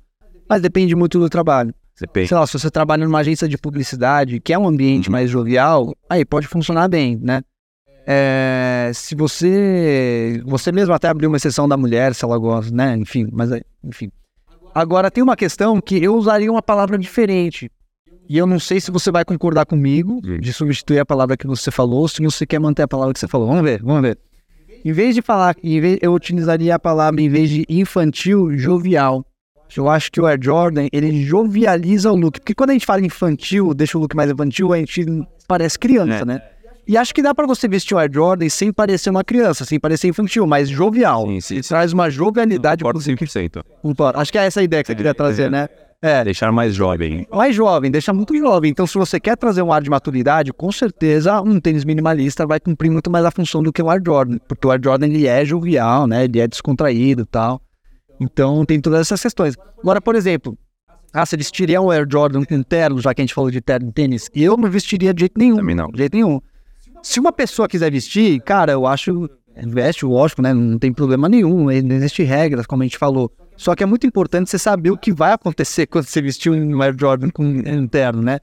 [0.50, 1.74] mas depende muito do trabalho.
[2.02, 2.30] Depende.
[2.30, 5.96] Sei lá, se você trabalha numa agência de publicidade, que é um ambiente mais jovial,
[6.10, 7.44] aí pode funcionar bem, né?
[8.08, 10.42] É, se você.
[10.46, 12.98] Você mesmo até abriu uma exceção da mulher, se ela gosta, né?
[12.98, 14.12] Enfim, mas aí- enfim.
[14.74, 17.70] Agora tem uma questão que eu usaria uma palavra diferente.
[18.28, 21.70] E eu não sei se você vai concordar comigo de substituir a palavra que você
[21.70, 23.48] falou, ou se você quer manter a palavra que você falou.
[23.48, 24.18] Vamos ver, vamos ver.
[24.84, 29.24] Em vez de falar, em vez, eu utilizaria a palavra, em vez de infantil, jovial.
[29.78, 32.40] Eu acho que o Air Jordan, ele jovializa o look.
[32.40, 35.06] Porque quando a gente fala infantil, deixa o look mais infantil, a gente
[35.48, 36.26] parece criança, É.
[36.26, 36.42] né?
[36.88, 39.80] E acho que dá pra você vestir o Air Jordan sem parecer uma criança, sem
[39.80, 41.26] parecer infantil, mas jovial.
[41.28, 41.54] Sim, sim.
[41.56, 43.64] Ele traz uma jovialidade Concordo 100%.
[43.82, 44.20] Concordo.
[44.20, 45.70] Acho que é essa a ideia que você queria trazer, né?
[46.02, 47.28] É, Deixar mais jovem.
[47.32, 48.72] mais jovem, deixa muito jovem.
[48.72, 52.60] Então, se você quer trazer um ar de maturidade, com certeza um tênis minimalista vai
[52.60, 55.28] cumprir muito mais a função do que o Air Jordan, porque o Air Jordan ele
[55.28, 56.24] é jovial, né?
[56.24, 57.62] Ele é descontraído e tal.
[58.22, 59.58] Então, tem todas essas questões.
[59.80, 60.56] Agora, por exemplo,
[61.12, 63.90] ah, você vestiria um Air Jordan com terno, já que a gente falou de terno
[63.90, 64.30] e tênis?
[64.36, 65.56] Eu não vestiria de jeito nenhum.
[65.56, 65.90] Também não.
[65.90, 66.40] De jeito nenhum.
[67.02, 69.28] Se uma pessoa quiser vestir, cara, eu acho.
[69.68, 70.54] Veste, lógico, né?
[70.54, 71.66] Não tem problema nenhum.
[71.66, 73.32] Não existe regras, como a gente falou.
[73.58, 76.82] Só que é muito importante você saber o que vai acontecer quando você vestir um
[76.82, 78.40] Air Jordan com um terno, né?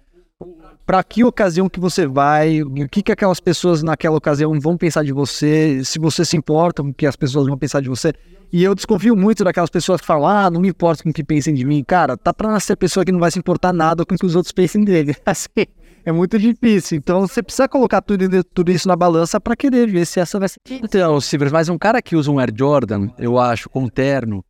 [0.89, 5.05] Para que ocasião que você vai, o que, que aquelas pessoas naquela ocasião vão pensar
[5.05, 8.15] de você, se você se importa com o que as pessoas vão pensar de você.
[8.51, 11.23] E eu desconfio muito daquelas pessoas que falam, ah, não me importa com o que
[11.23, 11.85] pensem de mim.
[11.85, 14.35] Cara, tá pra nascer pessoa que não vai se importar nada com o que os
[14.35, 15.15] outros pensem dele.
[15.27, 15.67] Assim,
[16.07, 16.97] é muito difícil.
[16.97, 20.49] Então você precisa colocar tudo, tudo isso na balança para querer ver se essa vai
[20.49, 20.57] ser.
[20.71, 24.43] Então, Silvers, mas um cara que usa um Air Jordan, eu acho, com terno,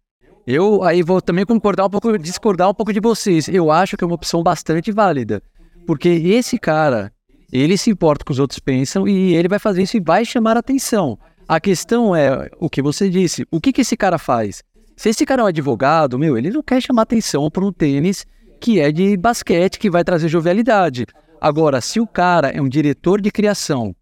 [0.47, 3.49] eu aí vou também concordar um pouco, discordar um pouco de vocês.
[3.49, 5.43] Eu acho que é uma opção bastante válida.
[5.89, 7.11] Porque esse cara,
[7.51, 10.55] ele se importa com os outros pensam e ele vai fazer isso e vai chamar
[10.55, 11.19] atenção.
[11.49, 13.47] A questão é o que você disse.
[13.51, 14.63] O que, que esse cara faz?
[14.95, 18.27] Se esse cara é um advogado, meu, ele não quer chamar atenção para um tênis
[18.61, 21.07] que é de basquete, que vai trazer jovialidade.
[21.41, 23.97] Agora, se o cara é um diretor de criação,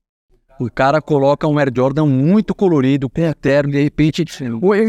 [0.59, 4.24] o cara coloca um Air Jordan muito colorido, com terno, de repente,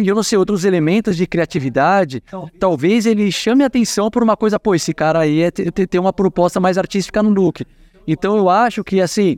[0.06, 2.24] eu não sei, outros elementos de criatividade,
[2.60, 6.00] talvez ele chame atenção por uma coisa, pô, esse cara aí é te- te- tem
[6.00, 7.66] uma proposta mais artística no look.
[8.08, 9.38] Então eu acho que, assim,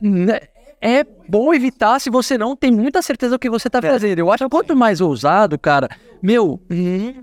[0.00, 0.40] né,
[0.80, 4.18] é bom evitar se você não tem muita certeza do que você tá fazendo.
[4.20, 5.88] Eu acho que quanto mais ousado, cara,
[6.22, 7.14] meu, hum,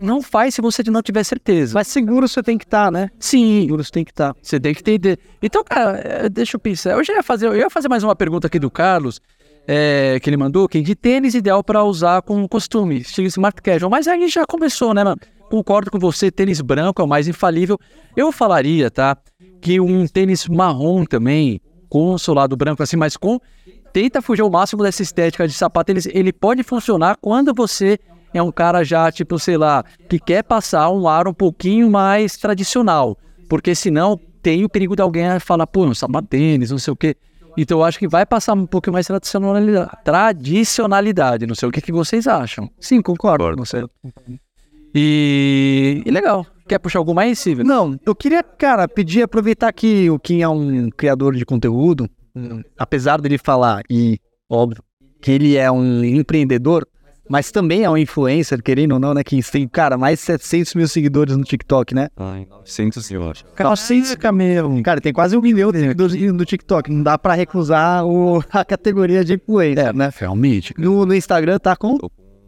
[0.00, 1.74] não faz se você não tiver certeza.
[1.74, 3.10] Mas seguro você tem que estar, né?
[3.18, 4.34] Sim, Seguro você tem que estar.
[4.42, 5.18] você tem que entender.
[5.42, 6.92] Então, cara, é, deixa eu pensar.
[6.92, 9.20] Eu já ia fazer, eu ia fazer mais uma pergunta aqui do Carlos,
[9.66, 13.90] é, que ele mandou, que de tênis ideal para usar com costume, estilo smart casual.
[13.90, 15.18] Mas aí já começou, né, mano?
[15.50, 17.78] Concordo com você, tênis branco é o mais infalível.
[18.16, 19.16] Eu falaria, tá,
[19.60, 23.38] que um tênis marrom também, com o solado branco assim, mas com
[23.92, 25.90] tenta fugir ao máximo dessa estética de sapato.
[25.90, 27.98] Ele, ele pode funcionar quando você
[28.38, 32.36] é um cara já, tipo, sei lá, que quer passar um ar um pouquinho mais
[32.36, 33.16] tradicional.
[33.48, 36.96] Porque senão tem o perigo de alguém falar, pô, um sapato tênis, não sei o
[36.96, 37.16] quê.
[37.56, 39.90] Então eu acho que vai passar um pouco mais tradicionalidade.
[40.04, 42.70] Tradicionalidade, não sei o que, que vocês acham.
[42.78, 43.56] Sim, concordo Concordo.
[43.56, 43.84] com você.
[44.94, 46.46] E, e legal.
[46.68, 47.64] Quer puxar alguma aí, Silvio?
[47.64, 52.62] Não, eu queria, cara, pedir, aproveitar que o Kim é um criador de conteúdo, hum,
[52.76, 54.18] apesar dele falar, e
[54.50, 54.82] óbvio,
[55.22, 56.86] que ele é um empreendedor,
[57.28, 59.24] mas também é um influencer, querendo ou não, né?
[59.24, 62.08] Que tem, cara, mais de 700 mil seguidores no TikTok, né?
[62.16, 63.44] Ai, 900 eu acho.
[63.54, 64.82] Cacete, meu.
[64.82, 66.90] Cara, tem quase um milhão de seguidores no TikTok.
[66.90, 70.10] Não dá pra recusar o, a categoria de influencer, né?
[70.16, 70.74] realmente.
[70.78, 71.98] No, no Instagram tá com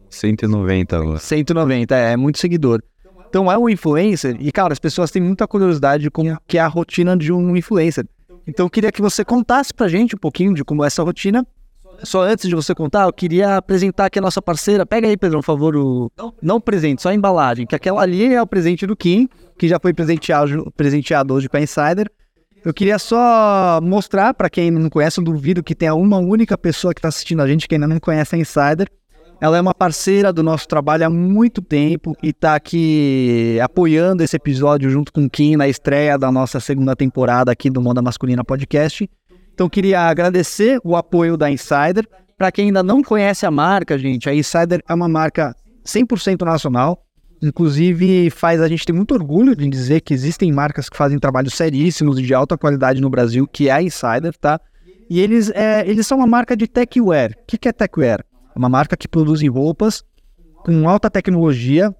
[0.09, 1.19] 190 agora.
[1.19, 2.81] 190, é, é muito seguidor.
[3.29, 6.61] Então é um influencer e, cara, as pessoas têm muita curiosidade de como que é
[6.61, 8.05] a rotina de um influencer.
[8.47, 11.45] Então eu queria que você contasse pra gente um pouquinho de como é essa rotina.
[12.03, 14.85] Só antes de você contar, eu queria apresentar aqui a nossa parceira.
[14.85, 16.11] Pega aí, Pedrão, por favor, o...
[16.41, 19.27] Não o presente, só a embalagem, que aquela ali é o presente do Kim,
[19.57, 22.09] que já foi presenteado, presenteado hoje com a Insider.
[22.63, 26.93] Eu queria só mostrar pra quem não conhece, eu duvido que tenha uma única pessoa
[26.93, 28.89] que tá assistindo a gente que ainda não conhece a Insider.
[29.41, 34.35] Ela é uma parceira do nosso trabalho há muito tempo e está aqui apoiando esse
[34.35, 38.43] episódio junto com o Kim na estreia da nossa segunda temporada aqui do Moda Masculina
[38.43, 39.09] Podcast.
[39.59, 42.07] Então queria agradecer o apoio da Insider.
[42.37, 45.53] Para quem ainda não conhece a marca, gente, a Insider é uma marca
[45.85, 47.05] 100% nacional.
[47.41, 51.55] Inclusive faz a gente ter muito orgulho de dizer que existem marcas que fazem trabalhos
[51.55, 54.61] seríssimos e de alta qualidade no Brasil, que é a Insider, tá?
[55.09, 57.31] E eles, é, eles são uma marca de techwear.
[57.31, 58.21] O que, que é techwear?
[58.55, 60.05] É uma marca que produz roupas
[60.63, 61.93] com alta tecnologia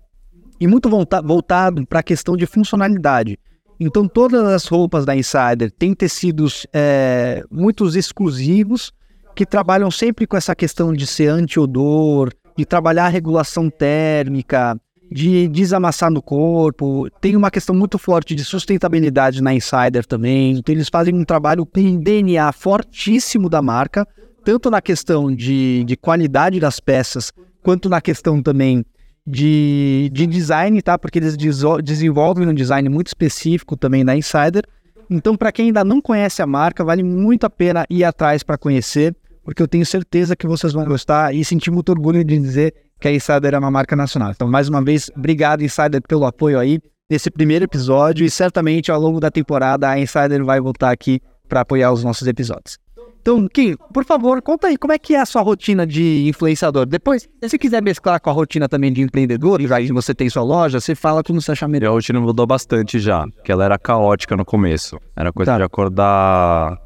[0.62, 3.38] e muito volta voltado para a questão de funcionalidade.
[3.80, 8.92] Então, todas as roupas da Insider têm tecidos é, muito exclusivos
[9.36, 14.78] que trabalham sempre com essa questão de ser anti-odor, de trabalhar a regulação térmica,
[15.10, 17.10] de desamassar no corpo.
[17.22, 20.58] Tem uma questão muito forte de sustentabilidade na Insider também.
[20.58, 24.06] Então, eles fazem um trabalho com DNA fortíssimo da marca
[24.44, 28.84] tanto na questão de, de qualidade das peças, quanto na questão também
[29.26, 30.98] de, de design, tá?
[30.98, 31.38] Porque eles
[31.84, 34.64] desenvolvem um design muito específico também na Insider.
[35.10, 38.58] Então, para quem ainda não conhece a marca, vale muito a pena ir atrás para
[38.58, 42.74] conhecer, porque eu tenho certeza que vocês vão gostar e sentir muito orgulho de dizer
[43.00, 44.32] que a Insider é uma marca nacional.
[44.32, 49.02] Então, mais uma vez, obrigado, Insider, pelo apoio aí nesse primeiro episódio e certamente ao
[49.02, 52.78] longo da temporada a Insider vai voltar aqui para apoiar os nossos episódios.
[53.22, 56.86] Então, Kim, por favor, conta aí, como é que é a sua rotina de influenciador?
[56.86, 60.42] Depois, se quiser mesclar com a rotina também de empreendedor, já que você tem sua
[60.44, 61.92] loja, você fala como você Minha melhor.
[61.94, 64.98] rotina mudou bastante já, porque ela era caótica no começo.
[65.16, 65.58] Era coisa Tá.
[65.58, 66.78] de acordar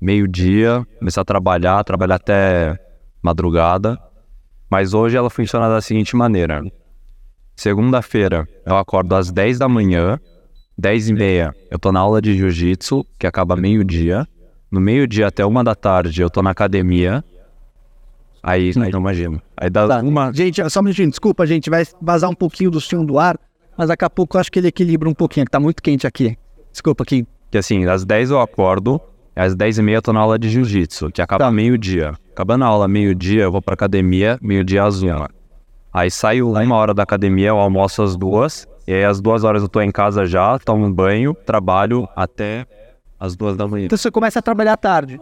[0.00, 2.76] meio-dia, começar a trabalhar, trabalhar até
[3.22, 3.98] madrugada.
[4.68, 6.62] Mas hoje ela funciona da seguinte maneira.
[7.56, 10.18] Segunda-feira eu acordo às 10 da manhã,
[10.78, 14.26] 10 e meia eu tô na aula de jiu-jitsu, que acaba meio-dia.
[14.70, 17.24] No meio-dia até uma da tarde eu tô na academia.
[18.42, 19.42] Aí, aí não imagino.
[19.56, 19.98] Aí dá Tá.
[20.00, 20.32] uma.
[20.32, 23.38] Gente, só um minutinho, desculpa, gente, vai vazar um pouquinho do som do ar,
[23.76, 26.06] mas daqui a pouco eu acho que ele equilibra um pouquinho, que tá muito quente
[26.06, 26.36] aqui.
[26.72, 27.26] Desculpa, Kim.
[27.50, 29.00] Que assim, às 10 eu acordo,
[29.36, 31.50] às 10 e meia eu tô na aula de jiu-jitsu, que acaba Tá.
[31.50, 32.14] meio-dia.
[32.32, 35.28] Acabando a aula meio-dia, eu vou pra academia, meio-dia às uma.
[35.92, 39.60] Aí saio uma hora da academia, eu almoço às duas, e aí às duas horas
[39.62, 42.64] eu tô em casa já, tomo um banho, trabalho até
[43.20, 43.84] às duas da manhã.
[43.84, 45.20] Então você começa a trabalhar tarde.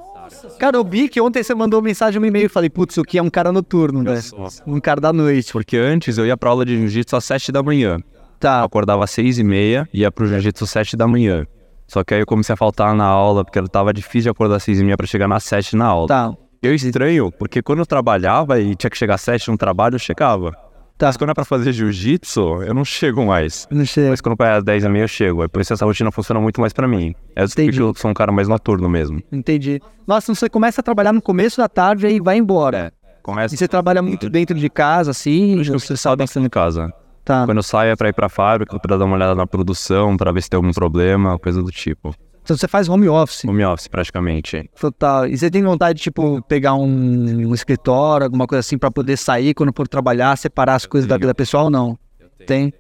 [0.58, 3.18] Cara, eu vi que ontem você mandou mensagem no e-mail e falei, putz, o Kim
[3.18, 4.20] é um cara noturno, né?
[4.66, 5.52] Um cara da noite.
[5.52, 7.96] Porque antes eu ia pra aula de jiu-jitsu às 7 da manhã.
[7.96, 11.44] Eu Tá, acordava às 6 e meia, ia pro jiu-jitsu às 7 da manhã.
[11.88, 14.62] Só que aí eu comecei a faltar na aula, porque tava difícil de acordar às
[14.62, 16.06] 6 e meia pra chegar nas 7 na aula.
[16.06, 16.32] tá,
[16.62, 19.98] Eu estranho, porque quando eu trabalhava e tinha que chegar às 7 no trabalho, eu
[19.98, 20.52] chegava.
[20.98, 21.06] Tá.
[21.06, 23.66] Mas quando é pra fazer jiu-jitsu, eu não chego mais.
[23.70, 24.10] Não sei.
[24.10, 25.42] Mas quando é às 10 e meia, eu chego.
[25.42, 27.14] É por isso que essa rotina funciona muito mais pra mim.
[27.34, 27.80] É Entendi.
[27.80, 29.22] eu sou um cara mais noturno mesmo.
[29.32, 29.80] Entendi.
[30.06, 32.92] Nossa, você começa a trabalhar no começo da tarde e vai embora.
[33.22, 35.60] Começa E você trabalha muito dentro de casa, assim?
[35.60, 36.92] Acho que você sabe dentro de casa.
[37.24, 37.44] Tá.
[37.44, 40.32] Quando eu saio é pra ir pra fábrica, pra dar uma olhada na produção, pra
[40.32, 42.14] ver se tem algum problema, coisa do tipo.
[42.48, 43.44] Então você faz home office.
[43.44, 44.70] Home office, praticamente.
[44.80, 45.26] Total.
[45.26, 49.18] E você tem vontade de, tipo, pegar um, um escritório, alguma coisa assim, pra poder
[49.18, 51.98] sair quando for trabalhar, separar as coisas da vida pessoal ou não?
[52.46, 52.72] Tem.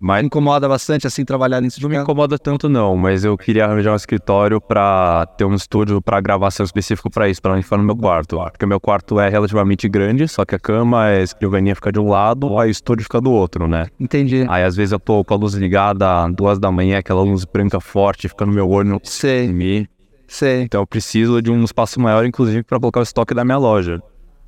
[0.00, 3.64] Mas Incomoda bastante, assim, trabalhar nisso de não me incomoda tanto não, mas eu queria
[3.64, 7.76] arranjar um escritório pra ter um estúdio pra gravação específico pra isso, pra não ficar
[7.78, 8.36] no meu quarto.
[8.38, 11.98] Porque o meu quarto é relativamente grande, só que a cama, a escrivaninha fica de
[11.98, 13.88] um lado, aí o estúdio fica do outro, né?
[13.98, 14.46] Entendi.
[14.48, 17.80] Aí às vezes eu tô com a luz ligada duas da manhã, aquela luz branca
[17.80, 19.90] forte, fica no meu olho, não Sei, dormir.
[20.28, 20.62] sei.
[20.62, 24.00] Então eu preciso de um espaço maior, inclusive, pra colocar o estoque da minha loja.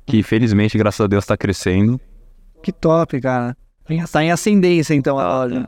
[0.05, 1.99] Que felizmente, graças a Deus, tá crescendo.
[2.63, 3.55] Que top, cara.
[4.11, 5.67] Tá em ascendência, então, a loja.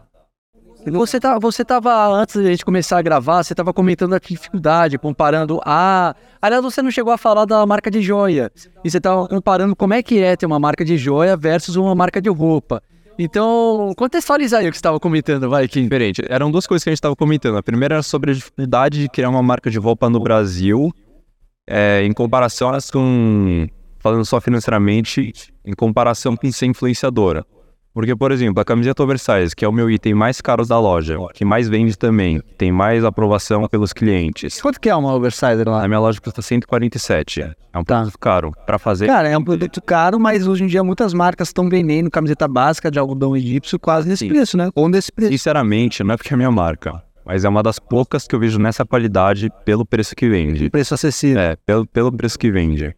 [0.85, 4.97] Você, tá, você tava, antes da gente começar a gravar, você tava comentando a dificuldade,
[4.97, 6.13] comparando a...
[6.41, 8.51] Aliás, você não chegou a falar da marca de joia.
[8.83, 11.95] E você tava comparando como é que é ter uma marca de joia versus uma
[11.95, 12.83] marca de roupa.
[13.17, 15.83] Então, contextualiza aí o que você estava comentando, vai, Kim.
[15.83, 16.21] Diferente.
[16.27, 17.57] Eram duas coisas que a gente estava comentando.
[17.57, 20.91] A primeira era sobre a dificuldade de criar uma marca de roupa no Brasil,
[21.67, 23.67] é, em comparação com.
[23.99, 25.31] Falando só financeiramente,
[25.63, 27.45] em comparação com ser influenciadora.
[27.93, 31.15] Porque, por exemplo, a camiseta oversize, que é o meu item mais caro da loja,
[31.31, 34.59] que mais vende também, tem mais aprovação pelos clientes.
[34.59, 35.83] Quanto que é uma oversizer lá?
[35.83, 37.41] A minha loja custa 147.
[37.41, 37.97] É um Tá.
[37.99, 38.51] produto caro.
[38.65, 39.05] Pra fazer.
[39.05, 42.89] Cara, é um produto caro, mas hoje em dia muitas marcas estão vendendo camiseta básica
[42.89, 44.29] de algodão egípcio quase nesse Sim.
[44.29, 44.71] preço, né?
[44.73, 45.31] Ou nesse preço.
[45.31, 48.57] Sinceramente, não é porque é minha marca, mas é uma das poucas que eu vejo
[48.57, 50.67] nessa qualidade pelo preço que vende.
[50.71, 51.39] Preço acessível.
[51.39, 52.95] É, pelo, pelo preço que vende.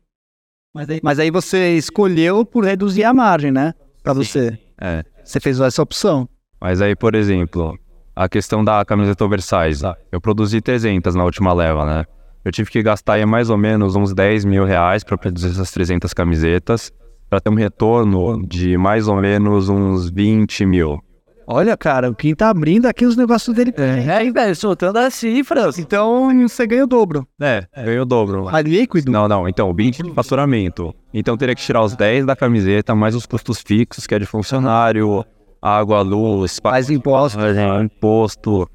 [0.74, 3.74] Mas, aí, mas aí você escolheu por reduzir a margem, né?
[4.02, 4.58] Pra você.
[4.80, 5.04] É.
[5.24, 6.28] Você fez essa opção.
[6.60, 7.78] Mas aí, por exemplo,
[8.16, 9.84] a questão da camiseta oversize.
[10.12, 12.06] Eu produzi 300 na última leva, né?
[12.44, 16.14] Eu tive que gastar mais ou menos uns 10 mil reais para produzir essas 300
[16.14, 16.92] camisetas,
[17.30, 21.04] para ter um retorno de mais ou menos uns 20 mil.
[21.48, 23.72] Olha, cara, o Kim tá abrindo aqui os negócios dele.
[23.78, 25.78] É, hein, velho, soltando as cifras.
[25.78, 27.28] Então você ganha o dobro.
[27.40, 28.46] É, ganhei o dobro.
[28.46, 29.12] Mas líquido?
[29.12, 30.94] Não, não, então, 20 de faturamento.
[31.14, 34.26] Então teria que tirar os 10 da camiseta, mais os custos fixos, que é de
[34.26, 35.24] funcionário,
[35.62, 37.40] água, luz, Mais imposto.
[37.40, 38.68] é, imposto.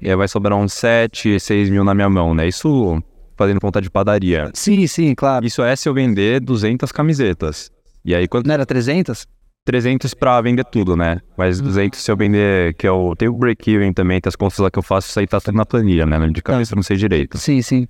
[0.00, 2.48] E aí vai sobrar uns 7, 6 mil na minha mão, né?
[2.48, 3.02] Isso
[3.36, 4.50] fazendo conta de padaria.
[4.54, 5.44] Sim, sim, claro.
[5.44, 7.70] Isso é se eu vender 200 camisetas.
[8.04, 9.26] E aí, quando Não era 300?
[9.64, 11.20] 300 pra vender tudo, né?
[11.36, 14.70] Mas 200 se eu vender, que eu tenho o break-even também, tem as contas lá
[14.70, 16.28] que eu faço, isso aí tá tudo na planilha, né?
[16.28, 17.38] De cabeça eu não sei direito.
[17.38, 17.88] Sim, sim.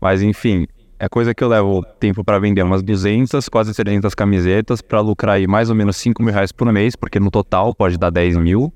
[0.00, 0.66] Mas enfim,
[0.98, 5.36] é coisa que eu levo tempo pra vender umas 200, quase 300 camisetas, pra lucrar
[5.36, 8.38] aí mais ou menos 5 mil reais por mês, porque no total pode dar 10
[8.38, 8.72] mil.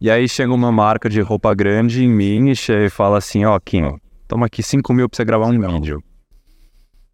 [0.00, 3.96] E aí chega uma marca de roupa grande em mim e fala assim, ó, Kim,
[4.26, 6.02] toma aqui 5 mil pra você gravar um vídeo.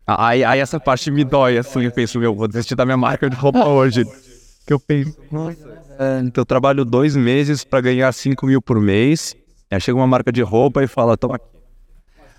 [0.07, 3.29] Aí, aí essa parte me dói, assim, eu penso, meu, vou desistir da minha marca
[3.29, 4.07] de roupa hoje.
[4.69, 5.83] Que eu penso, nossa.
[5.99, 9.35] é, Então eu trabalho dois meses pra ganhar 5 mil por mês,
[9.71, 11.47] aí chega uma marca de roupa e fala, toma aqui.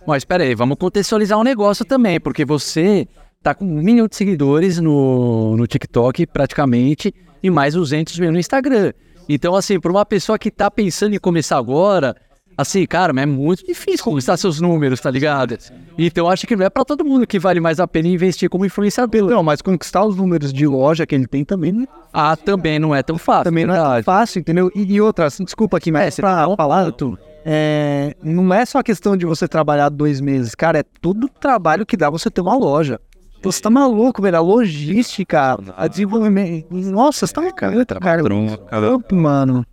[0.06, 3.08] Mas espera aí, vamos contextualizar um negócio também, porque você
[3.42, 7.12] tá com um milhão de seguidores no, no TikTok, praticamente,
[7.42, 8.94] e mais 200 mil no Instagram.
[9.28, 12.16] Então, assim, para uma pessoa que tá pensando em começar agora,
[12.60, 15.58] Assim, cara, mas é muito difícil conquistar seus números, tá ligado?
[15.98, 18.50] Então eu acho que não é pra todo mundo que vale mais a pena investir
[18.50, 19.30] como influenciador.
[19.30, 22.94] Não, mas conquistar os números de loja que ele tem também não, Ah, também não
[22.94, 23.46] é tão fácil.
[23.46, 24.70] também não é tão fácil, entendeu?
[24.76, 28.66] E, e outra, assim, desculpa aqui, mas É, pra tá falar, tu, é, não é
[28.66, 32.10] só a questão de você trabalhar dois meses, cara, é todo o trabalho que dá
[32.10, 33.00] você ter uma loja.
[33.42, 34.36] Pô, Você tá maluco, velho?
[34.36, 36.68] A logística, a desenvolvimento.
[36.72, 38.22] Nossa, você tá cara, cara,
[38.70, 39.66] Campo, mano.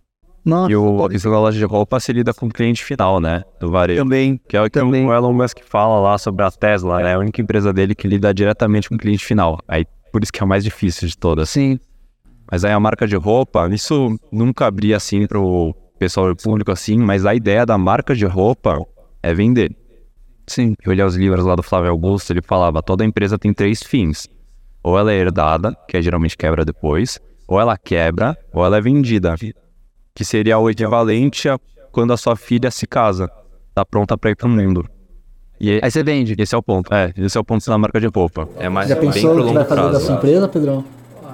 [0.47, 3.43] Nossa, E o, isso da loja de roupa se lida com o cliente final, né?
[3.59, 4.01] Do varejo.
[4.01, 4.39] também.
[4.47, 5.05] Que é o que Também.
[5.05, 7.11] o Elon Musk fala lá sobre a Tesla, né?
[7.11, 9.59] É a única empresa dele que lida diretamente com o cliente final.
[9.67, 11.49] Aí, por isso que é a mais difícil de todas.
[11.49, 11.77] Sim.
[12.49, 17.25] Mas aí a marca de roupa, isso nunca abria assim pro pessoal público assim, mas
[17.25, 18.79] a ideia da marca de roupa
[19.21, 19.75] é vender.
[20.47, 20.75] Sim.
[20.85, 24.29] Eu olhei os livros lá do Flávio Augusto, ele falava, toda empresa tem três fins.
[24.81, 28.81] Ou ela é herdada, que é geralmente quebra depois, ou ela quebra, ou ela é
[28.81, 29.35] vendida.
[30.17, 31.59] Que seria o equivalente a
[31.91, 33.29] quando a sua filha se casa,
[33.75, 34.83] tá pronta pra ir pro mundo.
[35.59, 36.35] E Aí você vende.
[36.39, 36.91] esse é o ponto.
[36.91, 38.49] É, esse é o ponto da marca de roupa.
[38.57, 40.05] É mais Já bem pensou pro o que longo vai fazer da prazo.
[40.07, 40.83] sua empresa, Pedrão?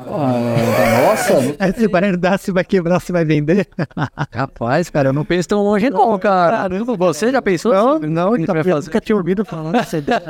[0.05, 3.67] Ah, nossa, você vai herdar, se vai quebrar, se vai vender.
[4.31, 6.57] Rapaz, cara, eu não penso tão longe não, cara.
[6.57, 7.73] Caramba, você já pensou?
[7.73, 10.21] Não, não, vai eu nunca tinha ouvido falar dessa ideia.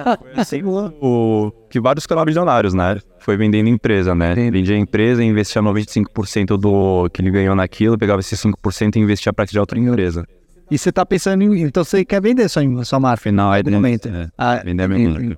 [1.01, 2.99] o que vários ficaram milionários, né?
[3.23, 4.33] Foi vendendo empresa, né?
[4.51, 9.31] Vendia a empresa, investia 95% do que ele ganhou naquilo, pegava esses 5% e investia
[9.31, 10.25] pra criar outra empresa.
[10.69, 11.61] E você tá pensando em.
[11.61, 13.21] Então você quer vender sua, sua marca?
[13.21, 14.09] Afinal, aí No momento.
[14.09, 15.23] é, Ah, vender a minha marca.
[15.25, 15.37] entendi.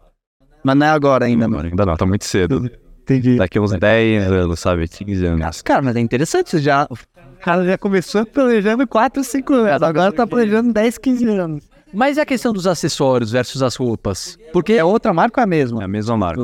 [0.64, 1.70] Mas não é agora ainda, mano.
[1.70, 2.70] Ainda não, tá muito cedo.
[3.04, 3.36] Entendi.
[3.36, 4.88] Daqui uns 10 anos, sabe?
[4.88, 5.62] 15 anos.
[5.62, 6.88] Cara, mas é interessante, você já.
[6.90, 6.98] O
[7.40, 9.84] cara já começou planejando 4, 5 anos.
[9.84, 11.64] Agora tá planejando 10, 15 anos.
[11.94, 14.38] Mas e a questão dos acessórios versus as roupas?
[14.52, 15.82] Porque É outra marca ou é a mesma?
[15.84, 16.42] É a mesma marca.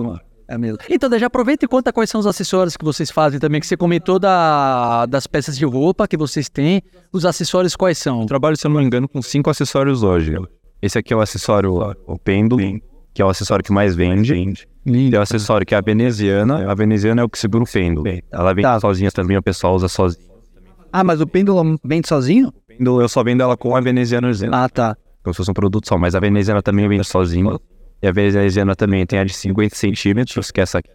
[0.52, 0.80] É a mesma.
[0.90, 3.78] Então, já aproveita e conta quais são os acessórios que vocês fazem também, que você
[3.78, 6.84] comentou da, das peças de roupa que vocês têm.
[7.14, 8.20] Os acessórios quais são?
[8.22, 10.36] Eu trabalho, se eu não me engano, com cinco acessórios hoje.
[10.82, 11.74] Esse aqui é o acessório,
[12.06, 12.62] o pêndulo,
[13.14, 14.34] que é o acessório que mais vende.
[14.84, 16.70] Tem o acessório que é a veneziana.
[16.70, 18.06] A veneziana é o que segura o pêndulo.
[18.30, 18.78] Ela vende Tá.
[18.82, 20.28] sozinha também, o pessoal usa sozinho.
[20.92, 22.50] Ah, mas o pêndulo vende sozinho?
[22.50, 24.98] O pêndulo eu só vendo ela com a veneziana, Ah, tá.
[25.24, 25.98] como se fosse um produto só.
[25.98, 27.58] Mas a veneziana também vende sozinho.
[28.02, 30.90] E a veneziana também tem a de 50 centímetros, que é essa aqui.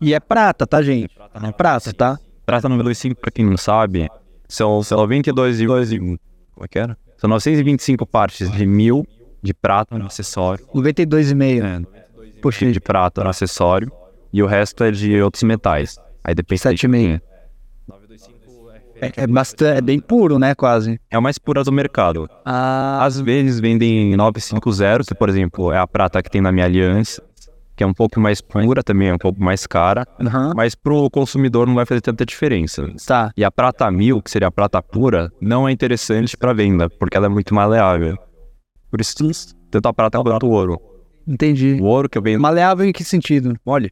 [0.00, 1.16] E é prata, tá, gente?
[1.42, 2.18] É prata, tá?
[2.44, 4.08] Prata número 5, pra quem não sabe,
[4.48, 5.66] são, são 92 e...
[5.66, 6.18] Como
[6.62, 6.96] é que era?
[7.16, 9.06] São 925 partes de mil
[9.42, 10.66] de prata no acessório.
[10.74, 11.86] 92,5.
[11.92, 12.00] É,
[12.40, 13.90] Poxa, de prata no acessório.
[14.32, 15.96] E o resto é de outros metais.
[16.22, 16.60] Aí depende...
[16.60, 17.20] 7,5.
[19.00, 21.00] É, é, bastante, é bem puro, né, quase.
[21.10, 22.28] É o mais pura do mercado.
[22.44, 26.64] Ah, Às vezes vendem 950, que por exemplo é a prata que tem na minha
[26.66, 27.22] aliança,
[27.76, 30.04] que é um pouco mais pura também, é um pouco mais cara.
[30.20, 30.52] aham.
[30.56, 32.88] Mas pro consumidor não vai fazer tanta diferença.
[33.06, 33.30] Tá.
[33.36, 37.16] E a prata mil, que seria a prata pura, não é interessante para venda, porque
[37.16, 38.16] ela é muito maleável.
[38.90, 39.14] Por isso,
[39.70, 40.80] tanto a prata quanto o ouro.
[41.26, 41.78] Entendi.
[41.80, 42.40] O ouro que eu vendo.
[42.40, 43.54] Maleável em que sentido?
[43.64, 43.90] Olha,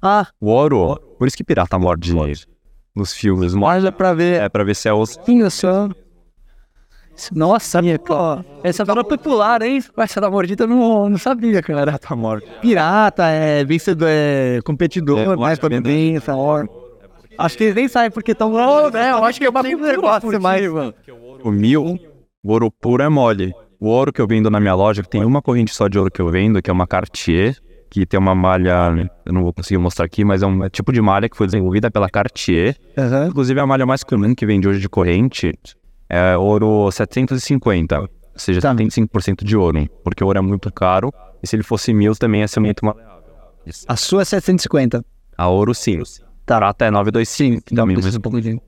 [0.00, 2.12] Ah, o ouro, por isso que pirata morde
[2.94, 3.54] nos filmes.
[3.54, 4.40] Morde olha pra ver.
[4.40, 5.18] é pra ver se é osso.
[5.28, 5.88] Olha só.
[7.30, 8.14] Nossa, minha pô,
[8.64, 9.84] Essa fala popular, hein?
[9.98, 11.98] Essa da mordida eu não, não sabia, cara.
[11.98, 12.46] Tá morto.
[12.60, 15.76] pirata, é vencedor, é competidor, É, né?
[15.76, 16.68] é vem essa hora.
[17.36, 19.10] Acho que eles nem sabem porque estão lá, né?
[19.10, 20.94] Eu acho que é uma negócio mais, mano.
[21.44, 21.98] O mil,
[22.42, 23.52] o ouro puro é mole.
[23.78, 26.10] O ouro que eu vendo na minha loja, que tem uma corrente só de ouro
[26.10, 27.56] que eu vendo, que é uma Cartier,
[27.92, 31.02] que tem uma malha, eu não vou conseguir mostrar aqui, mas é um tipo de
[31.02, 32.74] malha que foi desenvolvida pela Cartier.
[32.96, 33.26] Aham.
[33.28, 35.52] Inclusive a malha mais comum que vende hoje de corrente
[36.08, 38.74] é ouro 750, ou seja, Tá.
[38.74, 41.12] 75% de ouro, porque o ouro é muito caro,
[41.42, 43.12] e se ele fosse mil também ia ser muito maleável.
[43.86, 45.04] A sua é 750.
[45.36, 45.98] A ouro sim.
[46.46, 46.56] Tá.
[46.56, 48.58] Prata é 925, Dá também, um mas- pouquinho.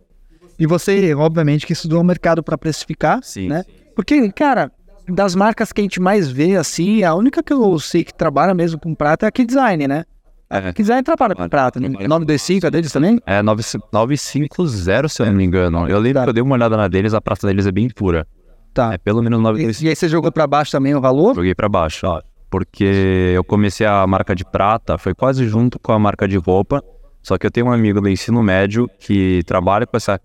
[0.59, 3.49] E você, obviamente, que estudou o mercado para precificar, Sim.
[3.49, 3.65] né?
[3.97, 4.71] Porque, cara,
[5.09, 8.55] das marcas que a gente mais vê, assim, a única que eu sei que trabalha
[8.55, 10.05] mesmo com prata é a Key Design, né?
[10.51, 10.73] É.
[10.73, 11.89] Key Design trabalha com prata, né?
[11.89, 13.21] 925 é deles também?
[13.27, 13.63] É 9
[13.93, 15.89] 950, se eu não me engano.
[15.89, 18.27] Eu lembro que eu dei uma olhada na deles, a prata deles é bem pura.
[18.73, 18.93] Tá.
[18.95, 19.85] É pelo menos E, 925.
[19.85, 21.35] e aí você jogou para baixo também o valor?
[21.35, 22.21] Joguei pra baixo, ó.
[22.51, 26.83] Porque eu comecei a marca de prata, foi quase junto com a marca de roupa.
[27.23, 30.21] Só que eu tenho um amigo do ensino médio que trabalha com essa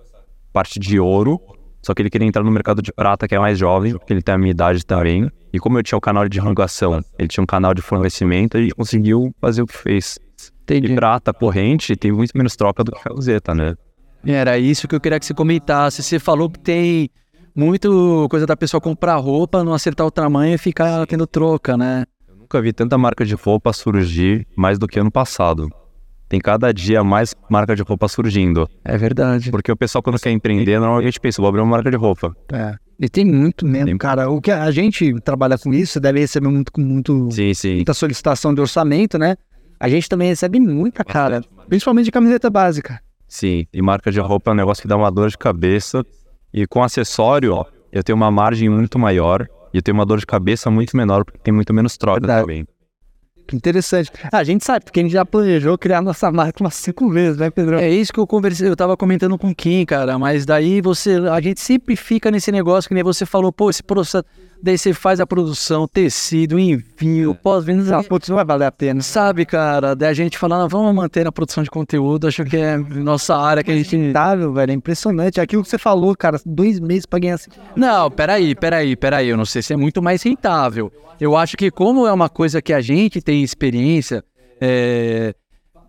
[0.52, 1.40] parte de ouro.
[1.82, 4.22] Só que ele queria entrar no mercado de prata, que é mais jovem, porque ele
[4.22, 5.30] tem a minha idade também.
[5.52, 8.72] E como eu tinha o canal de divulgação, ele tinha um canal de fornecimento, ele
[8.72, 10.20] conseguiu fazer o que fez.
[10.68, 13.74] De prata, corrente, tem muito menos troca do que camiseta, né?
[14.24, 16.04] Era isso que eu queria que você comentasse.
[16.04, 17.10] Você falou que tem
[17.56, 22.06] muito coisa da pessoa comprar roupa, não acertar o tamanho e ficar tendo troca, né?
[22.38, 25.70] Nunca vi tanta marca de roupa surgir mais do que ano passado.
[26.30, 28.70] Tem cada dia mais marca de roupa surgindo.
[28.86, 29.50] É verdade.
[29.50, 32.36] Porque o pessoal, quando quer empreender, normalmente pensa, vou abrir uma marca de roupa.
[32.54, 32.76] É.
[33.00, 33.98] E tem muito mesmo, Tem.
[33.98, 34.30] cara.
[34.30, 37.76] O que a gente trabalha com isso, você deve receber muito, com muito, Sim, sim.
[37.78, 39.36] muita solicitação de orçamento, né?
[39.80, 41.42] A gente também recebe muita, cara.
[41.68, 43.02] Principalmente de camiseta básica.
[43.28, 46.04] Sim, e marca de roupa é um negócio que dá uma dor de cabeça.
[46.54, 50.20] E com acessório, ó, eu tenho uma margem muito maior e eu tenho uma dor
[50.20, 52.42] de cabeça muito menor, porque tem muito menos troca Verdade.
[52.42, 52.68] também.
[53.50, 54.12] Que interessante.
[54.32, 57.36] Ah, a gente sabe, porque a gente já planejou criar nossa marca umas cinco vezes,
[57.36, 57.80] né, Pedro?
[57.80, 61.16] É isso que eu conversei, eu tava comentando com o Kim, cara, mas daí você,
[61.16, 64.24] a gente sempre fica nesse negócio que nem você falou, pô, esse processo,
[64.62, 69.02] daí você faz a produção, tecido, envio, pós-venda, Ah, putz, não vai valer a pena.
[69.02, 72.58] sabe, cara, daí a gente falando, "Ah, vamos manter a produção de conteúdo, acho que
[72.58, 73.96] é nossa área que a gente...
[73.96, 75.40] Rentável, velho, é impressionante.
[75.42, 77.50] Aquilo que você falou, cara, dois meses pra ganhar assim.
[77.76, 80.92] Não, peraí, peraí, peraí, eu não sei se é muito mais rentável.
[81.20, 84.24] Eu acho que como é uma coisa que a gente tem experiência,
[84.62, 85.34] é,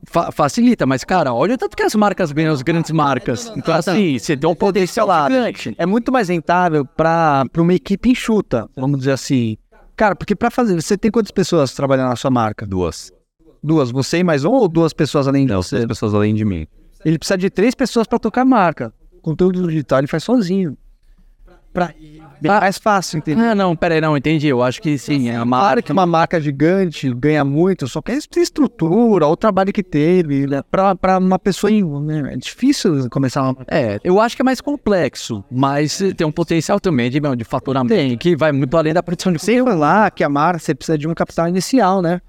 [0.04, 3.52] fa- facilita, mas cara, olha o tanto que as marcas ganham, as grandes marcas.
[3.56, 5.74] Então assim, você tem um potencial gigante.
[5.78, 9.56] É muito mais rentável pra, pra uma equipe enxuta, vamos dizer assim.
[9.96, 12.66] Cara, porque pra fazer, você tem quantas pessoas trabalhando na sua marca?
[12.66, 13.12] Duas.
[13.62, 15.76] Duas, você e mais um ou duas pessoas além de Não, você?
[15.76, 16.66] duas pessoas além de mim.
[17.04, 18.92] Ele precisa de três pessoas pra tocar a marca.
[19.20, 20.76] Conteúdo digital ele faz sozinho.
[21.72, 21.92] Pra...
[22.42, 23.44] É mais fácil, entendeu?
[23.44, 24.48] Ah, não, peraí, não, entendi.
[24.48, 28.12] Eu acho que sim, é a Claro que uma marca gigante ganha muito, só que
[28.12, 30.62] é a estrutura, o trabalho que teve, né?
[30.70, 32.32] pra, pra uma pessoa, né?
[32.32, 33.56] é difícil começar uma...
[33.68, 38.18] É, eu acho que é mais complexo, mas tem um potencial também de, de faturamento
[38.18, 41.08] que vai muito além da produção de Sem falar que a marca, você precisa de
[41.08, 42.20] um capital inicial, né?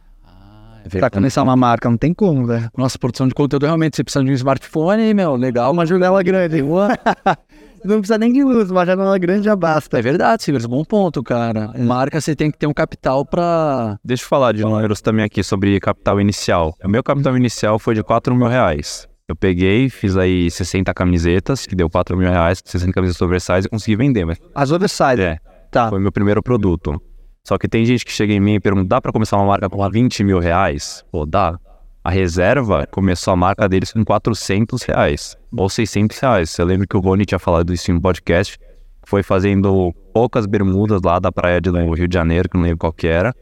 [0.84, 2.70] É Pra começar uma marca, não tem como, velho.
[2.76, 6.62] Nossa, produção de conteúdo realmente, você precisa de um smartphone, meu, legal, Uma janela grande.
[7.84, 10.00] não precisa nem de luz, uma janela grande já basta.
[10.00, 11.72] É verdade, Silvio, bom ponto, cara.
[11.78, 13.98] Marca, você tem que ter um capital pra.
[14.04, 16.74] Deixa eu falar de números também aqui sobre capital inicial.
[16.84, 19.08] O meu capital inicial foi de 4 mil reais.
[19.28, 23.70] Eu peguei, fiz aí 60 camisetas, que deu 4 mil reais, 60 camisetas oversize e
[23.70, 25.22] consegui vender, mas As oversize.
[25.22, 25.38] é,
[25.72, 25.90] Tá.
[25.90, 27.02] foi meu primeiro produto.
[27.48, 29.70] Só que tem gente que chega em mim e pergunta, dá pra começar uma marca
[29.70, 31.04] com 20 mil reais?
[31.12, 31.58] Pô, dá.
[32.04, 36.50] A reserva começou a marca deles com 400 reais, ou 600 reais.
[36.50, 38.58] Você lembra que o Rony tinha falado isso em um podcast?
[39.06, 42.80] Foi fazendo poucas bermudas lá da praia de no Rio de Janeiro, que não lembro
[42.80, 43.36] qual que era,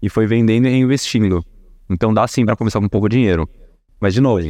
[0.00, 1.44] e foi vendendo e reinvestindo.
[1.90, 3.46] Então dá sim pra começar com pouco dinheiro.
[4.00, 4.42] Mas de novo,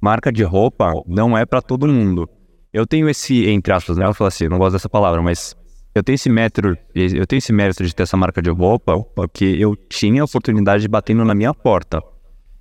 [0.00, 2.30] marca de roupa não é pra todo mundo.
[2.72, 4.06] Eu tenho esse, entre aspas, né?
[4.06, 5.56] Eu falo assim, eu não gosto dessa palavra, mas
[5.96, 9.44] eu tenho esse mérito, eu tenho esse mérito de ter essa marca de roupa, porque
[9.44, 12.00] eu tinha a oportunidade de batendo na minha porta.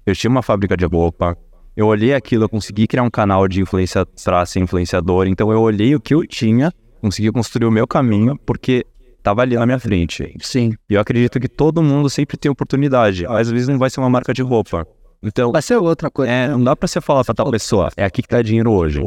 [0.05, 1.37] Eu tinha uma fábrica de roupa,
[1.75, 5.61] eu olhei aquilo, eu consegui criar um canal de influência para ser influenciador, então eu
[5.61, 8.85] olhei o que eu tinha, consegui construir o meu caminho, porque
[9.23, 10.35] tava ali na minha frente.
[10.41, 10.73] Sim.
[10.89, 14.09] E eu acredito que todo mundo sempre tem oportunidade, às vezes não vai ser uma
[14.09, 14.85] marca de roupa.
[15.23, 16.31] Então, Vai ser outra coisa.
[16.31, 18.99] é, não dá pra você falar pra tal pessoa, é aqui que tá dinheiro hoje.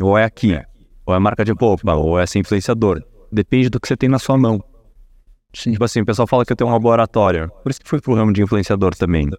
[0.00, 0.60] Ou é aqui,
[1.06, 3.00] ou é marca de roupa, ou é ser influenciador.
[3.30, 4.62] Depende do que você tem na sua mão.
[5.54, 5.72] Sim.
[5.72, 7.48] Tipo assim, o pessoal fala que eu tenho um laboratório.
[7.62, 9.30] Por isso que fui pro ramo de influenciador também.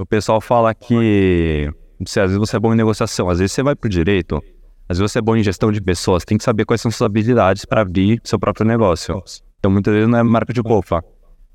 [0.00, 1.68] O pessoal fala que
[2.00, 4.42] às vezes você é bom em negociação, às vezes você vai pro direito,
[4.88, 7.06] às vezes você é bom em gestão de pessoas, tem que saber quais são suas
[7.06, 9.22] habilidades para abrir seu próprio negócio.
[9.58, 11.04] Então muitas vezes não é marca de roupa.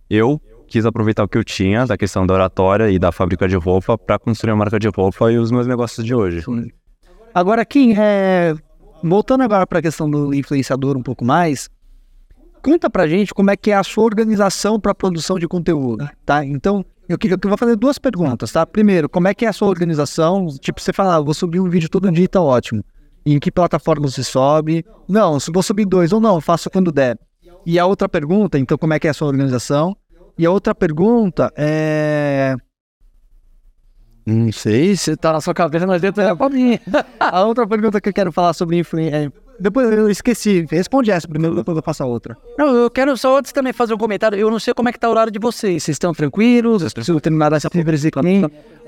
[0.07, 3.55] Eu quis aproveitar o que eu tinha da questão da oratória e da fábrica de
[3.55, 6.43] roupa para construir a marca de roupa e os meus negócios de hoje.
[7.33, 8.53] Agora, Kim, é...
[9.03, 11.67] voltando agora para a questão do influenciador um pouco mais,
[12.65, 16.43] conta pra gente como é que é a sua organização para produção de conteúdo, tá?
[16.43, 18.65] Então, eu, que- eu vou fazer duas perguntas, tá?
[18.65, 20.47] Primeiro, como é que é a sua organização?
[20.59, 22.83] Tipo, você fala, ah, vou subir um vídeo todo dia, tá ótimo.
[23.23, 24.83] Em que plataforma você sobe?
[25.07, 27.19] Não, se vou subir dois ou não, faço quando der.
[27.65, 29.95] E a outra pergunta, então, como é que é a sua organização?
[30.37, 32.55] E a outra pergunta é...
[34.25, 36.79] Não sei, você tá na sua cabeça, mas dentro é pra mim.
[37.19, 39.31] A outra pergunta que eu quero falar sobre influência.
[39.59, 40.65] Depois eu esqueci.
[40.69, 42.37] Responde essa primeiro, depois eu faço a outra.
[42.57, 44.37] Não, eu quero só antes também fazer um comentário.
[44.37, 45.83] Eu não sei como é que tá o horário de vocês.
[45.83, 46.93] Vocês estão tranquilos?
[46.93, 48.41] Preciso terminar essa conversa aqui.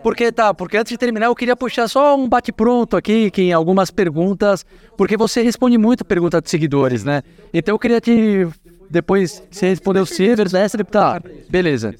[0.03, 3.53] Porque tá, porque antes de terminar eu queria puxar só um bate-pronto aqui, que em
[3.53, 4.65] algumas perguntas,
[4.95, 7.23] porque você responde muito pergunta de seguidores, né?
[7.51, 8.47] Então eu queria te
[8.89, 11.93] depois você respondeu Silvers, essa tá, beleza.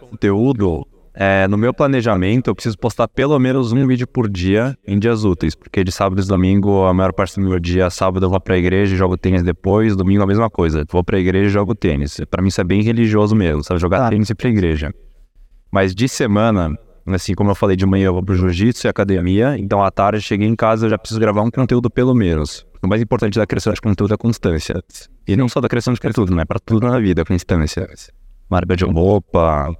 [0.00, 4.98] conteúdo, é, no meu planejamento, eu preciso postar pelo menos um vídeo por dia em
[4.98, 8.30] dias úteis, porque de sábado e domingo, a maior parte do meu dia, sábado eu
[8.30, 10.84] vou pra igreja e jogo tênis depois, domingo a mesma coisa.
[10.90, 12.20] Vou pra igreja e jogo tênis.
[12.30, 13.80] Pra mim isso é bem religioso mesmo, sabe?
[13.80, 14.10] Jogar Tá.
[14.10, 14.92] tênis e ir pra igreja.
[15.70, 16.76] Mas de semana,
[17.06, 20.20] assim como eu falei, de manhã eu vou pro jiu-jitsu e academia, então à tarde
[20.22, 22.66] cheguei em casa eu já preciso gravar um conteúdo pelo menos.
[22.82, 24.82] O mais importante da criação de conteúdo é a constância.
[25.28, 26.44] E não só da criação de conteúdo, né?
[26.44, 27.88] Pra tudo na vida, constância.
[28.50, 29.72] Marca de roupa,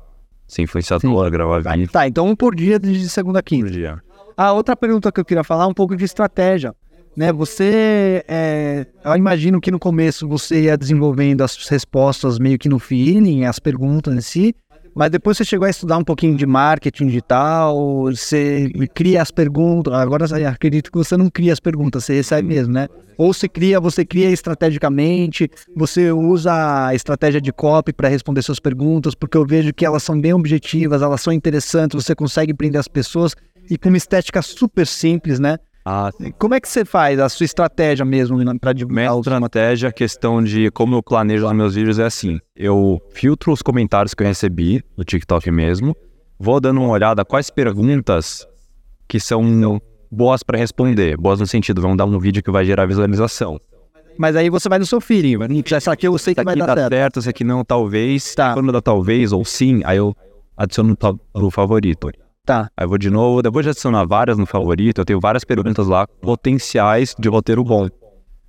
[0.53, 3.71] ser influenciador, gravar vídeo Tá, então um por dia de segunda a por quinta.
[3.71, 4.03] dia.
[4.37, 6.75] A outra pergunta que eu queria falar é um pouco de estratégia.
[7.17, 7.33] né?
[7.33, 12.79] Você, é, eu imagino que no começo você ia desenvolvendo as respostas meio que no
[12.79, 14.55] feeling, as perguntas em si,
[14.95, 19.93] mas depois você chegou a estudar um pouquinho de marketing digital, você cria as perguntas.
[19.95, 22.89] Agora acredito que você não cria as perguntas, você recebe mesmo, né?
[23.17, 28.59] Ou você cria, você cria estrategicamente, você usa a estratégia de copy para responder suas
[28.59, 32.81] perguntas, porque eu vejo que elas são bem objetivas, elas são interessantes, você consegue prender
[32.81, 33.35] as pessoas
[33.71, 35.59] e com uma estética super simples, né?
[35.85, 39.93] Ah, Como é que você faz a sua estratégia mesmo para divulgar Minha estratégia, a
[39.93, 44.23] questão de como eu planejo os meus vídeos é assim: eu filtro os comentários que
[44.23, 45.97] eu recebi no TikTok mesmo,
[46.39, 48.47] vou dando uma olhada quais perguntas
[49.09, 49.81] que são
[50.11, 53.61] boas para responder, boas no sentido, vão dar um vídeo que vai gerar visualização.
[54.17, 56.67] Mas aí você vai no seu feeling, vai, essa aqui eu sei que vai dar
[56.67, 56.93] tá certo.
[56.93, 58.35] certo, esse aqui não, talvez.
[58.35, 58.53] Tá.
[58.53, 60.15] Quando dá talvez ou sim, aí eu
[60.57, 62.11] adiciono no tal- no favorito.
[62.45, 62.69] Tá.
[62.77, 65.87] Aí eu vou de novo, depois de adicionar várias no favorito, eu tenho várias perguntas
[65.87, 67.89] lá, potenciais de roteiro bom.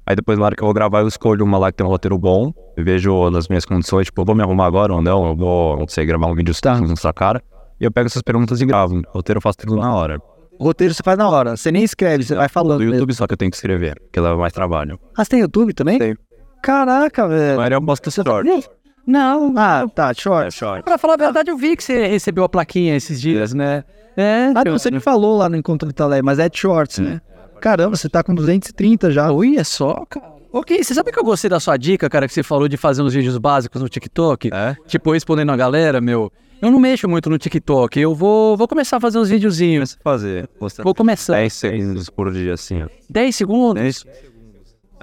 [0.05, 1.89] Aí depois, na hora que eu vou gravar, eu escolho uma lá que tem um
[1.89, 5.27] roteiro bom, eu vejo nas minhas condições, tipo, eu vou me arrumar agora ou não,
[5.27, 6.79] eu vou, não sei, gravar um vídeo Tá.
[6.81, 7.41] na sua cara,
[7.79, 8.97] e eu pego essas perguntas e gravo.
[8.97, 10.19] O roteiro eu faço tudo na hora.
[10.57, 12.79] O roteiro você faz na hora, você nem escreve, você vai falando.
[12.79, 12.95] Do mesmo.
[12.95, 14.99] YouTube só que eu tenho que escrever, porque leva mais trabalho.
[15.15, 15.99] Ah, você tem YouTube também?
[15.99, 16.17] Tenho.
[16.63, 17.57] Caraca, velho.
[17.57, 18.69] Mas eu posto short.
[19.05, 19.53] Não.
[19.57, 20.51] Ah, tá, short.
[20.53, 20.83] short.
[20.83, 23.83] Pra falar a verdade, eu vi que você recebeu a plaquinha esses dias, né?
[24.15, 24.51] É.
[24.55, 27.21] Ah, não, você me falou lá no Encontro de Talé, mas é de shorts, né?
[27.59, 29.31] Caramba, você tá com 230 já.
[29.31, 30.33] Olha só, cara.
[30.51, 33.01] Ok, você sabe que eu gostei da sua dica, cara, que você falou de fazer
[33.01, 34.51] uns vídeos básicos no TikTok?
[34.53, 34.75] É?
[34.85, 36.31] Tipo, respondendo a galera, meu.
[36.61, 37.99] Eu não mexo muito no TikTok.
[37.99, 39.95] Eu vou, vou começar a fazer uns videozinhos.
[39.95, 40.83] Começa a fazer.
[40.83, 41.33] Vou começar.
[41.33, 42.87] 10 segundos por dia, assim, ó.
[43.09, 43.83] 10 segundos?
[43.83, 44.05] É isso?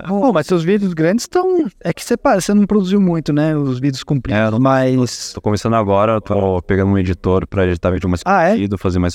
[0.06, 1.66] Pô, mas seus vídeos grandes estão.
[1.82, 3.56] É que você, você não produziu muito, né?
[3.56, 5.32] Os vídeos compridos, É, não- mas.
[5.32, 8.50] Tô começando agora, tô pegando um editor pra editar vídeo mais Ah, é?
[8.50, 9.14] rápido, fazer mais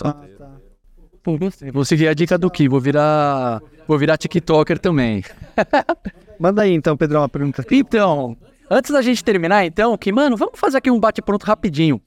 [1.23, 1.71] Pô, gostei.
[1.71, 3.59] Vou seguir a dica do Ki, vou virar.
[3.87, 5.23] Vou virar TikToker também.
[6.39, 7.65] Manda aí então, Pedrão, uma pergunta.
[7.71, 8.35] Então,
[8.69, 11.99] antes da gente terminar, então, que, mano, vamos fazer aqui um bate-pronto rapidinho.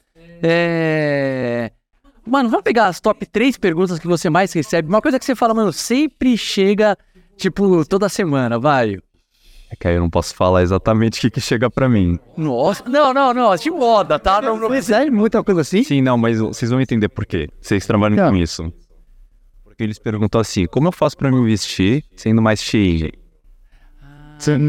[0.43, 1.71] É.
[2.27, 4.89] Mano, vamos pegar as top 3 perguntas que você mais recebe.
[4.89, 6.97] Uma coisa que você fala, mano, sempre chega,
[7.39, 8.97] tipo, toda semana, vai.
[9.71, 12.19] É que aí eu não posso falar exatamente o que, que chega pra mim.
[12.37, 14.41] Nossa, não, não, não, de moda, tá?
[14.41, 15.83] Não, não, Sério, muita coisa assim?
[15.85, 17.49] Sim, não, mas vocês vão entender por quê.
[17.61, 18.31] Vocês trabalham Tá.
[18.31, 18.73] com isso.
[19.65, 23.13] Porque eles perguntam assim, como eu faço pra me vestir sendo mais cheio?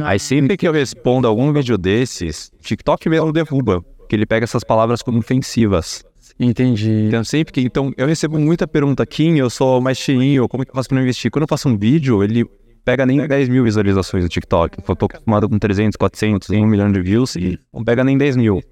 [0.06, 3.82] Aí sempre que eu respondo algum vídeo desses, TikTok mesmo derruba.
[3.82, 6.04] Porque ele pega essas palavras como ofensivas.
[6.40, 7.07] Entendi.
[7.07, 7.61] Então sempre que.
[7.61, 11.02] Então eu recebo muita pergunta aqui, eu sou mais cheinho, como que eu faço pra
[11.02, 11.30] investir?
[11.30, 12.45] Quando eu faço um vídeo, ele
[12.86, 14.78] pega nem 10 mil visualizações no TikTok.
[14.88, 18.38] Eu tô acostumado com 300, 400, 1 milhão de views e não pega nem 10
[18.38, 18.64] mil.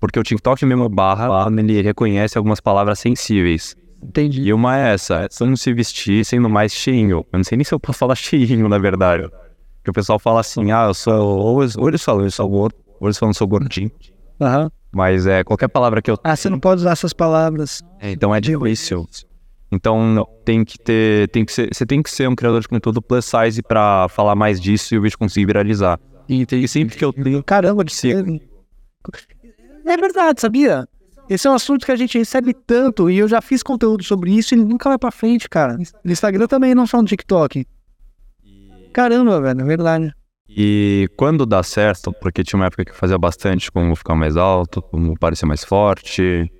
[0.00, 3.76] Porque o TikTok mesmo barra, ele reconhece algumas palavras sensíveis.
[4.02, 4.42] Entendi.
[4.42, 7.24] E uma é essa, é como se vestir sendo mais cheinho.
[7.32, 9.30] Eu não sei nem se eu posso falar cheinho, na verdade.
[9.78, 11.14] Porque o pessoal fala assim, ah, eu sou.
[11.14, 13.90] Ou eles, falam, eu sou gordo, ou eles falam, eu sou gordinho.
[14.40, 14.70] Aham.
[14.94, 17.82] Mas é qualquer palavra que eu Ah, você não pode usar essas palavras.
[18.00, 19.06] é, então é difícil.
[19.72, 23.02] Então tem que ter, tem que ser, você tem que ser um criador de conteúdo
[23.02, 25.98] plus size pra falar mais disso e o vídeo conseguir viralizar.
[26.28, 28.24] E sempre que eu tenho, Caramba, de ser.
[29.84, 30.88] É verdade, sabia?
[31.28, 34.30] Esse é um assunto que a gente recebe tanto e eu já fiz conteúdo sobre
[34.30, 35.76] isso e ele nunca vai pra frente, cara.
[36.04, 37.66] No Instagram também, não só no TikTok.
[38.92, 40.12] Caramba, velho, é verdade.
[40.48, 44.36] E quando dá certo, porque tinha uma época que eu fazia bastante como ficar mais
[44.36, 46.50] alto, como parecer mais forte.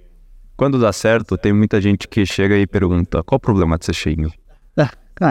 [0.56, 3.94] Quando dá certo, tem muita gente que chega e pergunta: qual o problema de ser
[3.94, 4.32] cheinho?
[4.76, 4.90] Ah.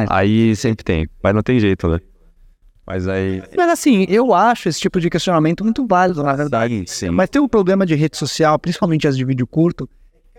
[0.09, 1.99] Aí sempre tem, mas não tem jeito, né?
[2.85, 3.41] Mas aí.
[3.55, 6.84] Mas assim, eu acho esse tipo de questionamento muito válido, na verdade.
[6.88, 7.09] Sim.
[7.09, 9.89] Mas tem um problema de rede social, principalmente as de vídeo curto,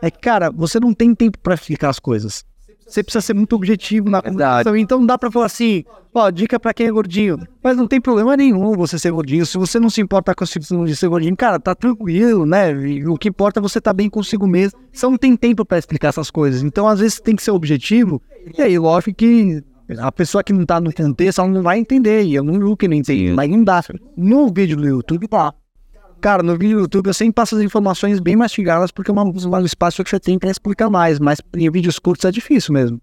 [0.01, 2.45] é que, cara, você não tem tempo pra explicar as coisas.
[2.87, 4.77] Você precisa ser muito objetivo na comunicação.
[4.77, 7.39] Então não dá pra falar assim, ó, dica pra quem é gordinho.
[7.63, 9.45] Mas não tem problema nenhum você ser gordinho.
[9.47, 12.73] Se você não se importa com a situação de ser gordinho, cara, tá tranquilo, né?
[13.07, 14.79] O que importa é você tá bem consigo mesmo.
[14.93, 16.63] Você não tem tempo pra explicar essas coisas.
[16.63, 18.23] Então, às vezes, tem que ser objetivo.
[18.57, 19.63] E aí, lógico que
[19.99, 22.23] a pessoa que não tá no contexto, ela não vai entender.
[22.25, 23.33] E eu não julgo que não entende.
[23.33, 23.83] Mas não dá.
[24.17, 25.53] No vídeo do YouTube, tá.
[26.25, 29.65] Cara, no vídeo do YouTube eu sempre passo as informações bem mastigadas porque é um
[29.67, 32.99] espaço que você tem pra explicar mais, mas em vídeos curtos é difícil mesmo.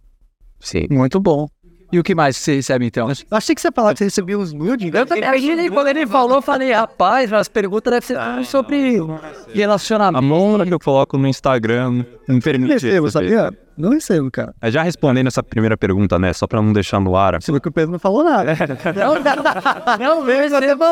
[0.59, 0.87] Sim.
[0.89, 1.47] Muito bom.
[1.91, 3.09] E o que mais você recebe, então?
[3.09, 4.87] Eu achei que você ia falar que você recebeu os nude.
[4.91, 8.97] Eu também, imaginei, quando ele falou, eu falei, rapaz, as perguntas devem ser tudo sobre
[8.97, 10.23] A relacionamento.
[10.23, 13.55] mão que eu coloco no Instagram não permite Recebo, sabia?
[13.77, 14.53] Não recebo, cara.
[14.61, 16.33] Mas Já respondendo essa primeira pergunta, né?
[16.33, 17.41] Só pra não deixar no ar.
[17.41, 18.53] Você viu que o Pedro não falou nada.
[18.95, 20.83] Não, não, não, recebo,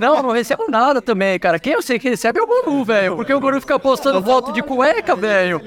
[0.00, 1.58] não, não recebo nada também, cara.
[1.58, 3.16] Quem eu sei que recebe é o Guru, velho.
[3.16, 5.60] Porque o Guru fica postando foto de cueca, velho.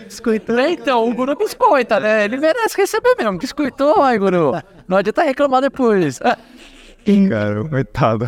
[0.69, 2.25] Então, o Guru biscoita, né?
[2.25, 3.37] Ele merece receber mesmo.
[3.37, 4.51] Biscoitou, ai, Guru.
[4.87, 6.19] Não adianta reclamar depois.
[7.29, 8.25] Cara, coitado.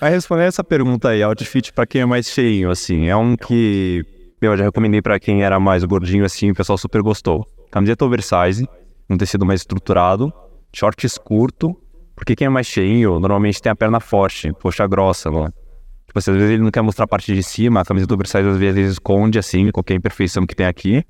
[0.00, 3.08] Vai responder essa pergunta aí, outfit pra quem é mais cheinho, assim.
[3.08, 4.04] É um que,
[4.42, 7.46] meu, eu já recomendei pra quem era mais gordinho, assim, o pessoal super gostou.
[7.70, 8.68] Camiseta oversize,
[9.08, 10.32] um tecido mais estruturado,
[10.74, 11.80] shorts curto,
[12.16, 15.48] porque quem é mais cheinho, normalmente tem a perna forte, coxa grossa, né?
[16.08, 18.48] Tipo assim, às vezes ele não quer mostrar a parte de cima, a camiseta oversize
[18.48, 21.04] às vezes esconde, assim, qualquer imperfeição que tem aqui,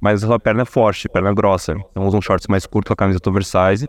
[0.00, 1.74] mas a sua perna é forte, perna grossa.
[1.90, 3.86] Então usa um shorts mais curto com a camiseta oversize,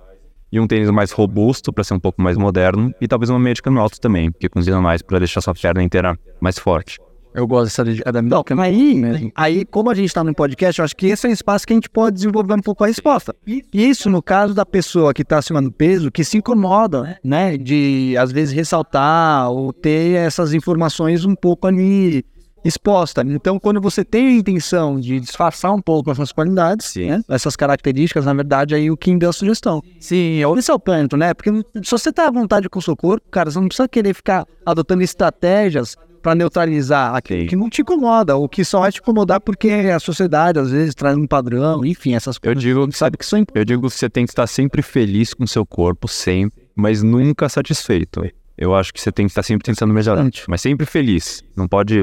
[0.51, 3.53] e um tênis mais robusto para ser um pouco mais moderno e talvez uma meia
[3.53, 6.99] de cano alto também, porque cozinha mais para deixar sua perna inteira mais forte.
[7.33, 10.95] Eu gosto dessa dedicada Não, aí, aí, como a gente está no podcast, eu acho
[10.95, 13.35] que esse é um espaço que a gente pode desenvolver um pouco a resposta.
[13.71, 17.57] Isso no caso da pessoa que está acima do peso, que se incomoda, né?
[17.57, 22.25] De às vezes ressaltar ou ter essas informações um pouco ali
[22.63, 23.23] exposta.
[23.25, 28.25] Então, quando você tem a intenção de disfarçar um pouco essas qualidades, né, essas características,
[28.25, 29.81] na verdade, aí o Kim deu a sugestão.
[29.99, 30.57] Sim, eu...
[30.57, 31.33] esse é o ponto, né?
[31.33, 31.51] Porque
[31.83, 34.45] se você tá à vontade com o seu corpo, cara, você não precisa querer ficar
[34.65, 39.39] adotando estratégias para neutralizar aquilo que não te incomoda, ou que só vai te incomodar
[39.39, 42.63] porque a sociedade às vezes traz um padrão, enfim, essas coisas.
[42.63, 45.43] Eu digo, sabe que são Eu digo que você tem que estar sempre feliz com
[45.43, 48.23] o seu corpo, sempre, mas nunca satisfeito.
[48.57, 51.43] Eu acho que você tem que estar sempre tentando melhorar, mas sempre feliz.
[51.55, 51.95] Não pode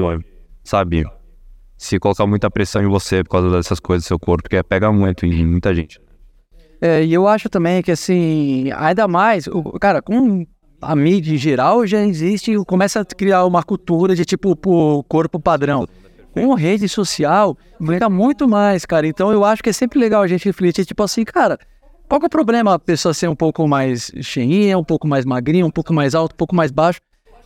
[0.63, 1.05] sabe,
[1.77, 4.91] se colocar muita pressão em você por causa dessas coisas do seu corpo, porque pega
[4.91, 6.01] muito em muita gente.
[6.81, 10.45] É, e eu acho também que, assim, ainda mais, o, cara, com
[10.81, 15.39] a mídia em geral já existe, começa a criar uma cultura de tipo, o corpo
[15.39, 15.87] padrão.
[16.33, 19.07] Com rede social, fica muito mais, cara.
[19.07, 21.57] Então eu acho que é sempre legal a gente refletir, tipo assim, cara,
[22.07, 25.65] qual é o problema a pessoa ser um pouco mais cheinha, um pouco mais magrinha,
[25.65, 26.99] um pouco mais alto, um pouco mais baixo?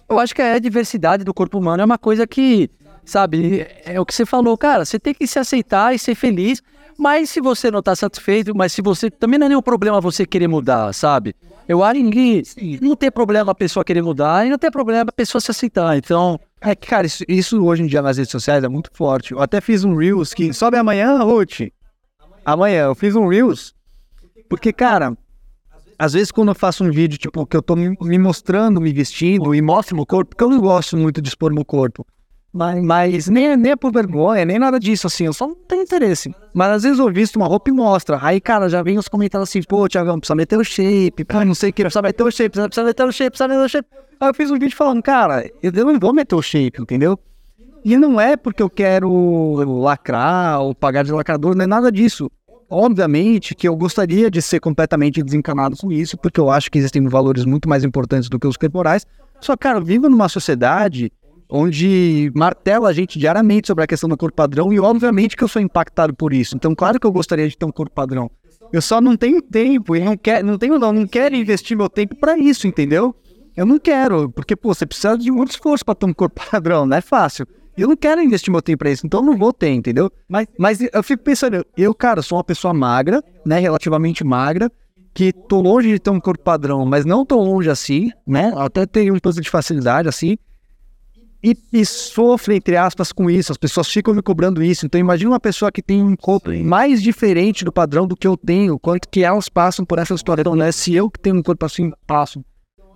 [0.10, 2.70] Eu acho que a diversidade do corpo humano é uma coisa que
[3.06, 3.68] Sabe?
[3.84, 4.86] É o que você falou, cara.
[4.86, 6.62] Você tem que se aceitar e ser feliz.
[6.98, 9.10] Mas se você não está satisfeito, mas se você.
[9.10, 11.36] Também não é nenhum problema você querer mudar, sabe?
[11.68, 12.44] Eu acho que
[12.82, 15.98] não tem problema a pessoa querer mudar e não tem problema a pessoa se aceitar.
[15.98, 16.40] Então.
[16.64, 19.32] É que, cara, isso, isso, hoje em dia nas redes sociais é muito forte.
[19.32, 21.72] Eu até fiz um Reels que sobe amanhã, Ruth.
[22.46, 23.74] Amanhã, eu fiz um Reels.
[24.48, 25.18] Porque, cara,
[25.98, 28.92] às vezes quando eu faço um vídeo, tipo, que eu tô me, me mostrando, me
[28.92, 32.06] vestindo e mostro meu corpo, porque eu não gosto muito de expor meu corpo.
[32.54, 35.84] Mas, mas nem, nem é por vergonha, nem nada disso, assim, eu só não tenho
[35.84, 36.36] interesse.
[36.54, 38.20] Mas às vezes eu visto uma roupa e mostra.
[38.22, 41.56] Aí, cara, já vem os comentários assim, pô, Thiagão, precisa meter o shape, pô, não
[41.56, 43.70] sei o que, precisa meter o shape, precisa, precisa meter o shape, precisa meter o
[43.70, 43.90] shape.
[44.20, 47.18] Aí eu fiz um vídeo falando, cara, eu, não vou meter o shape, entendeu?
[47.84, 52.30] E não é porque eu quero lacrar ou pagar de lacrador, não é nada disso.
[52.70, 57.06] Obviamente que eu gostaria de ser completamente desencanado com isso, porque eu acho que existem
[57.08, 59.06] valores muito mais importantes do que os corporais.
[59.40, 61.12] Só, cara, vivo numa sociedade
[61.52, 65.50] onde martela a gente diariamente sobre a questão do corpo padrão e obviamente que eu
[65.50, 66.56] sou impactado por isso.
[66.56, 68.32] Então, claro que eu gostaria de ter um corpo padrão.
[68.72, 71.90] Eu só não tenho tempo e não quero, não tenho não, não quero investir meu
[71.90, 73.14] tempo para isso, entendeu?
[73.56, 76.86] Eu não quero, porque pô, você precisa de muito esforço para ter um corpo padrão,
[76.86, 77.46] não é fácil.
[77.78, 80.10] Eu não quero investir meu tempo para isso, então eu não vou ter, entendeu?
[80.30, 84.72] Mas, mas eu fico pensando, eu, cara, sou uma pessoa magra, né, relativamente magra,
[85.14, 88.54] que tô longe de ter um corpo padrão, mas não tô longe assim, né?
[88.56, 90.38] Até tenho um pouco de facilidade assim
[91.44, 93.52] e, e sofre, entre aspas, com isso.
[93.52, 94.86] As pessoas ficam me cobrando isso.
[94.86, 96.64] Então, imagina uma pessoa que tem um corpo Sim.
[96.64, 100.42] mais diferente do padrão do que eu tenho, quanto que elas passam por essa história.
[100.42, 100.72] Então, né?
[100.72, 102.44] Se eu que tenho um corpo assim, passo.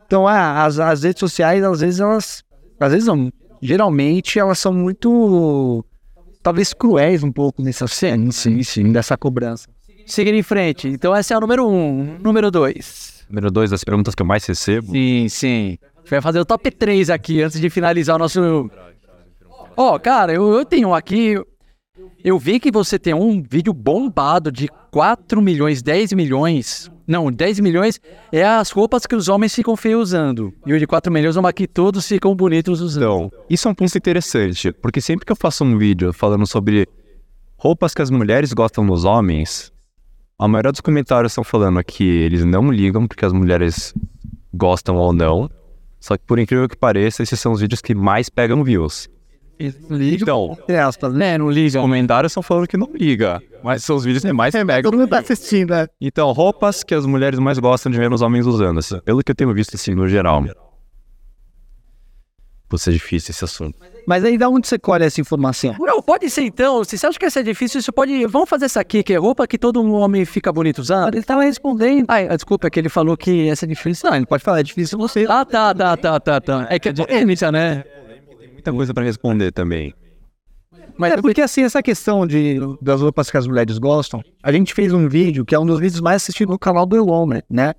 [0.05, 2.43] Então, ah, as, as redes sociais, às vezes, elas.
[2.79, 3.31] Às vezes não.
[3.61, 5.83] Geralmente, elas são muito.
[6.43, 9.67] Talvez cruéis um pouco nessa cena, sim, sim, dessa cobrança.
[10.05, 10.87] Seguindo em frente.
[10.87, 12.19] Então, essa é a número um.
[12.19, 13.25] Número dois.
[13.27, 14.91] Número dois das perguntas que eu mais recebo.
[14.91, 15.79] Sim, sim
[16.09, 18.69] vai fazer o top 3 aqui antes de finalizar o nosso.
[19.77, 21.35] Ó, oh, cara, eu, eu tenho aqui.
[22.23, 26.91] Eu vi que você tem um vídeo bombado de 4 milhões, 10 milhões.
[27.07, 28.01] Não, 10 milhões
[28.31, 30.53] é as roupas que os homens ficam feios usando.
[30.65, 33.03] E o de 4 milhões é uma que todos ficam bonitos usando.
[33.03, 36.87] Então, isso é um ponto interessante, porque sempre que eu faço um vídeo falando sobre
[37.57, 39.71] roupas que as mulheres gostam nos homens,
[40.37, 43.93] a maioria dos comentários estão falando que eles não ligam porque as mulheres
[44.53, 45.49] gostam ou não,
[46.05, 49.09] só que por incrível que pareça, esses são os vídeos que mais pegam views.
[49.89, 50.55] Liga, então,
[50.87, 51.35] aspas, né?
[51.35, 51.79] Não liga.
[51.79, 53.41] Os comentários estão falando que não liga.
[53.63, 54.83] Mas são os vídeos que mais pegam.
[54.83, 55.87] Todo mundo tá assistindo, né?
[55.99, 59.35] Então, roupas que as mulheres mais gostam de ver os homens usando, pelo que eu
[59.35, 60.45] tenho visto, assim, no geral.
[62.67, 63.77] Por ser difícil esse assunto.
[64.07, 65.75] Mas aí, da onde você colhe essa informação?
[65.79, 66.83] Não, pode ser então.
[66.83, 68.25] Se você acha que essa é difícil, isso pode.
[68.27, 71.15] Vamos fazer essa aqui, que é roupa que todo homem fica bonito usando.
[71.15, 72.05] Ele tava respondendo.
[72.07, 74.09] Ai, ah, desculpa, é que ele falou que essa é difícil.
[74.09, 75.25] Não, ele pode falar, é difícil você.
[75.27, 76.67] Ah, tá, tá, tá, tá, tá.
[76.69, 77.83] É que é polêmica, né?
[78.39, 79.93] Tem muita coisa pra responder também.
[80.97, 84.73] Mas é porque assim, essa questão de, das roupas que as mulheres gostam, a gente
[84.73, 87.73] fez um vídeo que é um dos vídeos mais assistidos no canal do Elon, né?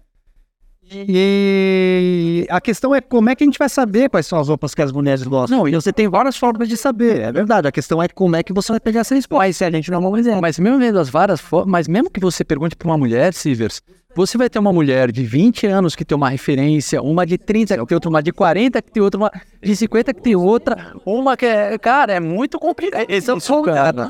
[0.91, 4.75] E a questão é como é que a gente vai saber quais são as roupas
[4.75, 5.59] que as mulheres gostam.
[5.59, 7.67] Não, e você tem várias formas de saber, é verdade.
[7.67, 9.53] A questão é como é que você vai pegar essa resposta.
[9.53, 10.41] se a gente não vai dizer.
[10.41, 13.83] Mas mesmo vendo as várias formas, mas mesmo que você pergunte para uma mulher, Sivers,
[14.15, 17.77] você vai ter uma mulher de 20 anos que tem uma referência, uma de 30
[17.79, 19.33] que tem outra, uma de 40 que tem outra, uma
[19.63, 21.77] de 50 que tem outra, uma que é.
[21.79, 23.07] Cara, é muito complicado.
[23.09, 24.09] Esse é o som, cara.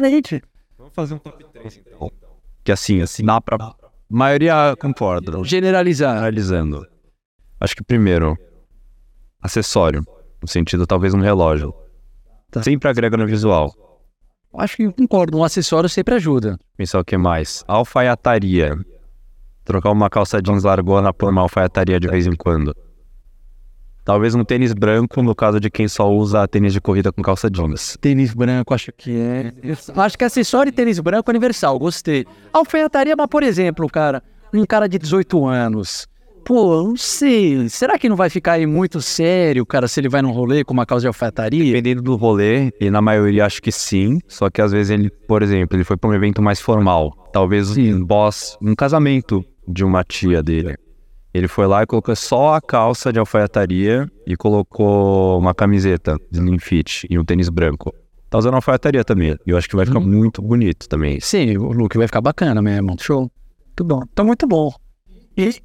[0.78, 2.10] Vamos fazer um top 3 então.
[2.62, 3.74] Que assim, assim, dá pra
[4.08, 5.32] maioria concorda.
[5.44, 6.14] Generalizar.
[6.14, 6.86] Generalizando.
[7.60, 8.36] Acho que primeiro,
[9.40, 10.04] acessório.
[10.42, 11.74] No sentido, talvez um relógio.
[12.50, 12.62] Tá.
[12.62, 13.72] Sempre agrega no visual.
[14.54, 15.38] Acho que concordo.
[15.38, 16.58] Um acessório sempre ajuda.
[16.76, 17.64] Pensar o que mais?
[17.66, 18.76] Alfaiataria.
[19.64, 22.74] Trocar uma calça jeans largona por uma alfaiataria de vez em quando.
[24.06, 27.50] Talvez um tênis branco, no caso de quem só usa tênis de corrida com calça
[27.50, 27.98] jeans.
[28.00, 29.52] Tênis branco, acho que é.
[29.96, 32.24] Acho que acessório e tênis branco é universal, gostei.
[32.52, 34.22] Alfaiataria, mas por exemplo, cara,
[34.54, 36.06] um cara de 18 anos.
[36.44, 37.68] Pô, não sei.
[37.68, 40.72] Será que não vai ficar aí muito sério, cara, se ele vai num rolê com
[40.72, 41.64] uma calça de alfaiataria?
[41.64, 44.20] Dependendo do rolê, e na maioria acho que sim.
[44.28, 47.12] Só que às vezes ele, por exemplo, ele foi para um evento mais formal.
[47.32, 50.76] Talvez um boss, um casamento de uma tia dele.
[51.36, 56.38] Ele foi lá e colocou só a calça de alfaiataria e colocou uma camiseta de
[56.38, 57.94] slim fit e um tênis branco.
[58.30, 59.36] Tá usando alfaiataria também.
[59.46, 60.06] E eu acho que vai ficar uhum.
[60.06, 61.20] muito bonito também.
[61.20, 62.96] Sim, o look vai ficar bacana mesmo.
[62.98, 63.30] Show.
[63.66, 64.00] Muito bom.
[64.14, 64.72] Tá muito bom.
[65.36, 65.60] E,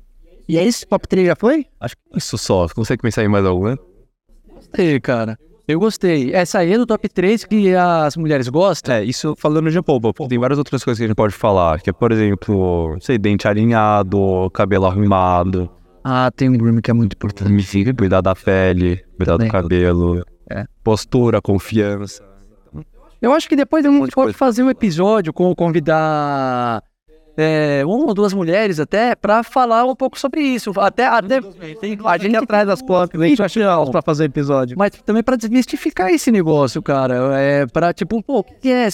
[0.45, 0.85] e é isso?
[0.85, 1.65] Pop 3 já foi?
[1.79, 2.67] Acho que isso só.
[2.67, 3.79] Consegue pensar em mais alguma?
[4.53, 5.39] Gostei, cara.
[5.67, 6.33] Eu gostei.
[6.33, 8.95] Essa aí é do top 3 que as mulheres gostam.
[8.95, 10.27] É, isso falando de roupa.
[10.27, 11.79] Tem várias outras coisas que a gente pode falar.
[11.81, 15.69] Que é, por exemplo, sei, dente alinhado, cabelo arrumado.
[16.03, 17.93] Ah, tem um grooming que é muito importante.
[17.95, 19.47] Cuidar da pele, cuidar Também.
[19.47, 20.25] do cabelo.
[20.49, 20.65] É.
[20.83, 22.23] Postura, confiança.
[23.21, 26.81] Eu acho que depois a gente pode fazer um episódio com convidar
[27.37, 30.71] é, uma ou duas mulheres até para falar um pouco sobre isso.
[30.77, 31.39] Até, até
[32.05, 34.77] a gente atrás das portas, a gente então, para fazer episódio.
[34.77, 37.39] Mas também para desmistificar esse negócio, cara.
[37.39, 38.87] É para tipo, pô, o que é?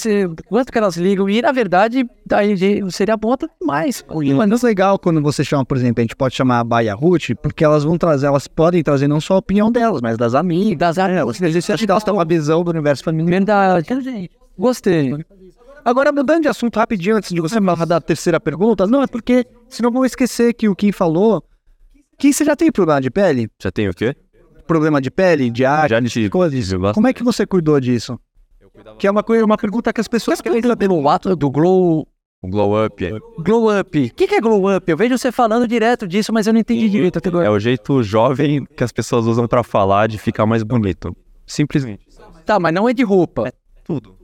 [0.47, 1.29] Quanto que elas ligam?
[1.29, 2.57] E na verdade, daí
[2.91, 4.03] seria bom mais.
[4.35, 7.35] Mas é legal quando você chama, por exemplo, a gente pode chamar a Baia Ruth,
[7.41, 10.77] porque elas vão trazer, elas podem trazer não só a opinião delas, mas das amigas,
[10.77, 11.69] das amigas.
[11.89, 13.29] Elas têm uma visão do universo feminino.
[13.29, 14.29] Verdade.
[14.57, 15.13] Gostei.
[15.87, 19.45] Agora, mudando de assunto rapidinho, antes de você falar da terceira pergunta, não, é porque
[19.69, 21.41] senão vou esquecer que o Kim falou
[22.19, 23.49] que você já tem problema de pele?
[23.57, 24.13] Já tem o quê?
[24.67, 26.73] Problema de pele, de ar, já tive, coisas.
[26.93, 28.19] Como é que você cuidou disso?
[28.99, 30.89] Que é uma, coisa, uma pergunta que as pessoas querem saber.
[30.89, 32.05] Pelo ato do glow...
[32.41, 33.05] O glow up.
[33.05, 33.11] É.
[33.39, 33.97] Glow up.
[33.97, 34.91] O que, que, é glow up?
[34.91, 37.45] Eu vejo você falando direto disso, mas eu não entendi direito até agora.
[37.45, 41.15] É o jeito jovem que as pessoas usam para falar de ficar mais bonito.
[41.45, 42.05] Simplesmente.
[42.45, 43.47] Tá, mas não é de roupa.
[43.47, 43.53] É
[43.85, 44.16] tudo.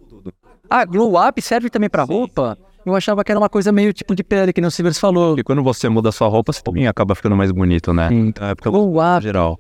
[0.75, 2.57] Ah, glow up serve também pra roupa?
[2.83, 5.37] Eu achava que era uma coisa meio tipo de pele, que nem o Silvers falou.
[5.37, 8.09] E quando você muda a sua roupa, você também acaba ficando mais bonito, né?
[8.09, 8.29] Sim.
[8.29, 9.21] Então é porque glow up.
[9.21, 9.59] geral.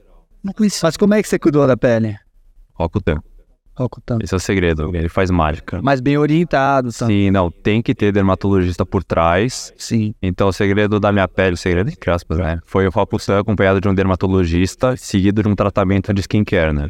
[0.81, 2.17] Mas como é que você cuidou da pele?
[2.73, 3.21] Rokutan.
[3.75, 4.17] Rokutan.
[4.23, 5.79] Esse é o segredo, ele faz mágica.
[5.83, 7.13] Mas bem orientado, sabe?
[7.13, 9.71] Sim, não, tem que ter dermatologista por trás.
[9.77, 10.15] Sim.
[10.19, 12.59] Então o segredo da minha pele, o segredo entre aspas, né?
[12.65, 16.89] Foi o Rokutan acompanhado de um dermatologista, seguido de um tratamento de skincare, né?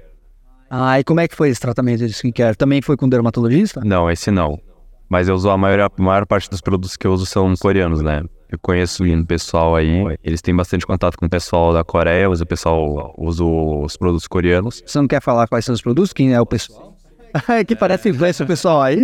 [0.75, 2.57] Ah, e como é que foi esse tratamento de skincare?
[2.57, 3.79] Também foi com dermatologista?
[3.85, 4.59] Não, esse não.
[5.07, 8.01] Mas eu uso a maior, a maior parte dos produtos que eu uso são coreanos,
[8.01, 8.23] né?
[8.49, 12.45] Eu conheço o pessoal aí, eles têm bastante contato com o pessoal da Coreia, o
[12.47, 14.81] pessoal usa os produtos coreanos.
[14.83, 16.11] Você não quer falar quais são os produtos?
[16.11, 16.97] Quem é o pessoal?
[17.49, 18.99] É que parece influência o pessoal aí.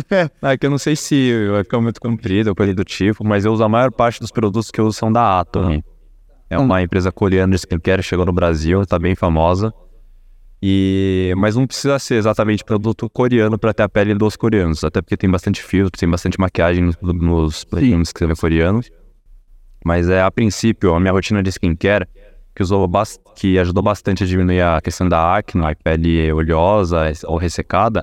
[0.42, 3.46] é que eu não sei se vai ficar muito comprido ou coisa do tipo, mas
[3.46, 5.82] eu uso a maior parte dos produtos que eu uso são da Atom.
[6.48, 9.72] É uma empresa coreana de skincare, chegou no Brasil, tá bem famosa.
[10.66, 15.02] E, mas não precisa ser exatamente produto coreano para ter a pele dos coreanos, até
[15.02, 17.66] porque tem bastante filtro, tem bastante maquiagem nos, nos
[18.14, 18.90] que são coreanos.
[19.84, 22.08] Mas é a princípio a minha rotina de skincare
[22.56, 22.90] que usou
[23.36, 28.02] que ajudou bastante a diminuir a questão da acne, a pele oleosa ou ressecada,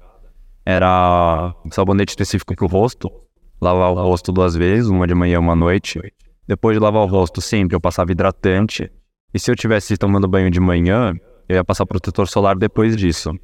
[0.64, 3.12] era um sabonete específico para o rosto,
[3.60, 6.00] lavar o rosto duas vezes, uma de manhã e uma noite.
[6.48, 8.92] Depois de lavar o rosto sempre eu passava hidratante.
[9.34, 11.16] E se eu tivesse tomando banho de manhã,
[11.52, 13.38] eu ia passar protetor solar depois disso.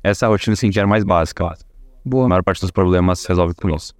[0.00, 1.58] Essa é a rotina skincare mais básica.
[2.04, 2.26] Boa.
[2.26, 3.92] A maior parte dos problemas se resolve com isso.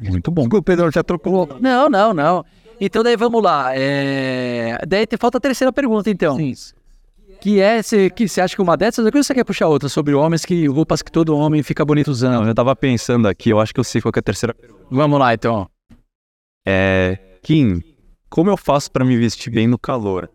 [0.00, 0.42] Muito bom.
[0.42, 1.58] Desculpa, Pedro, já trocou.
[1.60, 2.44] Não, não, não.
[2.80, 3.72] Então daí vamos lá.
[3.74, 4.78] É...
[4.88, 6.36] Daí te falta a terceira pergunta, então.
[6.36, 6.54] Sim.
[7.42, 10.14] Que é, cê, que você acha que uma dessas, ou você quer puxar outra sobre
[10.14, 12.48] homens que roupas que todo homem fica bonito usando?
[12.48, 14.86] Eu tava pensando aqui, eu acho que eu sei qual que é a terceira pergunta.
[14.90, 15.68] Vamos lá, então.
[16.66, 17.18] É.
[17.42, 17.82] Kim,
[18.30, 20.30] como eu faço pra me vestir bem no calor?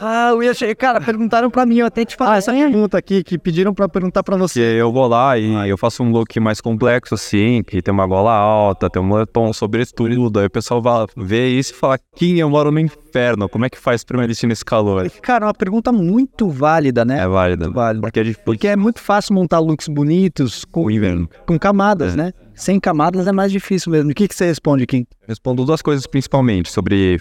[0.00, 0.74] Ah, eu ia chegar.
[0.74, 4.22] Cara, perguntaram pra mim, eu até te falar essa pergunta aqui, que pediram pra perguntar
[4.22, 4.60] pra Porque você.
[4.80, 8.32] eu vou lá e eu faço um look mais complexo, assim, que tem uma gola
[8.32, 10.38] alta, tem um moletom sobretudo.
[10.40, 13.70] Aí o pessoal vai ver isso e fala, Kim, eu moro no inferno, como é
[13.70, 15.10] que faz pra me vestir nesse calor?
[15.22, 17.20] Cara, é uma pergunta muito válida, né?
[17.20, 17.26] É.
[17.26, 18.00] Muito válida.
[18.02, 18.44] Porque é difícil.
[18.44, 21.28] Porque é muito fácil montar looks bonitos com, O inverno.
[21.46, 22.32] com camadas, né?
[22.54, 24.10] Sem camadas é mais difícil mesmo.
[24.10, 25.06] O que, que você responde, Kim?
[25.26, 27.18] Respondo duas coisas principalmente sobre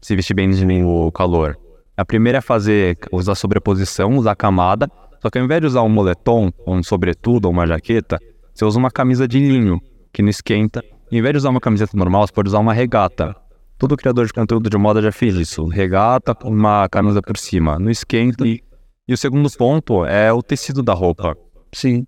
[0.00, 1.56] se vestir bem no calor.
[1.98, 4.88] A primeira é fazer, usar sobreposição, usar camada.
[5.20, 8.20] Só que ao invés de usar um moletom, ou um sobretudo, ou uma jaqueta,
[8.54, 9.80] você usa uma camisa de linho,
[10.12, 10.80] que não esquenta.
[11.10, 13.34] E ao invés de usar uma camiseta normal, você pode usar uma regata.
[13.76, 15.66] Todo criador de conteúdo de moda já fez isso.
[15.66, 17.80] Regata com uma camisa por cima.
[17.80, 18.46] Não esquenta.
[18.46, 18.62] E,
[19.08, 21.36] e o segundo ponto é o tecido da roupa.
[21.72, 22.06] Sim.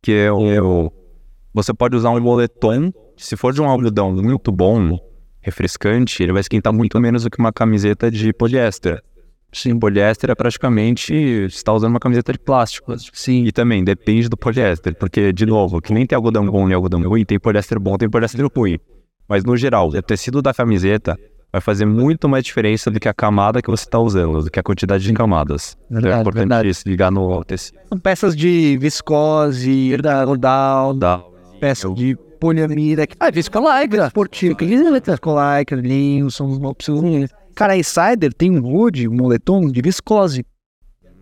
[0.00, 0.90] Que é o...
[1.52, 2.90] Você pode usar um moletom.
[3.18, 4.98] Se for de um algodão muito bom,
[5.42, 9.02] refrescante, ele vai esquentar muito menos do que uma camiseta de poliéster.
[9.56, 11.12] Sim, poliéster é praticamente
[11.48, 12.94] você está usando uma camiseta de plástico.
[13.12, 13.44] Sim.
[13.44, 17.00] E também depende do poliéster, porque, de novo, que nem tem algodão bom e algodão
[17.02, 18.78] ruim, tem poliéster bom, tem poliéster ruim.
[19.28, 21.18] Mas no geral, o tecido da camiseta
[21.50, 24.60] vai fazer muito mais diferença do que a camada que você está usando, do que
[24.60, 25.76] a quantidade de camadas.
[25.86, 26.68] então é Verdade, importante verdade.
[26.68, 27.78] isso, ligar no tecido.
[27.88, 31.22] São peças de viscose, da rodal, Da...
[31.58, 33.06] peças de poliamida.
[33.18, 34.08] Ah, viscolaicra.
[34.08, 34.56] Esportivo.
[34.58, 37.00] Viscolaicra, linho, são uma opção.
[37.56, 40.44] Cara, a Insider tem um hoodie, um moletom de viscose,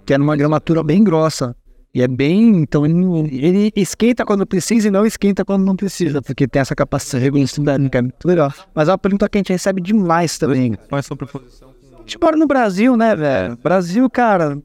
[0.04, 1.56] que é numa gramatura bem grossa.
[1.94, 2.56] E é bem.
[2.56, 2.98] Então ele,
[3.38, 7.24] ele esquenta quando precisa e não esquenta quando não precisa, porque tem essa capacidade de
[7.26, 7.98] regulação térmica.
[7.98, 8.52] É muito legal.
[8.74, 10.74] Mas é uma pergunta que a gente recebe demais também.
[10.74, 11.68] Qual é a sobreposição?
[11.94, 13.56] A gente mora no Brasil, né, velho?
[13.62, 14.60] Brasil, cara,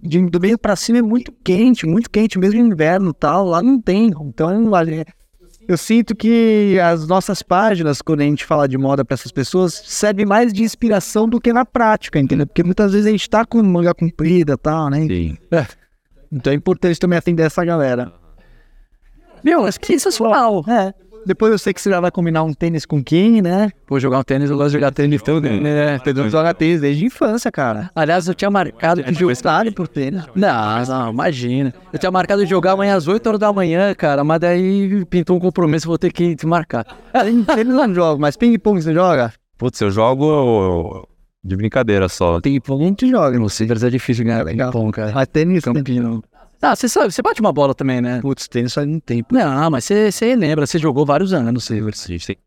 [0.00, 3.44] de, do meio pra cima é muito quente, muito quente, mesmo no inverno e tal,
[3.44, 4.12] lá não tem.
[4.22, 4.48] Então,
[4.84, 5.04] gente-
[5.68, 9.72] eu sinto que as nossas páginas, quando a gente fala de moda pra essas pessoas,
[9.86, 12.46] serve mais de inspiração do que na prática, entendeu?
[12.46, 15.06] Porque muitas vezes a gente tá com manga comprida e tal, né?
[15.06, 15.36] Sim.
[16.30, 18.12] Então é importante também atender essa galera.
[19.44, 20.64] Meu, acho que é sensacional.
[20.68, 20.94] É.
[21.24, 23.70] Depois eu sei que você já vai combinar um tênis com quem, né?
[23.86, 25.98] Pô, jogar um tênis, eu gosto de jogar tênis todo, né?
[26.00, 27.90] Pedro joga tênis desde a infância, cara.
[27.94, 29.72] Aliás, eu tinha marcado de jogar.
[29.72, 30.24] Por tênis.
[30.34, 31.72] Não, não, imagina.
[31.92, 35.36] Eu tinha marcado de jogar amanhã às 8 horas da manhã, cara, mas daí pintou
[35.36, 36.84] um compromisso, vou ter que te marcar.
[37.54, 39.32] Tênis não joga, mas ping-pong você joga?
[39.56, 41.08] Putz, eu jogo
[41.44, 42.40] de brincadeira só.
[42.40, 43.38] Ping-pong a gente joga.
[43.38, 45.12] No Cibers é difícil ganhar ping-pong, cara.
[45.12, 46.22] Mas tênis, Campino.
[46.62, 48.20] Ah, você sabe, você bate uma bola também, né?
[48.22, 49.34] Putz, tênis faz um tempo.
[49.34, 52.04] Não, mas você, você lembra, você jogou vários anos no Cibers.
[52.04, 52.42] A gente tem que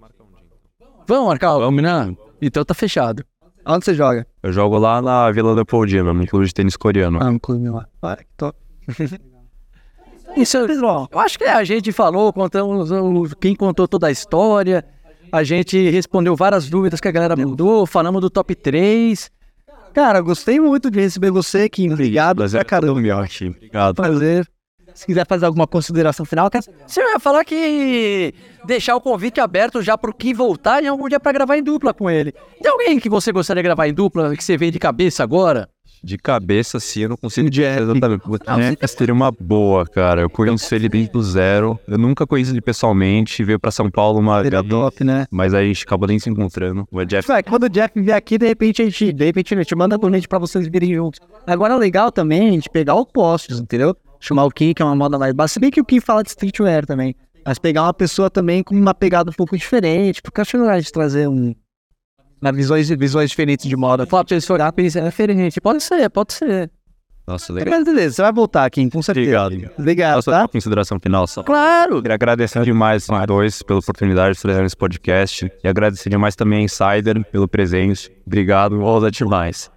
[1.08, 2.16] Vamos marcar, vamos, né?
[2.42, 3.24] Então tá fechado.
[3.66, 4.26] Onde você joga?
[4.42, 7.20] Eu jogo lá na Vila Leopoldina, no clube de tênis coreano.
[7.22, 7.86] Ah, no clube lá.
[8.02, 8.58] Olha que top.
[10.38, 14.84] Isso, eu acho que a gente falou, contamos, o- quem contou toda a história,
[15.32, 19.32] a gente respondeu várias dúvidas que a galera mandou, falamos do top 3.
[19.96, 21.94] Cara, gostei muito de receber você, Kim.
[21.94, 23.00] Obrigado Prazer pra caramba.
[23.00, 23.48] meu aqui.
[23.48, 23.96] Obrigado.
[23.96, 24.46] Prazer.
[24.94, 26.62] Se quiser fazer alguma consideração final, quer...
[26.86, 28.34] Você ia falar que
[28.66, 31.94] deixar o convite aberto já pro Kim voltar em algum dia pra gravar em dupla
[31.94, 32.34] com ele.
[32.62, 35.70] Tem alguém que você gostaria de gravar em dupla, que você vem de cabeça agora?
[36.06, 38.78] De cabeça, assim, eu não consigo dizer exatamente.
[38.80, 40.22] É, seria uma boa, cara.
[40.22, 41.80] Eu conheço ele desde do zero.
[41.88, 43.44] Eu nunca conheci ele pessoalmente.
[43.44, 45.26] Veio pra São Paulo uma seria vez, top, né?
[45.32, 46.88] mas aí a gente acabou nem se encontrando.
[46.92, 49.58] O Jeff Vai, quando o Jeff vier aqui, de repente a gente, de repente a
[49.58, 51.20] gente manda por gente pra vocês virem juntos.
[51.48, 53.98] Agora, legal também a gente pegar opostos, entendeu?
[54.20, 55.54] Chamar o Kim, que é uma moda mais básica.
[55.56, 57.16] Se bem que o Kim fala de streetwear também.
[57.44, 60.22] Mas pegar uma pessoa também com uma pegada um pouco diferente.
[60.22, 61.56] Porque eu acho legal a gente trazer um.
[62.42, 64.06] Uma visões, visões diferentes de moda.
[64.06, 65.60] Fala pra pessoa, pensa, é diferente.
[65.62, 66.70] Pode ser, pode ser.
[67.28, 67.74] Nossa, legal.
[67.74, 69.42] Mas beleza, você vai voltar, Kim, com certeza.
[69.42, 69.72] Obrigado.
[69.80, 70.48] Obrigado, Nossa, tá?
[70.48, 71.42] consideração final só.
[71.42, 72.02] Claro!
[72.02, 75.52] Queria agradecer demais a dois pela oportunidade de fazer esse podcast.
[75.64, 78.12] E agradecer demais também a Insider pelo presente.
[78.28, 79.72] Obrigado, ousa demais.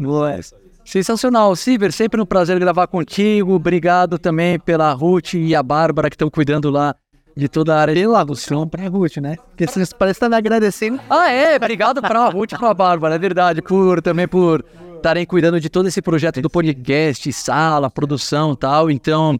[0.00, 0.40] Boa.
[0.82, 1.54] Sensacional.
[1.56, 3.52] Ciber, sempre um prazer gravar contigo.
[3.52, 6.94] Obrigado também pela Ruth e a Bárbara que estão cuidando lá
[7.36, 9.36] de toda a área de Luciano pra Ruth, né?
[9.36, 11.00] Porque vocês parecem estar me agradecendo.
[11.10, 14.64] Ah, é, obrigado para a Ruth e para a Bárbara, é verdade, por também por
[14.96, 18.90] estarem cuidando de todo esse projeto do podcast, sala, produção e tal.
[18.90, 19.38] Então,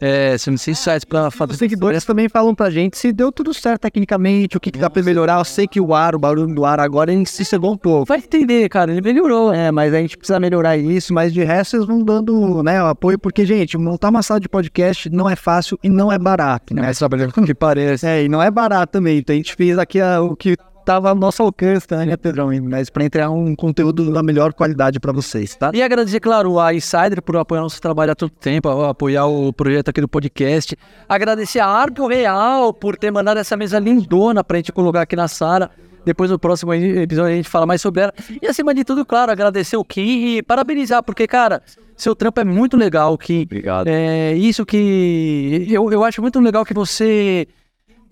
[0.00, 1.54] é, são insights para Os fazer.
[1.56, 5.02] seguidores também falam pra gente se deu tudo certo tecnicamente, o que, que dá pra
[5.02, 5.38] melhorar.
[5.38, 8.04] Eu sei que o ar, o barulho do ar agora, ele se chegou um pouco.
[8.06, 9.52] Vai entender, cara, ele melhorou.
[9.52, 12.86] É, mas a gente precisa melhorar isso, mas de resto vocês vão dando né, o
[12.86, 16.74] apoio, porque, gente, montar uma sala de podcast não é fácil e não é barato,
[16.74, 16.82] né?
[16.82, 18.06] Mas trabalhando com que parece.
[18.06, 19.18] É, e não é barato também.
[19.18, 22.50] Então a gente fez aqui a- o que tava ao nosso alcance, né, Pedrão?
[22.62, 25.70] Mas para entregar um conteúdo da melhor qualidade para vocês, tá?
[25.72, 29.88] E agradecer, claro, a Insider por apoiar nosso trabalho há tanto tempo, apoiar o projeto
[29.88, 30.76] aqui do podcast.
[31.08, 35.28] Agradecer a Arco Real por ter mandado essa mesa lindona pra gente colocar aqui na
[35.28, 35.70] sala.
[36.04, 38.12] Depois no próximo episódio a gente fala mais sobre ela.
[38.42, 41.62] E acima de tudo, claro, agradecer o Kim e parabenizar, porque, cara,
[41.96, 43.42] seu trampo é muito legal, Kim.
[43.42, 43.86] Obrigado.
[43.86, 45.66] É isso que.
[45.68, 47.48] Eu, eu acho muito legal que você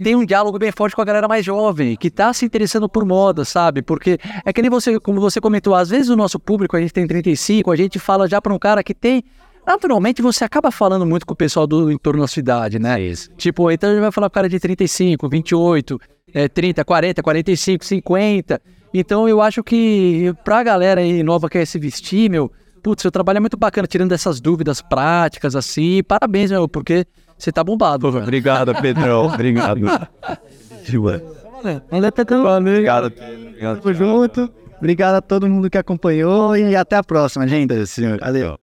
[0.02, 3.04] tem um diálogo bem forte com a galera mais jovem, que tá se interessando por
[3.04, 3.82] moda, sabe?
[3.82, 6.92] Porque é que nem você, como você comentou, às vezes o nosso público, a gente
[6.92, 9.24] tem 35, a gente fala já para um cara que tem
[9.66, 13.00] naturalmente você acaba falando muito com o pessoal do entorno da cidade, né?
[13.00, 13.30] Isso.
[13.36, 16.00] Tipo, então a gente vai falar com o cara de 35, 28,
[16.34, 18.62] é, 30, 40, 45, 50.
[18.92, 22.50] Então eu acho que pra galera aí nova que quer se vestir, meu,
[22.82, 26.02] putz, seu trabalho é muito bacana, tirando essas dúvidas práticas, assim.
[26.02, 27.06] Parabéns, meu, porque
[27.42, 28.22] você tá bombado, velho.
[28.22, 29.26] Obrigado, Pedrão.
[29.34, 29.80] Obrigado.
[31.90, 32.44] Valeu, Pedrão.
[32.44, 33.80] Obrigado, Pedro.
[33.80, 34.50] Tamo junto.
[34.78, 37.86] Obrigado a todo mundo que acompanhou e até a próxima, gente.
[37.86, 38.18] senhor.
[38.20, 38.58] Valeu.